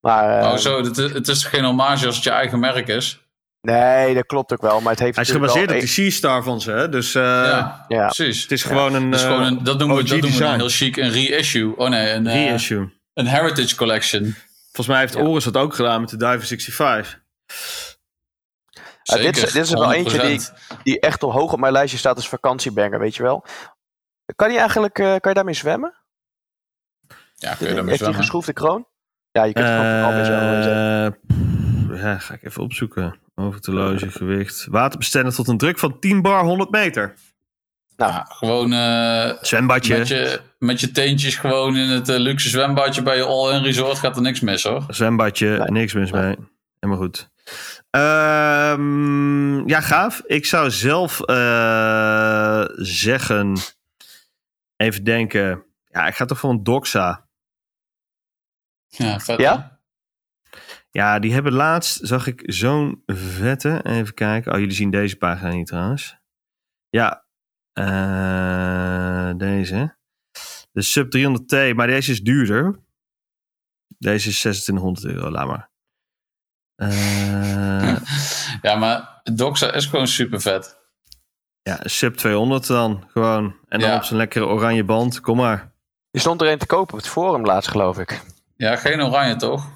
Maar, 0.00 0.38
eh, 0.40 0.50
oh 0.52 0.56
zo, 0.56 0.82
het, 0.84 0.98
is- 0.98 1.12
het 1.12 1.28
is 1.28 1.44
geen 1.44 1.64
hommage 1.64 2.06
als 2.06 2.14
het 2.14 2.24
je 2.24 2.30
eigen 2.30 2.58
merk 2.58 2.88
is. 2.88 3.20
Nee, 3.60 4.14
dat 4.14 4.26
klopt 4.26 4.52
ook 4.52 4.60
wel. 4.60 4.80
Maar 4.80 4.90
het 4.92 5.00
heeft 5.00 5.14
Hij 5.16 5.24
is 5.24 5.30
gebaseerd 5.30 5.70
op 5.70 5.78
die 5.78 5.88
Sea-Star 5.88 6.42
van 6.42 6.60
ze, 6.60 6.70
hè? 6.70 6.88
Dus 6.88 7.14
eh, 7.14 7.22
ja, 7.22 7.84
ja. 7.88 8.04
precies. 8.06 8.42
het 8.42 8.50
is 8.52 8.62
gewoon 8.62 8.94
een, 8.94 9.10
Dat, 9.10 9.20
is 9.20 9.26
eh, 9.26 9.32
gewoon 9.32 9.46
een, 9.46 9.64
dat 9.64 9.78
noemen, 9.78 9.96
we, 9.96 10.02
dat 10.04 10.20
noemen 10.20 10.38
we 10.48 10.54
heel 10.54 10.68
chic 10.68 10.96
een 10.96 11.10
reissue. 11.10 11.76
Oh 11.76 11.88
nee, 11.88 12.10
een, 12.12 12.26
eh, 12.26 12.46
reissue. 12.46 12.92
een 13.14 13.26
heritage 13.26 13.76
collection. 13.76 14.34
Volgens 14.64 14.86
mij 14.86 14.98
heeft 15.00 15.14
Ja. 15.14 15.20
Oris 15.20 15.44
dat 15.44 15.56
ook 15.56 15.74
gedaan 15.74 16.00
met 16.00 16.10
de 16.10 16.16
Diver 16.16 16.42
65. 16.46 17.20
Ja, 19.02 19.16
dit 19.16 19.36
is- 19.36 19.40
Zeker, 19.40 19.52
dit 19.52 19.62
is 19.64 19.70
er 19.72 19.78
wel 19.78 19.92
eentje 19.92 20.18
die 20.18 20.40
100%. 20.40 20.82
die 20.82 21.00
echt 21.00 21.22
al 21.22 21.32
hoog 21.32 21.52
op 21.52 21.60
mijn 21.60 21.72
lijstje 21.72 21.98
staat 21.98 22.16
als 22.16 22.28
vakantiebanger, 22.28 22.98
weet 22.98 23.16
je 23.16 23.22
wel. 23.22 23.44
Kan 24.36 24.52
je 24.52 24.58
eigenlijk 24.58 24.98
eh, 24.98 25.06
kan 25.06 25.20
je 25.30 25.34
daarmee 25.34 25.54
zwemmen? 25.54 25.94
Ja, 27.08 27.14
kun 27.14 27.48
je 27.48 27.48
Heeft 27.48 27.74
daarmee 27.74 27.84
die 27.84 27.96
zwemmen. 27.96 28.18
geschroefde 28.20 28.52
kroon? 28.52 28.86
Ja, 29.32 29.44
je 29.44 29.52
kunt 29.52 29.66
het 29.68 29.76
gewoon 29.78 30.14
mee 30.14 30.24
zwemmen. 30.24 31.16
Eh, 31.92 32.02
ja, 32.02 32.18
ga 32.18 32.34
ik 32.34 32.42
even 32.42 32.62
opzoeken. 32.62 33.18
Overtologe, 33.34 34.10
gewicht. 34.10 34.66
Waterbestendig 34.70 35.34
tot 35.34 35.48
een 35.48 35.58
druk 35.58 35.78
van 35.78 35.98
10 35.98 36.22
bar 36.22 36.44
100 36.44 36.70
meter. 36.70 37.14
Ja, 37.96 38.26
gewoon 38.28 38.72
eh, 38.72 39.32
Zwembadje. 39.42 39.98
met, 39.98 40.08
je, 40.08 40.40
met 40.58 40.80
je 40.80 40.90
teentjes 40.90 41.36
gewoon 41.36 41.76
in 41.76 41.88
het 41.88 42.06
luxe 42.08 42.48
zwembadje 42.48 43.02
bij 43.02 43.16
je 43.16 43.24
all-in 43.24 43.62
resort 43.62 43.98
gaat 43.98 44.16
er 44.16 44.22
niks 44.22 44.40
mis 44.40 44.62
hoor. 44.62 44.84
Zwembadje, 44.88 45.46
Nee. 45.48 45.70
niks 45.70 45.92
mis 45.92 46.10
mee. 46.12 46.36
Helemaal 46.80 47.02
goed. 47.04 47.30
Ehm, 47.90 49.68
ja, 49.68 49.80
gaaf. 49.80 50.22
Ik 50.26 50.46
zou 50.46 50.70
zelf 50.70 51.20
eh, 51.20 52.64
zeggen... 52.76 53.56
Even 54.82 55.04
denken. 55.04 55.64
Ja, 55.90 56.06
ik 56.06 56.14
ga 56.14 56.24
toch 56.24 56.38
voor 56.38 56.50
een 56.50 56.62
Doxa. 56.62 57.28
Ja, 58.86 59.20
vet. 59.20 59.38
Ja? 59.38 59.80
Ja, 60.90 61.18
die 61.18 61.32
hebben 61.32 61.52
laatst, 61.52 62.06
zag 62.06 62.26
ik 62.26 62.42
zo'n 62.44 63.02
vette. 63.06 63.80
Even 63.84 64.14
kijken. 64.14 64.52
Oh, 64.52 64.58
jullie 64.58 64.74
zien 64.74 64.90
deze 64.90 65.16
pagina 65.16 65.52
niet 65.52 65.66
trouwens. 65.66 66.16
Ja, 66.88 67.26
eh, 67.72 69.36
deze. 69.36 69.96
De 70.72 70.82
Sub 70.82 71.10
300T, 71.10 71.74
maar 71.74 71.86
deze 71.86 72.10
is 72.10 72.22
duurder. 72.22 72.80
Deze 73.98 74.28
is 74.28 74.38
2600 74.40 75.04
euro, 75.04 75.30
laat 75.30 75.46
maar. 75.46 75.70
Eh, 76.74 78.02
Ja, 78.62 78.74
maar 78.76 79.20
Doxa 79.22 79.72
is 79.72 79.86
gewoon 79.86 80.06
super 80.06 80.40
vet. 80.40 80.81
Ja, 81.62 81.78
Sub 81.82 82.14
200 82.16 82.66
dan, 82.66 83.04
gewoon. 83.08 83.44
En 83.68 83.80
dan 83.80 83.88
Ja. 83.90 83.96
op 83.96 84.02
zijn 84.04 84.18
lekkere 84.18 84.46
oranje 84.46 84.84
band, 84.84 85.20
kom 85.20 85.36
maar. 85.36 85.72
Die 86.10 86.20
stond 86.20 86.40
er 86.42 86.48
een 86.50 86.58
te 86.58 86.66
kopen 86.66 86.92
op 86.94 86.98
het 87.00 87.08
forum 87.08 87.44
laatst, 87.44 87.70
geloof 87.70 87.98
ik. 87.98 88.20
Ja, 88.56 88.76
geen 88.76 89.02
oranje 89.02 89.36
toch? 89.36 89.70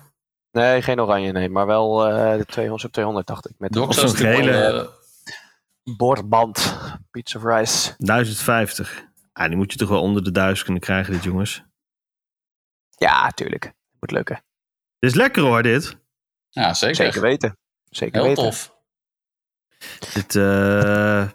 Nee, 0.52 0.82
geen 0.82 1.00
oranje, 1.00 1.32
nee. 1.32 1.48
Maar 1.48 1.66
wel 1.66 2.06
eh, 2.06 2.36
de 2.38 2.44
200 2.44 2.80
sub 2.80 2.92
200, 2.92 3.26
dacht 3.26 3.48
ik. 3.48 3.54
Met 3.58 3.74
zo'n 3.74 3.92
gele- 4.16 4.50
eh, 4.52 4.86
bordband. 5.96 6.76
Pizza 7.10 7.38
of 7.38 7.44
rice. 7.44 7.94
1050. 7.98 9.04
Ah, 9.32 9.46
die 9.48 9.56
moet 9.56 9.72
je 9.72 9.78
toch 9.78 9.88
wel 9.88 10.00
onder 10.02 10.24
de 10.24 10.30
1000 10.30 10.64
kunnen 10.64 10.82
krijgen, 10.82 11.12
dit 11.12 11.22
jongens. 11.24 11.62
Ja, 12.90 13.30
tuurlijk. 13.30 13.72
Moet 14.00 14.10
lukken. 14.10 14.44
Dit 14.98 15.10
is 15.10 15.16
lekker 15.16 15.42
hoor, 15.42 15.62
dit. 15.62 15.96
ja, 16.48 16.74
zeker. 16.74 16.96
Zeker 16.96 17.20
weten. 17.20 17.58
Zeker 17.90 18.20
Heel 18.20 18.28
weten. 18.28 18.44
tof. 18.44 18.74
Dit, 20.14 20.34
eh, 20.36 21.28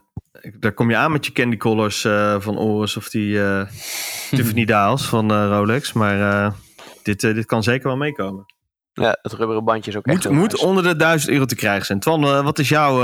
daar 0.59 0.73
kom 0.73 0.89
je 0.89 0.95
aan 0.95 1.11
met 1.11 1.25
je 1.25 1.31
candy 1.31 1.57
colors 1.57 2.03
eh, 2.03 2.35
van 2.39 2.57
Oris 2.57 2.97
of 2.97 3.09
die 3.09 3.43
eh 3.43 3.67
Tiffany 4.29 4.65
Daals 4.73 5.05
van 5.07 5.31
eh, 5.31 5.47
Rolex. 5.47 5.93
Maar 5.93 6.53
dit, 7.03 7.19
dit 7.19 7.45
kan 7.45 7.63
zeker 7.63 7.87
wel 7.87 7.97
meekomen. 7.97 8.45
Ja, 8.93 9.17
het 9.21 9.33
rubberen 9.33 9.63
bandje 9.63 9.91
is 9.91 9.97
ook 9.97 10.05
echt 10.05 10.15
Moet, 10.15 10.23
heel 10.23 10.33
moet 10.33 10.51
nice. 10.51 10.65
onder 10.65 10.83
de 10.83 10.95
1000 10.95 11.31
euro 11.31 11.45
te 11.45 11.55
krijgen 11.55 11.85
zijn. 11.85 11.99
Twan, 11.99 12.43
wat 12.43 12.59
is 12.59 12.69
jouw, 12.69 12.97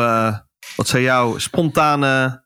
wat 0.76 0.88
zijn 0.88 1.04
jouw 1.04 1.38
spontane... 1.38 2.46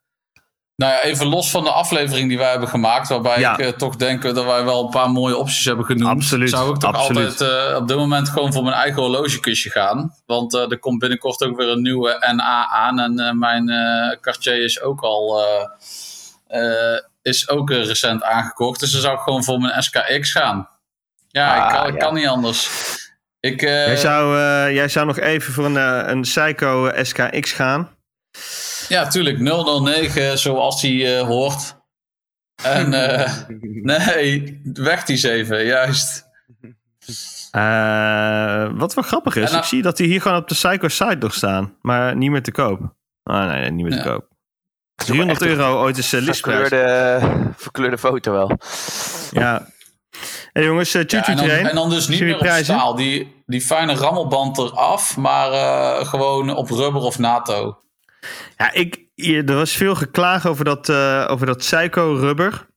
Nou 0.76 0.94
ja, 0.94 1.02
even 1.02 1.28
los 1.28 1.52
van 1.52 1.64
de 1.64 1.72
aflevering 1.72 2.30
die 2.30 2.38
wij 2.38 2.50
hebben 2.50 2.68
gemaakt, 2.70 3.10
waarbij 3.10 3.40
Ja. 3.40 3.54
ik 3.54 3.60
eh, 3.60 3.68
toch 3.68 3.96
denk 3.96 4.22
dat 4.22 4.46
wij 4.46 4.64
wel 4.64 4.84
een 4.84 4.90
paar 4.90 5.10
mooie 5.12 5.38
opties 5.38 5.66
hebben 5.66 5.86
genoemd. 5.86 6.10
Absoluut, 6.10 6.50
Zou 6.50 6.74
ik 6.74 6.80
toch 6.80 6.94
absoluut. 6.96 7.42
altijd 7.42 7.70
eh, 7.70 7.76
op 7.76 7.88
dit 7.88 7.98
moment 7.98 8.30
gewoon 8.30 8.54
voor 8.54 8.64
mijn 8.64 8.76
eigen 8.76 9.02
horlogekusje 9.02 9.70
gaan. 9.70 10.16
Want 10.26 10.54
eh, 10.56 10.72
er 10.72 10.80
komt 10.80 11.00
binnenkort 11.00 11.44
ook 11.44 11.58
weer 11.58 11.68
een 11.68 11.82
nieuwe 11.82 12.34
NA 12.36 12.68
aan. 12.70 13.00
En 13.00 13.40
mijn 13.40 13.66
Cartier 14.22 14.64
is 14.64 14.82
ook 14.82 15.02
al 15.02 15.42
is 17.22 17.50
ook 17.50 17.70
recent 17.70 18.24
aangekocht. 18.24 18.80
Dus 18.80 18.92
dan 18.92 19.02
zou 19.02 19.14
ik 19.14 19.20
gewoon 19.22 19.44
voor 19.44 19.60
mijn 19.60 19.84
SKX 19.84 20.32
gaan. 20.32 20.70
Ja, 21.28 21.56
ik, 21.56 21.62
Ah, 21.62 21.74
kan, 21.80 21.88
ik 21.88 21.94
ja. 21.94 22.00
kan 22.00 22.14
niet 22.14 22.28
anders. 22.28 22.70
Ik, 23.40 23.62
jij, 23.62 23.96
zou, 23.98 24.38
jij 24.74 24.88
zou 24.88 25.06
nog 25.06 25.20
even 25.20 25.54
voor 25.54 25.66
een, 25.66 25.76
een 26.10 26.22
Psycho 26.22 26.92
SKX 27.04 27.52
gaan. 27.52 27.90
Ja, 28.88 29.08
tuurlijk. 29.08 29.40
009 29.40 30.38
zoals 30.38 30.82
die 30.82 31.16
eh, 31.16 31.28
hoort. 31.28 31.80
En 32.64 32.94
eh, 32.94 33.32
nee, 34.08 34.62
weg 34.74 35.04
die 35.04 35.18
7, 35.18 35.66
juist. 35.66 36.30
Eh, 37.52 38.70
wat 38.74 38.94
wel 38.94 39.04
grappig 39.04 39.36
is, 39.36 39.52
En 39.52 39.58
ik 39.58 39.64
zie 39.64 39.82
dat 39.82 39.98
die 39.98 40.08
hier 40.08 40.22
gewoon 40.22 40.38
op 40.38 40.48
de 40.48 40.56
Psycho 40.56 40.88
site 40.88 41.18
nog 41.20 41.34
staan. 41.34 41.78
Maar 41.82 42.16
niet 42.16 42.32
meer 42.32 42.44
te 42.44 42.52
koop. 42.52 42.96
Ah 43.24 43.48
nee, 43.48 43.60
nee, 43.60 43.72
niet 43.72 43.86
meer 43.86 44.02
te 44.02 44.08
koop. 44.10 44.30
Het 44.96 45.10
is 45.10 45.16
ook 45.16 45.16
300 45.16 45.42
echt 45.42 45.52
een 45.52 45.58
euro 45.58 45.82
ooit 45.82 45.98
is 45.98 46.14
uh, 46.14 46.22
listprijs. 46.22 46.68
Verkleurde, 46.68 47.54
verkleurde 47.58 47.98
foto 47.98 48.32
wel. 48.32 48.58
Ja. 49.32 49.68
Hey 50.54 50.64
jongens, 50.64 50.96
uh, 50.96 51.04
Ja, 51.08 51.28
en, 51.28 51.36
dan, 51.38 51.50
en 51.50 51.76
dan 51.76 51.90
dus 51.90 52.08
niet 52.08 52.22
meer 52.22 52.34
op 52.34 52.40
prijzen? 52.40 52.76
staal. 52.76 52.96
Die, 52.96 53.44
die 53.46 53.62
fijne 53.62 53.94
rammelband 53.94 54.58
eraf, 54.58 55.18
maar 55.18 55.52
eh, 55.52 56.06
gewoon 56.08 56.56
op 56.56 56.70
rubber 56.70 57.02
of 57.02 57.20
NATO. 57.20 57.78
Ja, 58.58 58.72
ik, 58.72 59.06
er 59.16 59.56
was 59.56 59.72
veel 59.72 59.96
geklaag 59.96 60.48
over 60.48 60.66
dat, 60.66 60.90
eh, 60.90 61.26
over 61.30 61.46
dat 61.46 61.58
Psycho 61.58 62.16
rubber. 62.16 62.70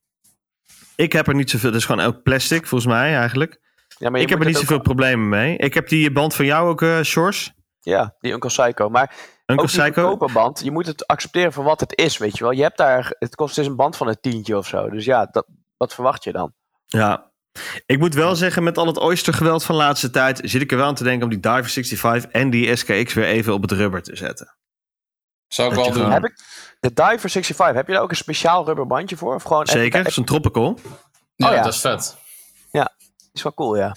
Ik 0.96 1.12
heb 1.12 1.26
er 1.26 1.34
niet 1.34 1.50
zoveel, 1.50 1.70
dat 1.70 1.80
is 1.80 1.86
gewoon 1.86 2.00
elk 2.00 2.22
plastic 2.22 2.66
volgens 2.66 2.92
mij 2.92 3.16
eigenlijk. 3.16 3.60
Ja, 3.98 4.10
maar 4.10 4.20
Ik 4.20 4.28
heb 4.28 4.40
er 4.40 4.46
niet 4.46 4.56
zoveel 4.56 4.80
problemen 4.80 5.28
mee. 5.28 5.56
Ik 5.56 5.74
heb 5.74 5.88
die 5.88 6.12
band 6.12 6.34
van 6.34 6.44
jou 6.44 6.68
ook, 6.68 6.82
eh 6.82 7.00
Shores. 7.02 7.52
Ja, 7.80 8.16
die 8.20 8.32
Uncle 8.32 8.48
Psycho. 8.48 8.88
Maar 8.88 9.14
Uncle 9.46 9.64
ook 9.64 9.70
die 9.70 9.80
Psycho. 9.80 10.16
band, 10.32 10.60
je 10.64 10.70
moet 10.70 10.86
het 10.86 11.06
accepteren 11.06 11.52
voor 11.52 11.64
wat 11.64 11.80
het 11.80 11.98
is, 11.98 12.18
weet 12.18 12.38
je 12.38 12.44
wel. 12.44 12.52
Je 12.52 12.62
hebt 12.62 12.76
daar, 12.76 13.14
het 13.18 13.34
kost 13.34 13.54
dus 13.54 13.66
een 13.66 13.76
band 13.76 13.96
van 13.96 14.08
een 14.08 14.20
tientje 14.20 14.56
of 14.56 14.66
zo. 14.66 14.90
Dus 14.90 15.04
ja, 15.04 15.26
dat, 15.30 15.46
wat 15.76 15.94
verwacht 15.94 16.24
je 16.24 16.32
dan? 16.32 16.52
Ja. 16.86 17.32
Ik 17.86 17.98
moet 17.98 18.14
wel 18.14 18.36
zeggen, 18.36 18.62
met 18.62 18.78
al 18.78 18.86
het 18.86 18.98
oystergeweld 18.98 19.64
van 19.64 19.74
de 19.74 19.80
laatste 19.82 20.10
tijd... 20.10 20.40
zit 20.44 20.62
ik 20.62 20.70
er 20.70 20.76
wel 20.76 20.86
aan 20.86 20.94
te 20.94 21.04
denken 21.04 21.22
om 21.22 21.30
die 21.30 21.40
Diver 21.40 21.64
65 21.64 22.30
en 22.30 22.50
die 22.50 22.76
SKX 22.76 23.14
weer 23.14 23.24
even 23.24 23.52
op 23.52 23.62
het 23.62 23.72
rubber 23.72 24.02
te 24.02 24.16
zetten. 24.16 24.56
Zou 25.54 25.68
ik 25.68 25.74
wel 25.74 25.92
doen. 25.92 26.10
Heb 26.10 26.24
ik 26.24 26.34
de 26.80 26.92
Diver 26.92 27.30
65, 27.30 27.74
heb 27.74 27.86
je 27.86 27.92
daar 27.92 28.02
ook 28.02 28.10
een 28.10 28.16
speciaal 28.16 28.64
rubberbandje 28.64 29.16
voor? 29.16 29.34
Of 29.34 29.42
gewoon 29.42 29.66
Zeker, 29.66 30.02
Heb, 30.02 30.12
zo'n 30.12 30.24
tropical. 30.24 30.78
Ja, 31.36 31.48
Oh 31.48 31.54
ja. 31.54 31.62
dat 31.62 31.72
is 31.72 31.80
vet. 31.80 32.16
is 33.32 33.42
wel 33.42 33.54
cool, 33.54 33.76
ja. 33.76 33.96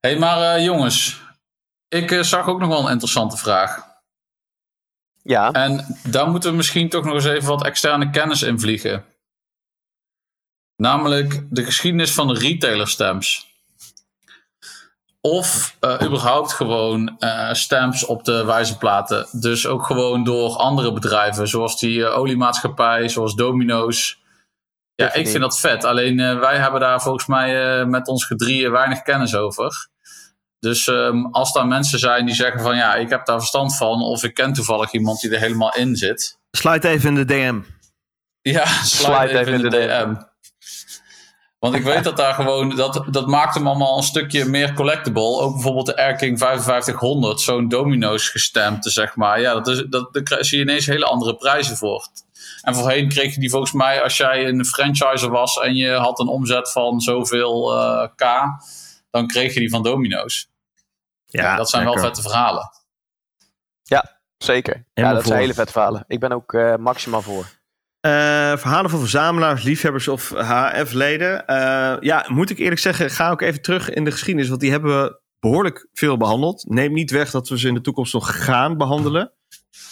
hey, 0.00 0.18
maar 0.18 0.54
eh, 0.54 0.64
jongens. 0.64 1.22
Ik 1.88 2.10
eh, 2.10 2.22
zag 2.22 2.46
ook 2.46 2.58
nog 2.58 2.68
wel 2.68 2.84
een 2.84 2.92
interessante 2.92 3.36
vraag. 3.36 3.94
Ja, 5.22 5.52
En 5.52 5.98
daar 6.02 6.30
moeten 6.30 6.50
we 6.50 6.56
misschien 6.56 6.88
toch 6.88 7.04
nog 7.04 7.14
eens 7.14 7.24
even 7.24 7.48
wat 7.48 7.64
externe 7.64 8.10
kennis 8.10 8.42
in 8.42 8.60
vliegen. 8.60 9.04
Namelijk 10.76 11.46
de 11.50 11.64
geschiedenis 11.64 12.12
van 12.12 12.28
de 12.28 12.38
retailer 12.38 12.88
stamps. 12.88 13.55
Of 15.26 15.76
eh, 15.80 16.00
überhaupt 16.02 16.52
gewoon 16.52 17.16
eh, 17.18 17.52
stamps 17.52 18.04
op 18.04 18.24
de 18.24 18.44
wijzerplaten. 18.44 19.26
Dus 19.32 19.66
ook 19.66 19.86
gewoon 19.86 20.24
door 20.24 20.56
andere 20.56 20.92
bedrijven, 20.92 21.48
zoals 21.48 21.78
die 21.78 22.04
eh, 22.04 22.18
oliemaatschappij, 22.18 23.08
zoals 23.08 23.34
Domino's. 23.34 24.22
Ja, 24.94 25.14
ik 25.14 25.28
vind 25.28 25.42
dat 25.42 25.60
vet. 25.60 25.84
Alleen 25.84 26.40
wij 26.40 26.56
hebben 26.56 26.80
daar 26.80 27.02
volgens 27.02 27.26
mij 27.26 27.84
met 27.86 28.08
ons 28.08 28.24
gedrieën 28.24 28.70
weinig 28.70 29.02
kennis 29.02 29.34
over. 29.34 29.88
Dus 30.58 30.86
ehm, 30.86 31.24
als 31.24 31.52
daar 31.52 31.66
mensen 31.66 31.98
zijn 31.98 32.26
die 32.26 32.34
zeggen 32.34 32.60
van 32.60 32.76
ja, 32.76 32.94
ik 32.94 33.08
heb 33.08 33.26
daar 33.26 33.38
verstand 33.38 33.76
van, 33.76 34.02
of 34.02 34.22
ik 34.22 34.34
ken 34.34 34.52
toevallig 34.52 34.92
iemand 34.92 35.20
die 35.20 35.30
er 35.30 35.40
helemaal 35.40 35.74
in 35.74 35.96
zit. 35.96 36.38
Sluit 36.50 36.84
even 36.84 37.08
in 37.08 37.14
de 37.14 37.24
DM. 37.24 37.60
Ja, 38.40 38.66
slide 38.84 39.38
even 39.38 39.52
in 39.52 39.62
de 39.62 39.68
DM. 39.68 40.14
Want 41.66 41.78
ik 41.78 41.84
weet 41.84 42.04
dat 42.04 42.16
daar 42.16 42.34
gewoon, 42.34 42.76
dat, 42.76 43.04
dat 43.10 43.26
maakt 43.26 43.54
hem 43.54 43.66
allemaal 43.66 43.96
een 43.96 44.02
stukje 44.02 44.44
meer 44.44 44.72
collectible. 44.72 45.40
Ook 45.40 45.52
bijvoorbeeld 45.52 45.86
de 45.86 45.94
Erking 45.94 46.38
5500, 46.38 47.40
zo'n 47.40 47.68
domino's 47.68 48.28
gestemd, 48.28 48.84
zeg 48.84 49.16
maar. 49.16 49.40
Ja, 49.40 49.54
dat 49.54 49.68
is, 49.68 49.84
dat, 49.88 50.08
daar 50.12 50.44
zie 50.44 50.58
je 50.58 50.64
ineens 50.64 50.86
hele 50.86 51.04
andere 51.04 51.36
prijzen 51.36 51.76
voor. 51.76 52.08
En 52.62 52.74
voorheen 52.74 53.08
kreeg 53.08 53.34
je 53.34 53.40
die 53.40 53.50
volgens 53.50 53.72
mij 53.72 54.02
als 54.02 54.16
jij 54.16 54.46
een 54.46 54.64
franchiser 54.64 55.30
was 55.30 55.58
en 55.60 55.74
je 55.74 55.92
had 55.92 56.18
een 56.18 56.28
omzet 56.28 56.72
van 56.72 57.00
zoveel 57.00 57.74
eh, 57.74 58.08
k, 58.16 58.24
dan 59.10 59.26
kreeg 59.26 59.54
je 59.54 59.60
die 59.60 59.70
van 59.70 59.82
domino's. 59.82 60.48
Ja, 61.26 61.56
dat 61.56 61.70
zijn 61.70 61.84
wel 61.84 61.98
vette 61.98 62.22
verhalen. 62.22 62.70
zeker. 64.38 64.84
Ja, 64.94 65.12
dat 65.12 65.26
zijn 65.26 65.38
hele 65.38 65.54
vette 65.54 65.72
verhalen. 65.72 66.04
Ik 66.06 66.20
ben 66.20 66.32
ook 66.32 66.52
eh, 66.52 66.76
maximaal 66.76 67.22
voor. 67.22 67.46
Eh, 68.06 68.56
verhalen 68.56 68.90
van 68.90 68.98
verzamelaars, 69.00 69.62
liefhebbers 69.62 70.08
of 70.08 70.28
HF-leden. 70.30 71.46
Eh, 71.46 71.96
ja, 72.00 72.24
moet 72.28 72.50
ik 72.50 72.58
eerlijk 72.58 72.80
zeggen, 72.80 73.10
ga 73.10 73.30
ook 73.30 73.40
even 73.40 73.62
terug 73.62 73.90
in 73.90 74.04
de 74.04 74.10
geschiedenis. 74.10 74.48
Want 74.48 74.60
die 74.60 74.70
hebben 74.70 75.02
we 75.02 75.18
behoorlijk 75.40 75.88
veel 75.92 76.16
behandeld. 76.16 76.64
Neem 76.68 76.92
niet 76.92 77.10
weg 77.10 77.30
dat 77.30 77.48
we 77.48 77.58
ze 77.58 77.68
in 77.68 77.74
de 77.74 77.80
toekomst 77.80 78.12
nog 78.12 78.44
gaan 78.44 78.76
behandelen. 78.76 79.32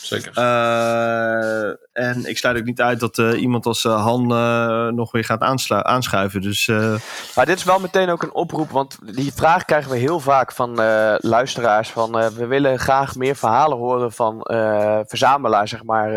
Zeker. 0.02 0.32
Eh, 0.34 1.68
en 1.92 2.24
ik 2.24 2.38
sluit 2.38 2.56
ook 2.58 2.64
niet 2.64 2.80
uit 2.80 3.00
dat 3.00 3.18
eh, 3.18 3.40
iemand 3.40 3.66
als 3.66 3.84
eh, 3.84 4.02
Han 4.04 4.32
eh, 4.32 4.86
nog 4.88 5.12
weer 5.12 5.24
gaat 5.24 5.40
aanslu- 5.40 5.82
aanschuiven. 5.82 6.40
Dus 6.40 6.68
eh, 6.68 6.94
Maar 7.34 7.46
dit 7.46 7.56
is 7.58 7.64
wel 7.64 7.78
meteen 7.78 8.10
ook 8.10 8.22
een 8.22 8.34
oproep, 8.34 8.70
want 8.70 8.98
die 9.14 9.32
vraag 9.32 9.64
krijgen 9.64 9.90
we 9.90 9.96
heel 9.96 10.20
vaak 10.20 10.52
van 10.52 10.80
eh, 10.80 11.14
luisteraars. 11.18 11.90
Van, 11.90 12.18
eh, 12.18 12.26
we 12.26 12.46
willen 12.46 12.78
graag 12.78 13.14
meer 13.14 13.36
verhalen 13.36 13.78
horen 13.78 14.12
van 14.12 14.42
eh, 14.42 15.00
verzamelaars, 15.06 15.70
zeg 15.70 15.84
maar. 15.84 16.10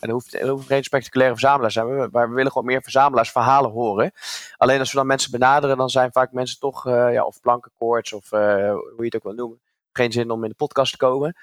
Eh, 0.00 0.02
en 0.02 0.08
er 0.08 0.12
hoeft, 0.14 0.34
er 0.40 0.48
hoeft 0.48 0.66
geen 0.66 0.84
spectaculaire 0.84 1.34
verzamelaars 1.36 1.74
te 1.74 1.80
zijn, 1.80 1.92
maar 1.94 2.04
we- 2.04 2.08
maar 2.12 2.28
we 2.28 2.34
willen 2.34 2.52
gewoon 2.52 2.66
meer 2.66 2.82
verzamelaars 2.82 3.30
verhalen 3.30 3.70
horen. 3.70 4.12
Alleen 4.56 4.78
als 4.78 4.90
we 4.90 4.96
dan 4.96 5.06
mensen 5.06 5.30
benaderen, 5.30 5.76
dan 5.76 5.88
zijn 5.90 6.12
vaak 6.12 6.32
mensen 6.32 6.58
toch, 6.58 6.86
eh, 6.86 7.12
ja, 7.12 7.24
of 7.24 7.40
plankenkoorts 7.40 8.12
of 8.12 8.32
eh, 8.32 8.40
hoe 8.70 8.94
je 8.96 9.04
het 9.04 9.16
ook 9.16 9.22
wil 9.22 9.32
noemen. 9.32 9.60
Geen 9.92 10.12
zin 10.12 10.30
om 10.30 10.42
in 10.42 10.48
de 10.48 10.54
podcast 10.56 10.90
te 10.92 10.98
komen. 10.98 11.36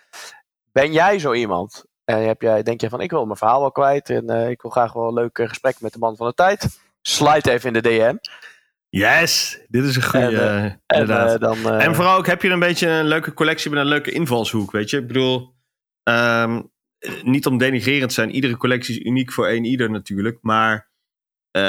Ben 0.71 0.91
jij 0.91 1.19
zo 1.19 1.33
iemand? 1.33 1.85
En 2.05 2.27
heb 2.27 2.41
jij, 2.41 2.63
denk 2.63 2.81
je 2.81 2.89
van, 2.89 3.01
ik 3.01 3.11
wil 3.11 3.25
mijn 3.25 3.37
verhaal 3.37 3.59
wel 3.59 3.71
kwijt 3.71 4.09
en 4.09 4.29
eh, 4.29 4.49
ik 4.49 4.61
wil 4.61 4.71
graag 4.71 4.93
wel 4.93 5.07
een 5.07 5.13
leuk 5.13 5.37
eh, 5.37 5.47
gesprek 5.47 5.81
met 5.81 5.93
de 5.93 5.99
man 5.99 6.15
van 6.15 6.27
de 6.27 6.33
tijd. 6.33 6.79
Slide 7.01 7.51
even 7.51 7.67
in 7.75 7.81
de 7.81 7.89
DM. 7.89 8.15
yes, 8.89 9.59
dit 9.67 9.83
is 9.83 9.95
een 9.95 10.03
goede. 10.03 10.25
En, 10.25 10.33
eh, 10.35 10.65
eh, 10.65 10.71
En, 10.85 11.09
eh, 11.33 11.39
dan, 11.39 11.57
eh, 11.57 11.85
En 11.85 11.95
vooral 11.95 12.17
ook 12.17 12.25
heb 12.27 12.41
je 12.41 12.49
een 12.49 12.59
beetje 12.59 12.87
een 12.89 13.05
leuke 13.05 13.33
collectie 13.33 13.69
met 13.69 13.79
een 13.79 13.85
leuke 13.85 14.11
invalshoek, 14.11 14.71
weet 14.71 14.89
je. 14.89 14.97
Ik 14.97 15.07
bedoel, 15.07 15.53
ehm, 16.03 16.61
niet 17.23 17.45
om 17.45 17.57
denigrerend 17.57 18.07
te 18.09 18.13
zijn. 18.15 18.31
Iedere 18.31 18.57
collectie 18.57 18.99
is 18.99 19.05
uniek 19.05 19.31
voor 19.31 19.47
één 19.47 19.63
ieder 19.63 19.89
natuurlijk. 19.91 20.37
Maar 20.41 20.89
eh, 21.51 21.61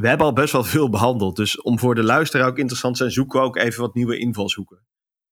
we 0.00 0.08
hebben 0.08 0.26
al 0.26 0.32
best 0.32 0.52
wel 0.52 0.64
veel 0.64 0.90
behandeld. 0.90 1.36
Dus 1.36 1.60
om 1.62 1.78
voor 1.78 1.94
de 1.94 2.02
luisteraar 2.02 2.48
ook 2.48 2.58
interessant 2.58 2.92
te 2.94 2.98
zijn, 3.00 3.12
zoeken 3.14 3.40
we 3.40 3.46
ook 3.46 3.56
even 3.56 3.80
wat 3.80 3.94
nieuwe 3.94 4.18
invalshoeken. 4.18 4.86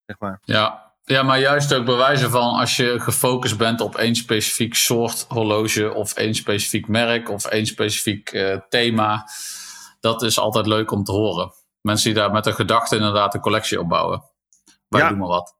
Zeg 0.07 0.19
maar. 0.19 0.39
Ja. 0.45 0.93
ja, 1.05 1.23
maar 1.23 1.41
juist 1.41 1.75
ook 1.75 1.85
bewijzen 1.85 2.31
van 2.31 2.55
als 2.55 2.77
je 2.77 3.01
gefocust 3.01 3.59
bent 3.59 3.81
op 3.81 3.97
één 3.97 4.15
specifiek 4.15 4.75
soort 4.75 5.27
horloge 5.29 5.93
of 5.95 6.15
één 6.15 6.35
specifiek 6.35 6.89
merk 6.89 7.29
of 7.31 7.45
één 7.45 7.67
specifiek 7.67 8.31
eh, 8.31 8.59
thema. 8.69 9.29
Dat 10.01 10.23
is 10.23 10.39
altijd 10.39 10.67
leuk 10.67 10.91
om 10.91 11.05
te 11.05 11.13
horen. 11.13 11.53
Mensen 11.81 12.13
die 12.13 12.21
daar 12.23 12.31
met 12.31 12.47
een 12.47 12.55
gedachte 12.55 12.97
inderdaad 12.97 13.35
een 13.35 13.41
collectie 13.41 13.81
opbouwen. 13.81 14.23
Wij 14.89 15.01
Ja. 15.01 15.09
doen 15.09 15.19
maar 15.19 15.29
wat. 15.29 15.57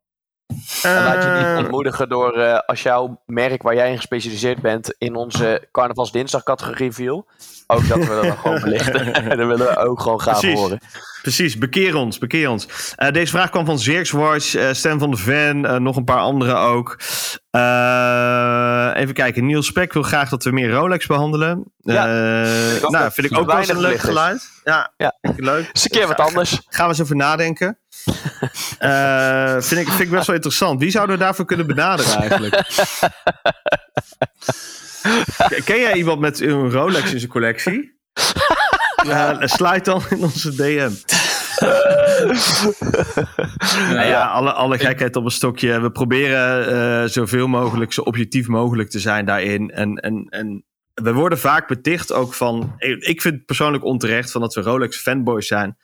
En 0.83 0.94
laat 1.04 1.22
je 1.22 1.28
Eh, 1.28 1.48
niet 1.48 1.59
ontmoedigen 1.64 2.09
door 2.09 2.33
eh, 2.33 2.59
als 2.66 2.83
jouw 2.83 3.22
merk 3.26 3.62
waar 3.62 3.74
jij 3.74 3.90
in 3.90 3.96
gespecialiseerd 3.96 4.61
bent 4.62 4.94
in 4.98 5.14
onze 5.14 5.68
carnavalsdinsdag 5.72 6.42
categorie 6.42 6.92
viel. 6.92 7.26
Ook 7.66 7.88
dat 7.88 7.98
we 7.98 8.07
dat 8.07 8.22
dan 8.22 8.37
gewoon 8.37 8.61
belichten. 8.61 9.14
En 9.14 9.28
dan 9.38 9.48
willen 9.48 9.66
we 9.66 9.76
ook 9.76 10.00
gewoon 10.00 10.20
graag 10.20 10.40
Precies. 10.40 10.59
horen. 10.59 10.78
Precies, 11.22 11.59
bekeer 11.59 11.96
ons, 11.96 12.18
bekeer 12.18 12.50
ons. 12.50 12.66
Eh, 12.96 13.11
deze 13.12 13.33
vraag 13.33 13.50
kwam 13.50 13.64
van 13.66 13.78
Zirkswatch, 13.78 14.54
eh 14.54 14.72
Stan 14.72 14.98
van 14.98 15.11
de 15.11 15.16
Ven, 15.16 15.64
eh, 15.64 15.76
nog 15.76 15.96
een 15.96 16.04
paar 16.04 16.18
anderen 16.20 16.59
ook. 16.59 16.98
Eh, 17.50 18.90
even 19.02 19.14
kijken, 19.14 19.46
Niels 19.46 19.66
Spek 19.66 19.92
wil 19.92 20.02
graag 20.02 20.28
dat 20.28 20.44
we 20.44 20.50
meer 20.50 20.70
Rolex 20.70 21.07
behandelen. 21.07 21.64
Ja, 21.78 22.07
Eh, 22.07 22.80
nou, 22.80 22.90
dat 23.04 23.14
vind 23.14 23.30
ik 23.30 23.38
ook 23.38 23.46
wel 23.52 23.68
een 23.70 23.80
leuk 23.80 23.98
geluid. 24.00 24.48
Ja, 24.64 24.92
Ja. 24.96 25.16
vind 25.20 25.38
ik 25.38 25.44
leuk. 25.44 25.70
Is 25.72 25.85
een 25.85 25.90
keer 25.90 26.07
wat 26.07 26.20
anders. 26.20 26.61
Gaan 26.68 26.85
we 26.85 26.90
eens 26.92 27.02
over 27.02 27.16
nadenken. 27.16 27.78
Eh, 28.78 29.60
vind, 29.60 29.80
ik, 29.80 29.88
vind 29.88 30.00
ik 30.00 30.10
best 30.10 30.26
wel 30.26 30.34
interessant. 30.34 30.80
Wie 30.80 30.90
zouden 30.90 31.16
we 31.16 31.22
daarvoor 31.22 31.44
kunnen 31.44 31.66
benaderen 31.66 32.16
eigenlijk? 32.20 32.62
Ken 35.64 35.80
jij 35.80 35.94
iemand 35.94 36.20
met 36.20 36.40
een 36.40 36.70
Rolex 36.70 37.12
in 37.12 37.18
zijn 37.18 37.30
collectie? 37.30 38.00
Ja. 39.06 39.46
sluit 39.46 39.84
dan 39.84 40.02
in 40.10 40.22
onze 40.22 40.54
DM. 40.54 40.90
Nou 43.88 44.06
ja, 44.06 44.26
alle, 44.26 44.52
alle 44.52 44.78
gekheid 44.78 45.16
op 45.16 45.24
een 45.24 45.30
stokje. 45.30 45.80
We 45.80 45.90
proberen 45.90 46.66
eh, 46.66 47.08
zoveel 47.08 47.46
mogelijk, 47.46 47.92
zo 47.92 48.00
objectief 48.00 48.48
mogelijk 48.48 48.90
te 48.90 48.98
zijn 48.98 49.24
daarin. 49.24 49.70
En, 49.70 49.96
en, 49.96 50.26
en 50.28 50.64
we 50.94 51.12
worden 51.12 51.38
vaak 51.38 51.68
beticht 51.68 52.12
ook 52.12 52.34
van... 52.34 52.74
Ik 52.98 53.20
vind 53.20 53.34
het 53.34 53.46
persoonlijk 53.46 53.84
onterecht 53.84 54.30
van 54.30 54.40
dat 54.40 54.54
we 54.54 54.60
Rolex 54.60 54.96
fanboys 54.96 55.46
zijn. 55.46 55.76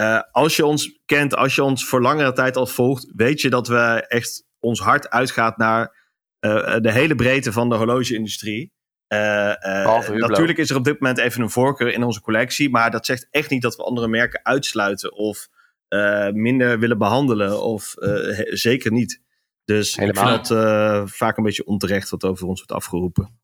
Eh, 0.00 0.20
als 0.32 0.56
je 0.56 0.66
ons 0.66 0.98
kent, 1.06 1.34
als 1.36 1.54
je 1.54 1.62
ons 1.62 1.84
voor 1.86 2.00
langere 2.02 2.32
tijd 2.32 2.56
al 2.56 2.66
volgt... 2.66 3.12
weet 3.16 3.40
je 3.40 3.50
dat 3.50 3.68
we 3.68 4.04
echt 4.08 4.44
ons 4.58 4.80
hart 4.80 5.10
uitgaat 5.10 5.56
naar 5.56 5.96
eh, 6.38 6.76
de 6.80 6.92
hele 6.92 7.14
breedte 7.14 7.52
van 7.52 7.68
de 7.68 7.74
horloge-industrie. 7.74 8.72
Eh, 9.06 9.84
eh, 9.84 10.00
Hublot. 10.06 10.30
natuurlijk 10.30 10.58
is 10.58 10.70
er 10.70 10.76
op 10.76 10.84
dit 10.84 11.00
moment 11.00 11.18
even 11.18 11.42
een 11.42 11.50
voorkeur 11.50 11.92
in 11.92 12.02
onze 12.02 12.20
collectie. 12.20 12.70
Maar 12.70 12.90
dat 12.90 13.06
zegt 13.06 13.26
echt 13.30 13.50
niet 13.50 13.62
dat 13.62 13.76
we 13.76 13.82
andere 13.82 14.08
merken 14.08 14.40
uitsluiten 14.44 15.12
of 15.12 15.48
eh, 15.88 16.28
minder 16.28 16.78
willen 16.78 16.98
behandelen. 16.98 17.62
Of 17.62 17.94
eh, 17.96 18.08
he- 18.36 18.56
zeker 18.56 18.92
niet. 18.92 19.20
Dus 19.64 19.96
Helemaal. 19.96 20.22
ik 20.28 20.30
vind 20.30 20.48
dat 20.48 20.58
eh, 20.64 21.02
vaak 21.06 21.36
een 21.36 21.44
beetje 21.44 21.66
onterecht 21.66 22.10
wat 22.10 22.24
over 22.24 22.46
ons 22.46 22.58
wordt 22.58 22.72
afgeroepen. 22.72 23.40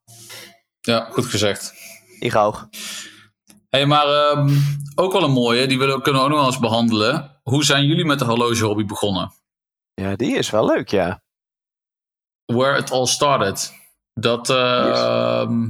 Ja, 0.81 1.09
goed 1.11 1.27
gezegd. 1.27 1.75
Ik 2.21 2.35
ook. 2.37 2.69
Hey, 3.77 3.87
maar 3.87 4.07
ehm, 4.07 4.49
ook 4.95 5.13
wel 5.13 5.23
een 5.23 5.31
mooie, 5.31 5.67
die 5.67 5.79
willen, 5.79 6.03
kunnen 6.03 6.21
we 6.21 6.27
ook 6.27 6.33
nog 6.33 6.43
wel 6.43 6.51
eens 6.51 6.59
behandelen. 6.59 7.31
Hoe 7.43 7.65
zijn 7.65 7.87
jullie 7.87 8.05
met 8.05 8.19
de 8.19 8.25
horlogehobby 8.25 8.85
begonnen? 8.85 9.33
Ja, 9.95 10.17
die 10.17 10.37
is 10.37 10.51
wel 10.51 10.67
leuk, 10.67 10.89
ja. 10.89 11.23
Where 12.45 12.79
it 12.79 12.91
all 12.91 13.07
started. 13.07 13.73
Dat, 14.15 14.51
ehm, 14.51 15.65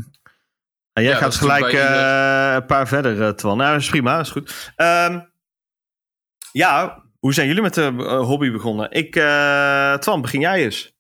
En 0.93 1.03
jij 1.03 1.05
Ja, 1.05 1.11
dat 1.11 1.23
gaat 1.23 1.35
gelijk 1.35 1.73
eh, 1.73 2.55
een 2.55 2.67
paar 2.67 2.89
verder, 2.89 3.23
eh, 3.23 3.29
Twan. 3.29 3.57
Nou, 3.57 3.73
dat 3.73 3.81
is 3.81 3.89
prima, 3.89 4.17
dat 4.17 4.27
is 4.27 4.33
goed. 4.33 4.73
Ehm, 4.77 5.21
ja, 6.53 7.03
hoe 7.19 7.35
zijn 7.35 7.47
jullie 7.47 7.63
met 7.63 7.75
de 7.75 7.95
eh, 7.99 8.21
hobby 8.21 8.51
begonnen? 8.51 8.91
Ik, 8.91 9.17
eh, 9.17 9.95
Twan, 9.95 10.21
begin 10.21 10.41
jij 10.41 10.65
eens. 10.65 10.95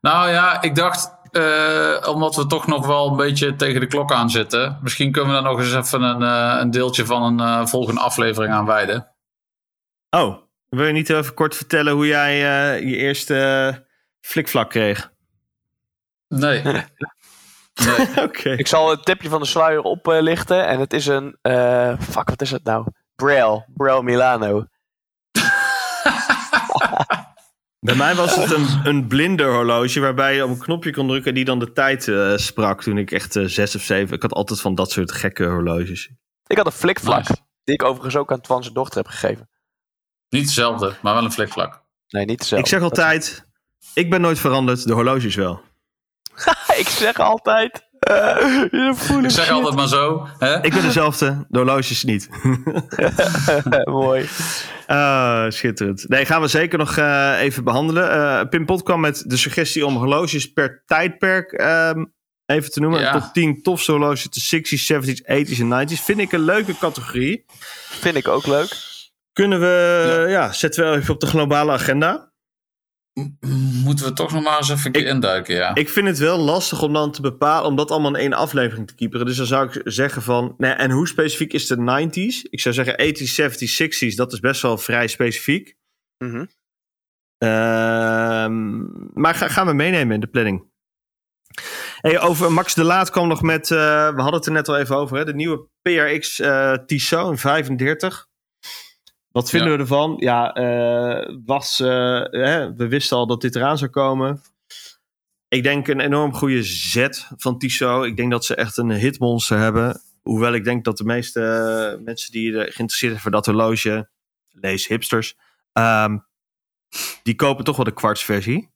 Nou 0.00 0.30
ja, 0.30 0.62
ik 0.62 0.74
dacht, 0.74 1.16
eh, 1.34 2.08
omdat 2.08 2.36
we 2.36 2.46
toch 2.46 2.66
nog 2.66 2.86
wel 2.86 3.08
een 3.10 3.16
beetje 3.16 3.56
tegen 3.56 3.80
de 3.80 3.86
klok 3.86 4.12
aan 4.12 4.30
zitten. 4.30 4.78
Misschien 4.82 5.12
kunnen 5.12 5.34
we 5.34 5.42
daar 5.42 5.50
nog 5.50 5.60
eens 5.60 5.74
even 5.74 6.02
een, 6.02 6.22
eh, 6.22 6.60
een 6.60 6.70
deeltje 6.70 7.06
van 7.06 7.22
een 7.22 7.40
eh, 7.40 7.66
volgende 7.66 8.00
aflevering 8.00 8.52
aan 8.54 8.66
wijden. 8.66 9.08
Oh, 10.10 10.36
wil 10.68 10.86
je 10.86 10.92
niet 10.92 11.10
even 11.10 11.34
kort 11.34 11.56
vertellen 11.56 11.92
hoe 11.92 12.06
jij 12.06 12.32
eh, 12.34 12.88
je 12.88 12.96
eerste 12.96 13.86
flikvlak 14.20 14.70
kreeg? 14.70 15.12
Nee. 16.28 16.62
nee. 16.62 16.84
Oké. 18.26 18.50
Ik 18.50 18.66
zal 18.66 18.90
het 18.90 19.04
tipje 19.04 19.28
van 19.28 19.40
de 19.40 19.46
sluier 19.46 19.80
oplichten. 19.82 20.66
en 20.66 20.80
het 20.80 20.92
is 20.92 21.06
een... 21.06 21.36
eh, 21.42 21.98
fuck, 22.00 22.28
wat 22.28 22.42
is 22.42 22.50
het 22.50 22.64
nou? 22.64 22.86
Braille. 23.16 23.64
Braille 23.74 24.02
Milano. 24.02 24.66
Bij 27.84 27.94
mij 27.94 28.14
was 28.14 28.36
het 28.36 28.50
een, 28.50 28.80
een 28.84 29.06
blinde 29.06 29.44
horloge 29.44 30.00
waarbij 30.00 30.34
je 30.34 30.44
op 30.44 30.50
een 30.50 30.58
knopje 30.58 30.92
kon 30.92 31.06
drukken 31.06 31.28
en 31.28 31.34
die 31.34 31.44
dan 31.44 31.58
de 31.58 31.72
tijd 31.72 32.08
eh, 32.08 32.36
sprak 32.36 32.82
toen 32.82 32.98
ik 32.98 33.10
echt 33.10 33.36
eh, 33.36 33.44
zes 33.44 33.74
of 33.74 33.82
zeven. 33.82 34.16
Ik 34.16 34.22
had 34.22 34.32
altijd 34.32 34.60
van 34.60 34.74
dat 34.74 34.90
soort 34.90 35.12
gekke 35.12 35.44
horloges. 35.44 36.10
Ik 36.46 36.56
had 36.56 36.66
een 36.66 36.72
flikvlak. 36.72 37.28
Nice. 37.28 37.36
Die 37.64 37.74
ik 37.74 37.82
overigens 37.82 38.16
ook 38.16 38.32
aan 38.32 38.40
Twan's 38.40 38.72
dochter 38.72 38.96
heb 39.02 39.06
gegeven. 39.06 39.48
Niet 40.28 40.46
dezelfde, 40.46 40.94
maar 41.02 41.14
wel 41.14 41.24
een 41.24 41.32
flikvlak. 41.32 41.82
Nee, 42.08 42.24
niet 42.24 42.38
dezelfde. 42.38 42.68
Ik 42.68 42.72
zeg 42.72 42.82
altijd, 42.82 43.46
ik 43.94 44.10
ben 44.10 44.20
nooit 44.20 44.38
veranderd, 44.38 44.86
de 44.86 44.92
horloges 44.92 45.34
wel. 45.34 45.62
ik 46.82 46.88
zeg 46.88 47.18
altijd... 47.18 47.83
eh, 48.04 48.70
je 48.70 48.92
voelt 48.94 49.24
Ik 49.24 49.30
zeg 49.30 49.50
altijd 49.50 49.74
maar 49.74 49.88
zo. 49.88 50.26
Hè? 50.38 50.64
Ik 50.64 50.72
ben 50.72 50.82
dezelfde, 50.82 51.46
de 51.48 51.58
horloges 51.58 52.04
niet. 52.04 52.28
Mooi. 53.84 54.28
Ah, 54.86 55.50
schitterend. 55.50 56.08
Nee, 56.08 56.24
gaan 56.24 56.40
we 56.40 56.48
zeker 56.48 56.78
nog 56.78 56.96
eh, 56.96 57.40
even 57.40 57.64
behandelen. 57.64 58.10
Eh 58.10 58.48
Pim 58.48 58.66
Pot 58.66 58.82
kwam 58.82 59.00
met 59.00 59.24
de 59.26 59.36
suggestie 59.36 59.86
om 59.86 59.96
horloges 59.96 60.52
per 60.52 60.82
tijdperk 60.86 61.52
ehm, 61.52 62.04
even 62.46 62.70
te 62.70 62.80
noemen. 62.80 63.00
Ja. 63.00 63.12
Tot 63.12 63.34
10 63.34 63.62
tofste 63.62 63.90
horloges, 63.90 64.30
de 64.30 64.60
60s, 64.60 64.92
70s, 64.92 65.22
80s 65.22 65.60
en 65.60 65.88
90s. 65.88 66.02
Vind 66.04 66.18
ik 66.18 66.32
een 66.32 66.44
leuke 66.44 66.78
categorie. 66.78 67.44
Vind 67.90 68.16
ik 68.16 68.28
ook 68.28 68.46
leuk. 68.46 68.76
Kunnen 69.32 69.60
we, 69.60 70.26
ja, 70.28 70.52
zetten 70.52 70.90
we 70.90 70.96
even 70.96 71.14
op 71.14 71.20
de 71.20 71.26
globale 71.26 71.72
agenda. 71.72 72.32
Moeten 73.84 74.06
we 74.06 74.12
toch 74.12 74.32
nog 74.32 74.42
maar 74.42 74.56
eens 74.56 74.68
even 74.70 74.86
een 74.86 74.92
keer 74.92 75.02
Ik- 75.02 75.08
induiken, 75.08 75.54
ja. 75.54 75.74
Ik 75.74 75.88
vind 75.88 76.06
het 76.06 76.18
wel 76.18 76.38
lastig 76.38 76.82
om 76.82 76.92
dan 76.92 77.12
te 77.12 77.20
bepalen, 77.20 77.66
om 77.68 77.76
dat 77.76 77.90
allemaal 77.90 78.10
in 78.14 78.20
één 78.20 78.32
aflevering 78.32 78.86
te 78.86 78.94
keeperen. 78.94 79.26
Dus 79.26 79.36
dan 79.36 79.46
zou 79.46 79.66
ik 79.68 79.80
zeggen 79.84 80.22
van, 80.22 80.54
nee, 80.58 80.72
en 80.72 80.90
hoe 80.90 81.08
specifiek 81.08 81.52
is 81.52 81.66
de 81.66 81.76
90s? 81.76 82.42
Ik 82.50 82.60
zou 82.60 82.74
zeggen 82.74 82.96
80s, 82.98 83.34
70s, 83.34 83.82
60s, 83.82 84.14
dat 84.16 84.32
is 84.32 84.40
best 84.40 84.62
wel 84.62 84.78
vrij 84.78 85.06
specifiek. 85.06 85.76
Mhm. 86.24 86.44
Ehm, 87.38 88.82
maar 89.20 89.34
ga- 89.34 89.48
gaan 89.48 89.66
we 89.66 89.72
meenemen 89.72 90.14
in 90.14 90.20
de 90.20 90.26
planning. 90.26 90.72
Hey, 92.00 92.20
over 92.20 92.52
Max 92.52 92.74
de 92.74 92.84
Laat 92.84 93.10
kwam 93.10 93.28
nog 93.28 93.42
met, 93.42 93.70
eh, 93.70 93.78
we 94.14 94.20
hadden 94.20 94.34
het 94.34 94.46
er 94.46 94.52
net 94.52 94.68
al 94.68 94.76
even 94.78 94.96
over, 94.96 95.16
hè, 95.16 95.24
de 95.24 95.34
nieuwe 95.34 95.68
PRX 95.82 96.40
eh 96.40 96.72
Tissot 96.86 97.30
in 97.30 97.38
35. 97.38 98.26
Wat 99.34 99.50
vinden 99.50 99.68
Ja. 99.70 99.74
we 99.76 99.82
ervan? 99.82 100.16
Ja, 100.18 100.52
eh, 100.52 101.36
was, 101.44 101.80
eh, 101.80 102.22
hè, 102.30 102.74
we 102.74 102.88
wisten 102.88 103.16
al 103.16 103.26
dat 103.26 103.40
dit 103.40 103.56
eraan 103.56 103.78
zou 103.78 103.90
komen. 103.90 104.42
Ik 105.48 105.62
denk 105.62 105.88
een 105.88 106.00
enorm 106.00 106.34
goede 106.34 106.62
zet 106.62 107.28
van 107.36 107.58
Tissot. 107.58 108.04
Ik 108.04 108.16
denk 108.16 108.30
dat 108.30 108.44
ze 108.44 108.54
echt 108.54 108.76
een 108.76 108.90
hitmonster 108.90 109.58
hebben. 109.58 110.00
Hoewel 110.22 110.52
ik 110.54 110.64
denk 110.64 110.84
dat 110.84 110.96
de 110.96 111.04
meeste 111.04 111.40
eh, 111.42 112.04
mensen 112.04 112.32
die 112.32 112.52
er 112.52 112.62
geïnteresseerd 112.64 113.10
zijn 113.10 113.22
voor 113.22 113.30
dat 113.30 113.46
horloge, 113.46 114.08
lees 114.48 114.86
hipsters, 114.86 115.36
ehm, 115.72 116.18
die 117.22 117.34
kopen 117.34 117.64
toch 117.64 117.76
wel 117.76 117.84
de 117.84 117.94
kwartsversie. 117.94 118.72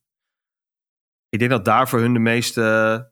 Ik 1.29 1.39
denk 1.39 1.51
dat 1.51 1.65
daar 1.65 1.89
voor 1.89 1.99
hun 1.99 2.13
de 2.13 2.19
meeste 2.19 3.11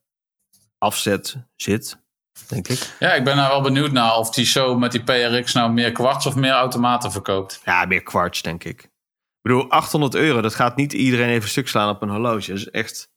afzet 0.77 1.37
zit, 1.55 2.05
denk 2.47 2.67
ik. 2.67 2.95
Ja, 2.99 3.13
ik 3.13 3.23
ben 3.23 3.35
nou 3.35 3.49
wel 3.49 3.61
benieuwd 3.61 3.91
naar 3.91 4.15
of 4.17 4.29
die 4.31 4.45
show 4.45 4.77
met 4.77 4.91
die 4.91 5.03
PRX 5.03 5.53
nou 5.53 5.71
meer 5.71 5.91
kwarts 5.91 6.25
of 6.25 6.35
meer 6.35 6.51
automaten 6.51 7.11
verkoopt. 7.11 7.61
Ja, 7.65 7.85
meer 7.85 8.03
kwarts, 8.03 8.41
denk 8.41 8.63
ik. 8.63 8.81
Ik 8.81 9.53
bedoel, 9.53 9.69
800 9.71 10.15
euro, 10.15 10.41
dat 10.41 10.55
gaat 10.55 10.75
niet 10.75 10.93
iedereen 10.93 11.29
even 11.29 11.49
stuk 11.49 11.67
slaan 11.67 11.89
op 11.89 12.01
een 12.01 12.09
horloge. 12.09 12.49
Dat 12.49 12.57
is 12.59 12.69
echt... 12.69 13.09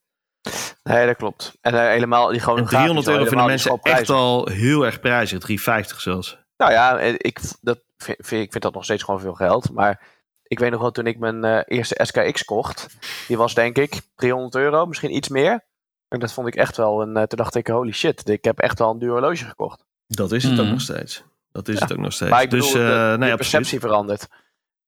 Nee, 0.82 1.06
dat 1.06 1.16
klopt. 1.16 1.52
En 1.60 1.74
eh, 1.74 1.80
helemaal 1.80 2.28
die 2.28 2.40
gewoon 2.40 2.58
En 2.58 2.66
300 2.66 3.08
euro 3.08 3.24
vinden 3.24 3.46
mensen 3.46 3.78
echt 3.82 4.10
al 4.10 4.46
heel 4.48 4.84
erg 4.86 5.00
prijzig. 5.00 5.38
350 5.38 6.00
zelfs. 6.00 6.38
Nou 6.56 6.72
ja, 6.72 6.98
eh, 6.98 7.14
ik, 7.16 7.40
dat 7.60 7.80
vind, 7.96 8.18
vind- 8.26 8.42
ik 8.44 8.50
vind 8.50 8.62
dat 8.62 8.74
nog 8.74 8.84
steeds 8.84 9.02
gewoon 9.02 9.20
veel 9.20 9.34
geld. 9.34 9.70
Maar 9.72 10.00
ik 10.42 10.58
weet 10.58 10.70
nog 10.70 10.80
wel 10.80 10.90
toen 10.90 11.06
ik 11.06 11.18
mijn 11.18 11.44
eh, 11.44 11.60
eerste 11.66 12.00
SKX 12.02 12.44
kocht. 12.44 12.86
Die 13.28 13.36
was 13.36 13.54
denk 13.54 13.76
ik 13.78 14.00
300 14.16 14.54
euro, 14.54 14.86
misschien 14.86 15.14
iets 15.16 15.28
meer. 15.28 15.64
En 16.10 16.18
dat 16.20 16.32
vond 16.32 16.46
ik 16.46 16.54
echt 16.54 16.76
wel. 16.76 17.02
En 17.02 17.16
eh, 17.16 17.22
toen 17.22 17.38
dacht 17.38 17.54
ik, 17.54 17.66
holy 17.66 17.92
shit, 17.92 18.28
ik 18.28 18.44
heb 18.44 18.58
echt 18.58 18.78
wel 18.78 18.90
een 18.90 18.98
duur 18.98 19.10
horloge 19.10 19.44
gekocht. 19.44 19.84
Dat 20.06 20.32
is 20.32 20.42
het 20.42 20.52
ook 20.52 20.58
Mhm. 20.58 20.70
nog 20.70 20.80
steeds. 20.80 21.22
Dat 21.52 21.68
is 21.68 21.74
Ja. 21.74 21.80
het 21.80 21.92
ook 21.92 21.98
nog 21.98 22.12
steeds. 22.12 22.30
Maar 22.30 22.42
ik 22.42 22.50
bedoel, 22.50 22.64
dus, 22.72 22.74
de, 22.74 22.82
eh, 22.82 22.88
de 22.88 22.94
nee, 22.96 23.12
absoluut. 23.12 23.36
perceptie 23.36 23.80
verandert. 23.80 24.28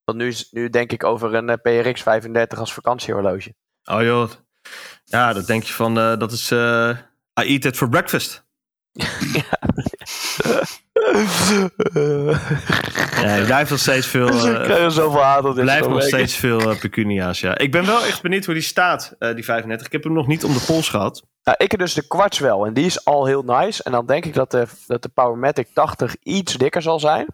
Want 0.04 0.18
nu, 0.18 0.28
is- 0.28 0.48
nu 0.50 0.68
denk 0.70 0.92
ik 0.92 1.04
over 1.04 1.34
een 1.34 1.48
eh, 1.48 1.56
PRX 1.62 2.02
35 2.02 2.58
als 2.58 2.72
vakantiehorloge. 2.72 3.54
Oh 3.84 4.02
joh. 4.02 4.30
Ja, 5.04 5.32
dat 5.32 5.46
denk 5.46 5.62
je 5.62 5.72
van, 5.72 5.98
eh, 5.98 6.16
dat 6.18 6.32
is... 6.32 6.50
eh 6.50 6.96
I 7.40 7.52
eat 7.52 7.64
it 7.64 7.76
for 7.76 7.88
breakfast. 7.88 8.44
Ja, 9.32 9.42
je 13.36 13.42
blijft 13.46 13.70
nog 13.70 13.78
steeds 13.78 14.06
veel... 14.06 14.28
Ik 14.32 14.34
eh, 14.34 14.62
krijg 14.62 14.78
er 14.78 14.90
zoveel 14.90 15.22
haat 15.22 15.44
op 15.44 15.54
dit 15.54 15.64
blijft 15.64 15.88
nog 15.88 16.02
steeds 16.02 16.36
veel 16.36 16.70
eh, 16.70 16.78
pecunia's, 16.78 17.40
ja. 17.40 17.58
Ik 17.58 17.72
ben 17.72 17.86
wel 17.86 18.04
echt 18.04 18.22
benieuwd 18.22 18.44
hoe 18.44 18.54
die 18.54 18.62
staat, 18.62 19.14
eh, 19.18 19.34
die 19.34 19.44
35. 19.44 19.86
Ik 19.86 19.92
heb 19.92 20.04
hem 20.04 20.12
nog 20.12 20.26
niet 20.26 20.44
om 20.44 20.52
de 20.52 20.64
pols 20.66 20.88
gehad. 20.88 21.22
Nou, 21.42 21.56
ik 21.60 21.70
heb 21.70 21.80
dus 21.80 21.94
de 21.94 22.06
kwarts 22.06 22.38
wel. 22.38 22.66
En 22.66 22.72
die 22.72 22.84
is 22.84 23.04
al 23.04 23.26
heel 23.26 23.42
nice. 23.42 23.82
En 23.82 23.92
dan 23.92 24.06
denk 24.06 24.24
ik 24.24 24.34
dat 24.34 24.50
de, 24.50 24.66
dat 24.86 25.02
de 25.02 25.08
Powermatic 25.08 25.68
80 25.72 26.16
iets 26.22 26.54
dikker 26.54 26.82
zal 26.82 27.00
zijn. 27.00 27.26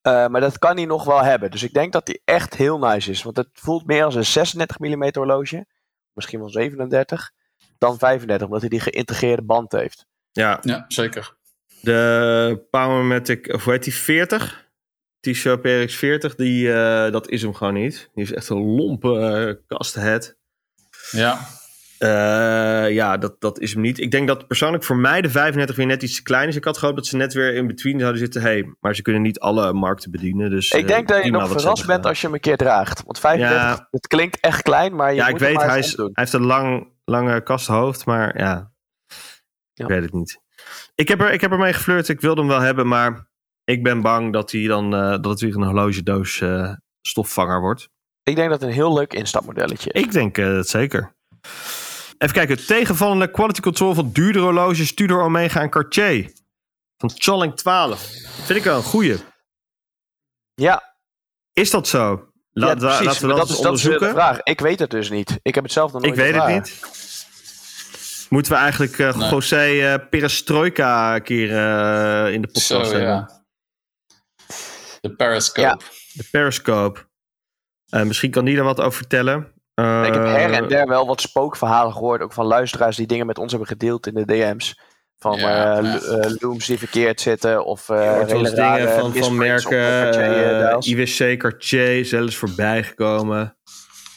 Eh, 0.00 0.26
maar 0.26 0.40
dat 0.40 0.58
kan 0.58 0.76
hij 0.76 0.86
nog 0.86 1.04
wel 1.04 1.22
hebben. 1.22 1.50
Dus 1.50 1.62
ik 1.62 1.72
denk 1.72 1.92
dat 1.92 2.06
die 2.06 2.22
echt 2.24 2.54
heel 2.54 2.78
nice 2.78 3.10
is. 3.10 3.22
Want 3.22 3.36
het 3.36 3.48
voelt 3.52 3.86
meer 3.86 4.04
als 4.04 4.14
een 4.14 4.24
36 4.24 4.78
mm 4.78 5.08
horloge. 5.12 5.66
Misschien 6.12 6.38
wel 6.38 6.50
37. 6.50 7.30
Dan 7.78 7.98
35, 7.98 8.46
omdat 8.46 8.60
hij 8.60 8.70
die 8.70 8.80
geïntegreerde 8.80 9.42
band 9.42 9.72
heeft. 9.72 10.06
Ja, 10.32 10.58
Ja, 10.62 10.84
zeker. 10.88 11.38
De 11.82 12.66
Powermatic, 12.70 13.52
of 13.52 13.64
hoe 13.64 13.72
heet 13.72 13.84
die, 13.84 13.94
40? 13.94 14.68
T-shirt 15.20 15.60
PRX 15.60 15.96
40, 15.96 16.34
die, 16.34 16.72
eh, 16.72 17.12
dat 17.12 17.28
is 17.28 17.42
hem 17.42 17.54
gewoon 17.54 17.74
niet. 17.74 18.10
Die 18.14 18.24
is 18.24 18.32
echt 18.32 18.48
een 18.48 18.62
lompe 18.64 19.18
eh, 19.18 19.54
kasthead. 19.76 20.36
Ja, 21.10 21.38
Eh, 21.98 22.90
ja, 22.90 23.16
dat, 23.16 23.40
dat 23.40 23.58
is 23.60 23.72
hem 23.72 23.82
niet. 23.82 23.98
Ik 23.98 24.10
denk 24.10 24.28
dat 24.28 24.46
persoonlijk 24.46 24.84
voor 24.84 24.96
mij 24.96 25.20
de 25.20 25.30
35 25.30 25.76
weer 25.76 25.86
net 25.86 26.02
iets 26.02 26.16
te 26.16 26.22
klein 26.22 26.48
is. 26.48 26.56
Ik 26.56 26.64
had 26.64 26.78
gehoopt 26.78 26.96
dat 26.96 27.06
ze 27.06 27.16
net 27.16 27.32
weer 27.32 27.54
in 27.54 27.66
between 27.66 27.98
zouden 27.98 28.20
zitten. 28.20 28.42
Hey, 28.42 28.74
maar 28.80 28.94
ze 28.94 29.02
kunnen 29.02 29.22
niet 29.22 29.38
alle 29.40 29.72
markten 29.72 30.10
bedienen. 30.10 30.50
Dus, 30.50 30.70
ik 30.70 30.80
eh, 30.82 30.86
denk 30.88 31.08
dat 31.08 31.24
je 31.24 31.30
nog 31.30 31.48
verrast 31.50 31.86
bent 31.86 32.06
als 32.06 32.20
je 32.20 32.26
hem 32.26 32.34
een 32.34 32.40
keer 32.40 32.56
draagt. 32.56 33.02
Want 33.04 33.18
35, 33.18 33.62
Ja. 33.78 33.88
het 33.90 34.06
klinkt 34.06 34.40
echt 34.40 34.62
klein, 34.62 34.94
maar 34.96 35.10
je 35.10 35.16
Ja, 35.16 35.24
ik 35.24 35.30
moet 35.30 35.40
weet, 35.40 35.62
hij, 35.62 35.78
is, 35.78 35.96
hij 35.96 36.10
heeft 36.12 36.32
een 36.32 36.46
lang, 36.46 36.88
lange 37.04 37.42
kasthoofd, 37.42 38.06
maar 38.06 38.38
ja, 38.38 38.72
Ja. 39.72 39.84
ik 39.84 39.86
weet 39.90 40.02
het 40.02 40.12
niet. 40.12 40.40
Ik 40.94 41.08
heb, 41.08 41.20
er, 41.20 41.32
ik 41.32 41.40
heb 41.40 41.50
ermee 41.50 41.72
geflirt, 41.72 42.08
ik 42.08 42.20
wilde 42.20 42.40
hem 42.40 42.50
wel 42.50 42.60
hebben, 42.60 42.88
maar 42.88 43.28
ik 43.64 43.82
ben 43.82 44.00
bang 44.00 44.32
dat, 44.32 44.50
hij 44.50 44.66
dan, 44.66 44.94
eh, 44.94 45.10
dat 45.10 45.24
het 45.24 45.40
weer 45.40 45.54
een 45.54 45.62
horlogedoos 45.62 46.40
eh, 46.40 46.72
stofvanger 47.00 47.60
wordt. 47.60 47.88
Ik 48.22 48.36
denk 48.36 48.50
dat 48.50 48.60
het 48.60 48.68
een 48.68 48.74
heel 48.74 48.94
leuk 48.94 49.12
instapmodelletje 49.12 49.92
is. 49.92 50.02
Ik 50.02 50.12
denk 50.12 50.38
eh, 50.38 50.46
het 50.46 50.68
zeker. 50.68 51.14
Even 52.18 52.34
kijken, 52.34 52.66
tegenvallende 52.66 53.30
quality 53.30 53.60
control 53.60 53.94
van 53.94 54.12
duurdere 54.12 54.44
horloges, 54.44 54.94
Tudor, 54.94 55.22
Omega 55.22 55.60
en 55.60 55.70
Cartier. 55.70 56.32
Van 56.96 57.10
Challing 57.14 57.56
12. 57.56 58.10
Vind 58.44 58.58
ik 58.58 58.64
wel 58.64 58.76
een 58.76 58.82
goeie. 58.82 59.16
Ja, 60.54 60.96
Is 61.52 61.70
dat 61.70 61.88
zo? 61.88 62.30
Ja 62.52 62.74
precies. 62.74 63.04
laten 63.04 63.22
we 63.22 63.28
dat, 63.28 63.36
dat, 63.36 63.48
eens 63.48 63.84
is, 63.84 63.90
dat 63.90 64.00
de 64.00 64.10
vraag. 64.10 64.42
Ik 64.42 64.60
weet 64.60 64.78
het 64.78 64.90
dus 64.90 65.10
niet. 65.10 65.38
Ik 65.42 65.54
heb 65.54 65.64
het 65.64 65.72
zelf 65.72 65.92
nog 65.92 66.02
nooit 66.02 66.14
Ik 66.14 66.20
weet 66.20 66.34
het 66.34 66.46
niet. 66.46 66.80
Moeten 68.30 68.52
we 68.52 68.58
eigenlijk 68.58 68.98
eh 68.98 69.16
Nee. 69.16 69.28
José 69.30 69.56
eh, 69.92 70.08
Perestroika 70.10 71.14
een 71.14 71.22
keer 71.22 71.50
eh, 71.56 72.32
in 72.32 72.40
de 72.42 72.46
podcast 72.46 72.66
zo 72.66 72.80
hebben? 72.80 73.00
ja. 73.00 73.38
De 75.00 75.14
Periscope. 75.14 75.84
De 76.12 76.24
Periscope. 76.30 77.00
Eh, 77.88 78.02
misschien 78.02 78.30
kan 78.30 78.44
die 78.44 78.54
daar 78.56 78.64
wat 78.64 78.80
over 78.80 78.92
vertellen. 78.98 79.52
Eh, 79.74 80.04
Ik 80.06 80.14
heb 80.14 80.24
her 80.24 80.52
en 80.52 80.68
der 80.68 80.86
wel 80.88 81.06
wat 81.06 81.20
spookverhalen 81.20 81.92
gehoord. 81.92 82.22
Ook 82.22 82.32
van 82.32 82.46
luisteraars 82.46 82.96
die 82.96 83.06
dingen 83.06 83.26
met 83.26 83.38
ons 83.38 83.50
hebben 83.50 83.68
gedeeld 83.68 84.06
in 84.06 84.14
de 84.14 84.24
DM's. 84.24 84.80
Van 85.18 85.38
Ja, 85.38 85.98
looms 86.40 86.66
die 86.66 86.78
verkeerd 86.78 87.20
zitten. 87.20 87.64
Of 87.64 87.88
eh 87.88 87.96
rare 87.96 88.26
dingen 88.54 88.88
van, 88.88 88.98
van 89.00 89.12
misprints 89.12 89.64
op 89.64 89.70
merken. 89.72 90.12
Cartier. 90.12 90.98
IWC, 90.98 91.38
Cartier, 91.38 92.04
zelfs 92.04 92.36
voorbij 92.36 92.82
gekomen. 92.84 93.56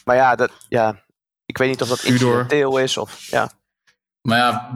Maar 0.04 0.16
ja, 0.16 0.34
dat, 0.36 0.50
ja, 0.68 1.04
ik 1.46 1.58
weet 1.58 1.68
niet 1.68 1.82
of 1.82 1.88
dat 1.88 2.00
Tudor. 2.00 2.12
incidenteel 2.14 2.78
is. 2.78 2.96
Of, 2.96 3.26
ja. 3.30 3.50
Maar 4.28 4.38
ja, 4.38 4.72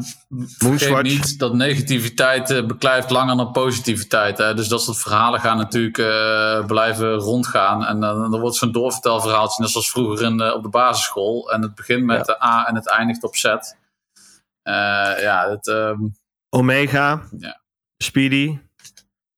vergeet 0.59 1.03
niet 1.03 1.39
dat 1.39 1.55
negativiteit 1.55 2.51
eh, 2.51 2.67
beklijft 2.67 3.11
langer 3.11 3.37
dan 3.37 3.53
positiviteit. 3.53 4.39
Hè? 4.39 4.55
Dus 4.55 4.69
dat 4.69 4.83
soort 4.83 4.99
verhalen 4.99 5.41
gaan 5.41 5.57
natuurlijk 5.57 5.99
eh, 5.99 6.67
blijven 6.67 7.15
rondgaan. 7.15 7.85
En 7.85 8.01
dan 8.01 8.31
dan 8.31 8.41
wordt 8.41 8.57
zo'n 8.57 8.73
doorvertelverhaaltje, 8.73 9.63
net 9.63 9.71
zoals 9.71 9.91
vroeger 9.91 10.27
in, 10.27 10.53
op 10.53 10.63
de 10.63 10.69
basisschool. 10.69 11.53
En 11.53 11.63
het 11.63 11.75
begint 11.75 12.05
met 12.05 12.27
de 12.27 12.45
A 12.45 12.67
en 12.67 12.75
het 12.75 12.89
eindigt 12.89 13.23
op 13.23 13.37
Z. 13.37 13.45
Eh, 13.45 13.53
ja, 15.21 15.49
het, 15.51 15.67
ehm, 15.67 16.01
Omega, 16.49 17.23
Ja. 17.39 17.61
Speedy. 17.97 18.59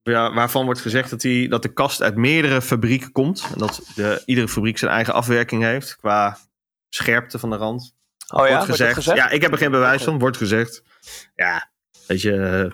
Ja, 0.02 0.34
waarvan 0.34 0.64
wordt 0.64 0.80
gezegd 0.80 1.10
dat, 1.10 1.20
die, 1.20 1.48
dat 1.48 1.62
de 1.62 1.72
kast 1.72 2.02
uit 2.02 2.16
meerdere 2.16 2.62
fabrieken 2.62 3.12
komt. 3.12 3.48
En 3.52 3.58
dat 3.58 3.90
de, 3.94 4.22
iedere 4.26 4.48
fabriek 4.48 4.78
zijn 4.78 4.90
eigen 4.90 5.14
afwerking 5.14 5.62
heeft 5.62 5.96
qua 5.96 6.38
scherpte 6.88 7.38
van 7.38 7.50
de 7.50 7.56
rand. 7.56 7.94
Oh 8.30 8.46
ja, 8.46 8.52
wordt 8.56 8.64
gezegd. 8.70 8.94
gezegd? 8.94 9.16
Ja, 9.16 9.28
ik 9.30 9.42
heb 9.42 9.52
er 9.52 9.58
geen 9.58 9.70
bewijs 9.70 10.02
van. 10.04 10.18
Wordt 10.18 10.36
gezegd. 10.36 10.82
Ja, 11.34 11.70
weet 12.06 12.22
je. 12.22 12.32
eh, 12.32 12.70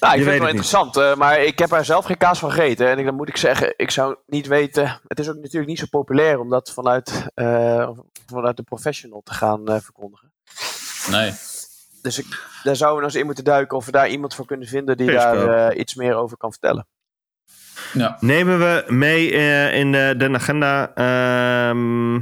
Nou, 0.00 0.12
ik 0.14 0.18
Je 0.18 0.24
vind 0.24 0.24
weet 0.24 0.26
het 0.32 0.38
wel 0.38 0.48
interessant, 0.48 0.96
eh, 0.96 1.14
maar 1.14 1.40
ik 1.42 1.58
heb 1.58 1.72
er 1.72 1.84
zelf 1.84 2.04
geen 2.04 2.16
kaas 2.16 2.38
van 2.38 2.50
gegeten. 2.52 2.88
En 2.88 2.98
ik, 2.98 3.04
dan 3.04 3.14
moet 3.14 3.28
ik 3.28 3.36
zeggen, 3.36 3.74
ik 3.76 3.90
zou 3.90 4.16
niet 4.26 4.46
weten. 4.46 5.00
Het 5.06 5.18
is 5.18 5.28
ook 5.28 5.36
natuurlijk 5.36 5.66
niet 5.66 5.78
zo 5.78 5.86
populair 5.90 6.38
om 6.38 6.48
dat 6.48 6.70
vanuit, 6.72 7.26
eh, 7.34 7.90
vanuit 8.26 8.56
de 8.56 8.62
professional 8.62 9.20
te 9.24 9.32
gaan 9.34 9.64
verkondigen. 9.82 10.32
nee. 11.10 11.32
Dus 12.02 12.18
ik, 12.18 12.26
daar 12.62 12.76
zouden 12.76 12.98
we 12.98 13.02
nog 13.04 13.10
eens 13.12 13.20
in 13.20 13.26
moeten 13.26 13.44
duiken 13.44 13.76
of 13.76 13.84
we 13.86 13.92
daar 13.92 14.08
iemand 14.08 14.34
voor 14.34 14.46
kunnen 14.46 14.68
vinden 14.68 14.96
die 14.96 15.10
daar 15.10 15.68
eh, 15.70 15.78
iets 15.78 15.94
meer 15.94 16.14
over 16.14 16.36
kan 16.36 16.50
vertellen. 16.50 16.86
Ja. 17.92 18.16
nemen 18.20 18.58
we 18.58 18.84
mee 18.88 19.32
eh, 19.32 19.74
in 19.78 19.94
eh, 19.94 20.18
de 20.18 20.30
agenda. 20.32 20.94
Ehm, 20.94 22.20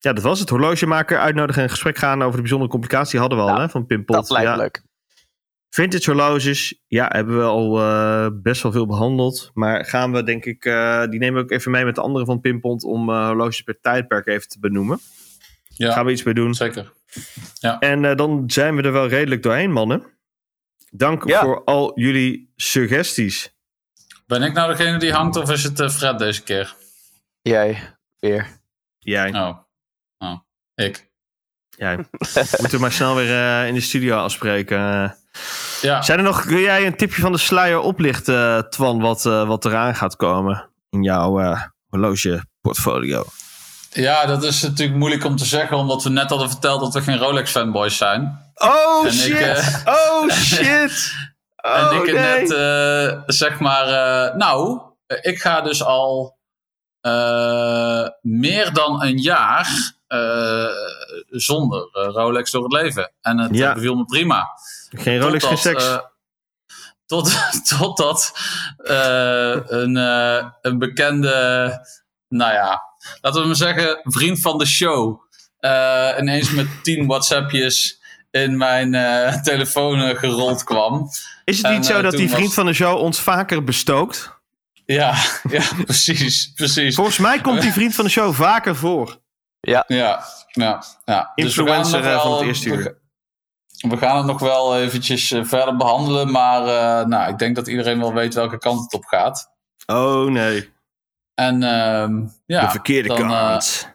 ja, 0.00 0.12
dat 0.12 0.22
was 0.22 0.40
het. 0.40 0.48
Horlogemaker 0.48 1.18
uitnodigen 1.18 1.62
en 1.62 1.70
gesprek 1.70 1.96
gaan 1.98 2.20
over 2.22 2.34
de 2.34 2.40
bijzondere 2.40 2.70
complicatie 2.70 3.18
hadden 3.20 3.38
we 3.38 3.44
al 3.50 3.60
hè, 3.60 3.68
van 3.68 3.86
Pimpot. 3.86 4.16
Dat 4.16 4.30
lijkt 4.30 4.48
ja. 4.48 4.56
leuk. 4.56 4.82
Vintage 5.70 6.10
horloges, 6.10 6.80
ja, 6.86 7.08
hebben 7.12 7.36
we 7.38 7.44
al 7.44 7.80
eh, 7.80 8.26
best 8.42 8.62
wel 8.62 8.72
veel 8.72 8.86
behandeld. 8.86 9.50
Maar 9.54 9.84
gaan 9.84 10.12
we, 10.12 10.22
denk 10.22 10.44
ik, 10.44 10.64
eh, 10.64 11.04
die 11.08 11.18
nemen 11.18 11.34
we 11.38 11.42
ook 11.42 11.50
even 11.50 11.70
mee 11.70 11.84
met 11.84 11.94
de 11.94 12.00
anderen 12.00 12.26
van 12.26 12.40
Pimpont 12.40 12.84
om 12.84 13.10
eh, 13.10 13.26
horloges 13.26 13.62
per 13.62 13.80
tijdperk 13.80 14.26
even 14.26 14.48
te 14.48 14.58
benoemen. 14.60 15.00
ja, 15.68 15.92
Gaan 15.92 16.04
we 16.04 16.12
iets 16.12 16.22
mee 16.22 16.34
doen. 16.34 16.54
zeker. 16.54 16.92
En 17.80 18.04
eh, 18.04 18.16
dan 18.16 18.42
zijn 18.46 18.76
we 18.76 18.82
er 18.82 18.92
wel 18.92 19.06
redelijk 19.08 19.42
doorheen, 19.42 19.72
mannen. 19.72 20.18
Dank 20.90 21.28
Ja. 21.28 21.40
voor 21.40 21.64
al 21.64 21.92
jullie 22.00 22.52
suggesties. 22.56 23.54
Ben 24.26 24.42
ik 24.42 24.52
nou 24.52 24.76
degene 24.76 24.98
die 24.98 25.12
hangt 25.12 25.36
of 25.36 25.50
is 25.50 25.62
het 25.62 25.92
Fred 25.92 26.18
deze 26.18 26.42
keer? 26.42 26.74
Jij, 27.42 27.96
weer. 28.18 28.46
Jij, 28.98 29.32
Oh. 29.34 29.58
Oh. 30.80 30.86
Ik. 30.86 31.08
jij. 31.68 31.96
Moeten 32.58 32.70
we 32.70 32.78
maar 32.78 32.92
snel 32.92 33.14
weer 33.14 33.60
eh, 33.60 33.68
in 33.68 33.74
de 33.74 33.80
studio 33.80 34.16
afspreken. 34.16 34.78
Eh, 34.78 35.10
Ja. 35.80 36.02
Zijn 36.02 36.18
er 36.18 36.24
nog, 36.24 36.46
kun 36.46 36.60
jij 36.60 36.86
een 36.86 36.96
tipje 36.96 37.20
van 37.22 37.32
de 37.32 37.38
sluier 37.38 37.78
oplichten, 37.78 38.56
eh, 38.56 38.62
Twan, 38.62 39.00
wat, 39.00 39.22
wat 39.22 39.64
eraan 39.64 39.94
gaat 39.94 40.16
komen 40.16 40.68
in 40.90 41.02
jouw 41.02 41.58
horlogeportfolio? 41.88 43.24
ja, 43.92 44.26
dat 44.26 44.42
is 44.44 44.62
natuurlijk 44.62 44.98
moeilijk 44.98 45.24
om 45.24 45.36
te 45.36 45.44
zeggen, 45.44 45.76
omdat 45.76 46.02
we 46.02 46.10
net 46.10 46.30
hadden 46.30 46.50
verteld 46.50 46.80
dat 46.80 46.94
we 46.94 47.00
geen 47.00 47.18
Rolex 47.18 47.50
fanboys 47.50 47.96
zijn. 47.96 48.50
Oh 48.54 49.06
En 49.06 49.12
ik, 49.12 49.12
shit! 49.12 49.82
oh 49.84 50.30
shit! 50.30 51.12
en 51.56 51.88
Oh 51.88 52.04
ik 52.06 52.12
nee! 52.12 52.46
net, 52.46 52.50
eh, 52.52 53.22
zeg 53.26 53.58
maar, 53.58 53.86
nou, 54.36 54.80
ik 55.06 55.40
ga 55.40 55.60
dus 55.60 55.82
al 55.82 56.38
meer 58.20 58.72
dan 58.72 59.02
een 59.02 59.18
jaar 59.18 59.92
zonder 61.28 61.88
eh, 61.92 62.08
Rolex 62.12 62.50
door 62.50 62.62
het 62.62 62.72
leven. 62.72 63.12
En 63.20 63.38
het 63.38 63.56
Ja. 63.56 63.68
eh, 63.68 63.74
beviel 63.74 63.94
me 63.94 64.04
prima. 64.04 64.46
Geen 64.90 65.20
Rolex, 65.20 65.44
geen 65.44 65.58
seks. 65.58 65.84
eh, 65.86 65.98
tot, 67.06 67.32
totdat 67.78 68.32
eh, 68.76 69.56
een, 69.66 69.96
eh, 69.96 70.46
een 70.62 70.78
bekende, 70.78 71.32
nou 72.28 72.52
ja, 72.52 72.82
laten 73.20 73.40
we 73.40 73.46
maar 73.46 73.56
zeggen, 73.56 74.00
vriend 74.02 74.40
van 74.40 74.58
de 74.58 74.66
show. 74.66 75.20
eh, 75.58 76.10
ineens 76.18 76.50
met 76.50 76.66
tien 76.84 77.06
WhatsAppjes 77.06 78.00
in 78.30 78.56
mijn 78.56 78.94
eh, 78.94 79.34
telefoon 79.42 80.00
eh, 80.00 80.18
gerold 80.18 80.64
kwam. 80.64 81.08
is 81.44 81.56
het 81.56 81.66
en, 81.66 81.72
niet 81.72 81.86
zo 81.86 81.96
eh, 81.96 82.02
dat 82.02 82.12
die 82.12 82.28
vriend 82.28 82.44
was- 82.46 82.54
van 82.54 82.66
de 82.66 82.72
show 82.72 82.98
ons 82.98 83.20
vaker 83.20 83.64
bestookt? 83.64 84.38
Ja, 84.86 85.14
ja 85.50 85.62
precies, 85.84 86.52
precies. 86.54 86.94
Volgens 86.94 87.18
mij 87.18 87.40
komt 87.40 87.60
die 87.60 87.72
vriend 87.72 87.94
van 87.94 88.04
de 88.04 88.10
show 88.10 88.34
vaker 88.34 88.76
voor. 88.76 89.19
Ja, 89.60 89.84
ja, 89.86 90.24
ja. 90.48 90.82
Dus 91.34 91.56
we 91.56 91.66
gaan 91.66 91.76
het 91.78 91.86
Influencer 91.86 92.04
eh, 92.04 92.20
van 92.20 92.30
wel- 92.30 92.38
het 92.38 92.46
eerste 92.46 92.68
uur. 92.68 92.98
We, 93.88 93.96
gaan 93.96 94.16
het 94.16 94.26
nog 94.26 94.38
wel 94.40 94.78
eventjes 94.78 95.30
eh, 95.30 95.44
verder 95.44 95.76
behandelen, 95.76 96.30
maar 96.30 96.60
eh, 96.62 97.06
nou, 97.06 97.30
ik 97.30 97.38
denk 97.38 97.56
dat 97.56 97.68
iedereen 97.68 97.98
wel 98.00 98.12
weet 98.14 98.34
welke 98.34 98.58
kant 98.58 98.80
het 98.82 98.92
op 98.92 99.04
gaat. 99.04 99.50
Oh 99.86 100.24
nee, 100.30 100.72
En 101.34 101.62
ehm, 101.62 102.26
ja, 102.46 102.64
de 102.64 102.70
verkeerde 102.70 103.08
dan, 103.08 103.28
kant. 103.28 103.94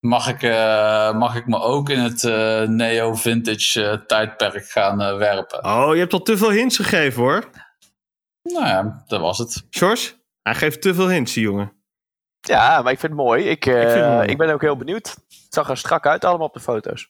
mag, 0.00 0.28
ik, 0.28 0.42
eh, 0.42 1.12
mag 1.12 1.36
ik 1.36 1.46
me 1.46 1.58
ook 1.60 1.88
in 1.90 1.98
het 1.98 2.24
eh, 2.24 2.62
neo-vintage 2.62 3.84
eh, 3.88 3.98
tijdperk 4.06 4.68
gaan 4.68 4.96
werpen. 5.18 5.64
Oh, 5.64 5.88
je 5.92 5.98
hebt 6.00 6.12
al 6.12 6.22
te 6.22 6.36
veel 6.36 6.50
hints 6.50 6.76
gegeven 6.76 7.22
hoor. 7.22 7.50
Nou 8.42 8.66
ja, 8.66 9.04
dat 9.06 9.20
was 9.20 9.38
het. 9.38 9.66
Sjors, 9.70 10.16
hij 10.42 10.54
geeft 10.54 10.82
te 10.82 10.94
veel 10.94 11.08
hints, 11.08 11.32
die 11.32 11.42
jongen. 11.42 11.72
Ja, 12.46 12.82
maar 12.82 12.92
ik 12.92 12.98
vind 12.98 13.12
het 13.12 13.20
mooi. 13.20 13.44
Ik, 13.44 13.66
eh, 13.66 13.74
Ik 13.74 13.82
ik, 13.82 13.88
vind 13.90 14.04
het 14.04 14.14
mooi. 14.14 14.36
ben 14.36 14.50
ook 14.50 14.60
heel 14.60 14.76
benieuwd. 14.76 15.08
Het 15.28 15.46
zag 15.54 15.70
er 15.70 15.76
strak 15.76 16.06
uit 16.06 16.24
allemaal 16.24 16.46
op 16.46 16.54
de 16.54 16.60
foto's. 16.60 17.08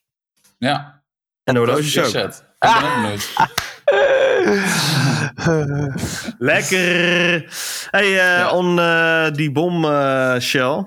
Ja, 0.58 1.02
En 1.44 1.54
de 1.54 1.60
horloges 1.60 1.96
is 1.96 2.14
ook. 2.16 2.32
Ik 2.32 2.42
ben 2.58 2.84
ook 2.84 2.94
benieuwd. 2.94 3.32
Lekker. 6.38 6.78
Hey, 7.90 8.02
eh, 8.06 8.14
Ja. 8.16 8.50
on 8.50 8.78
eh, 8.78 9.26
die 9.32 9.52
bom 9.52 9.84
eh, 9.84 10.38
shell. 10.38 10.84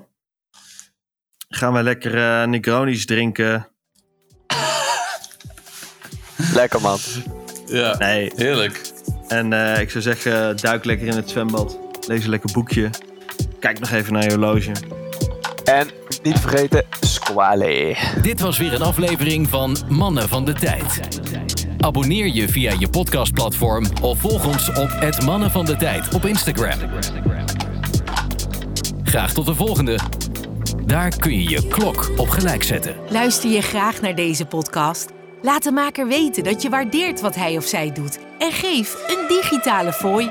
Gaan 1.48 1.72
we 1.72 1.82
lekker 1.82 2.40
eh 2.42 2.48
Negronis 2.48 3.06
drinken. 3.06 3.68
Lekker 6.54 6.80
man. 6.80 6.98
Ja, 7.66 7.96
Nee. 7.98 8.32
heerlijk. 8.36 8.80
En 9.28 9.52
eh, 9.52 9.80
ik 9.80 9.90
zou 9.90 10.02
zeggen, 10.02 10.56
duik 10.56 10.84
lekker 10.84 11.06
in 11.06 11.16
het 11.16 11.30
zwembad. 11.30 11.78
Lees 12.06 12.24
een 12.24 12.30
lekker 12.30 12.52
boekje. 12.52 12.90
Kijk 13.60 13.78
nog 13.78 13.90
even 13.90 14.12
naar 14.12 14.22
je 14.22 14.30
horloge. 14.30 14.72
En 15.64 15.88
niet 16.22 16.38
vergeten, 16.38 16.84
squale. 17.00 17.96
Dit 18.22 18.40
was 18.40 18.58
weer 18.58 18.74
een 18.74 18.82
aflevering 18.82 19.48
van 19.48 19.76
Mannen 19.88 20.28
van 20.28 20.44
de 20.44 20.52
Tijd. 20.52 21.00
Abonneer 21.78 22.26
je 22.26 22.48
via 22.48 22.72
je 22.78 22.88
podcastplatform 22.88 23.84
of 24.02 24.18
volg 24.18 24.46
ons 24.46 24.68
op 24.68 24.88
het 24.90 25.22
Mannen 25.22 25.50
van 25.50 25.64
de 25.64 25.76
Tijd 25.76 26.14
op 26.14 26.24
Instagram. 26.24 26.78
Graag 29.02 29.32
tot 29.32 29.46
de 29.46 29.54
volgende. 29.54 29.98
Daar 30.86 31.16
kun 31.16 31.42
je 31.42 31.48
je 31.48 31.68
klok 31.68 32.10
op 32.16 32.28
gelijk 32.28 32.62
zetten. 32.62 32.94
Luister 33.08 33.50
je 33.50 33.62
graag 33.62 34.00
naar 34.00 34.14
deze 34.14 34.46
podcast? 34.46 35.10
Laat 35.42 35.62
de 35.62 35.72
maker 35.72 36.08
weten 36.08 36.44
dat 36.44 36.62
je 36.62 36.68
waardeert 36.68 37.20
wat 37.20 37.34
hij 37.34 37.56
of 37.56 37.64
zij 37.64 37.92
doet. 37.92 38.18
En 38.38 38.52
geef 38.52 38.94
een 39.06 39.28
digitale 39.28 39.92
fooi. 39.92 40.30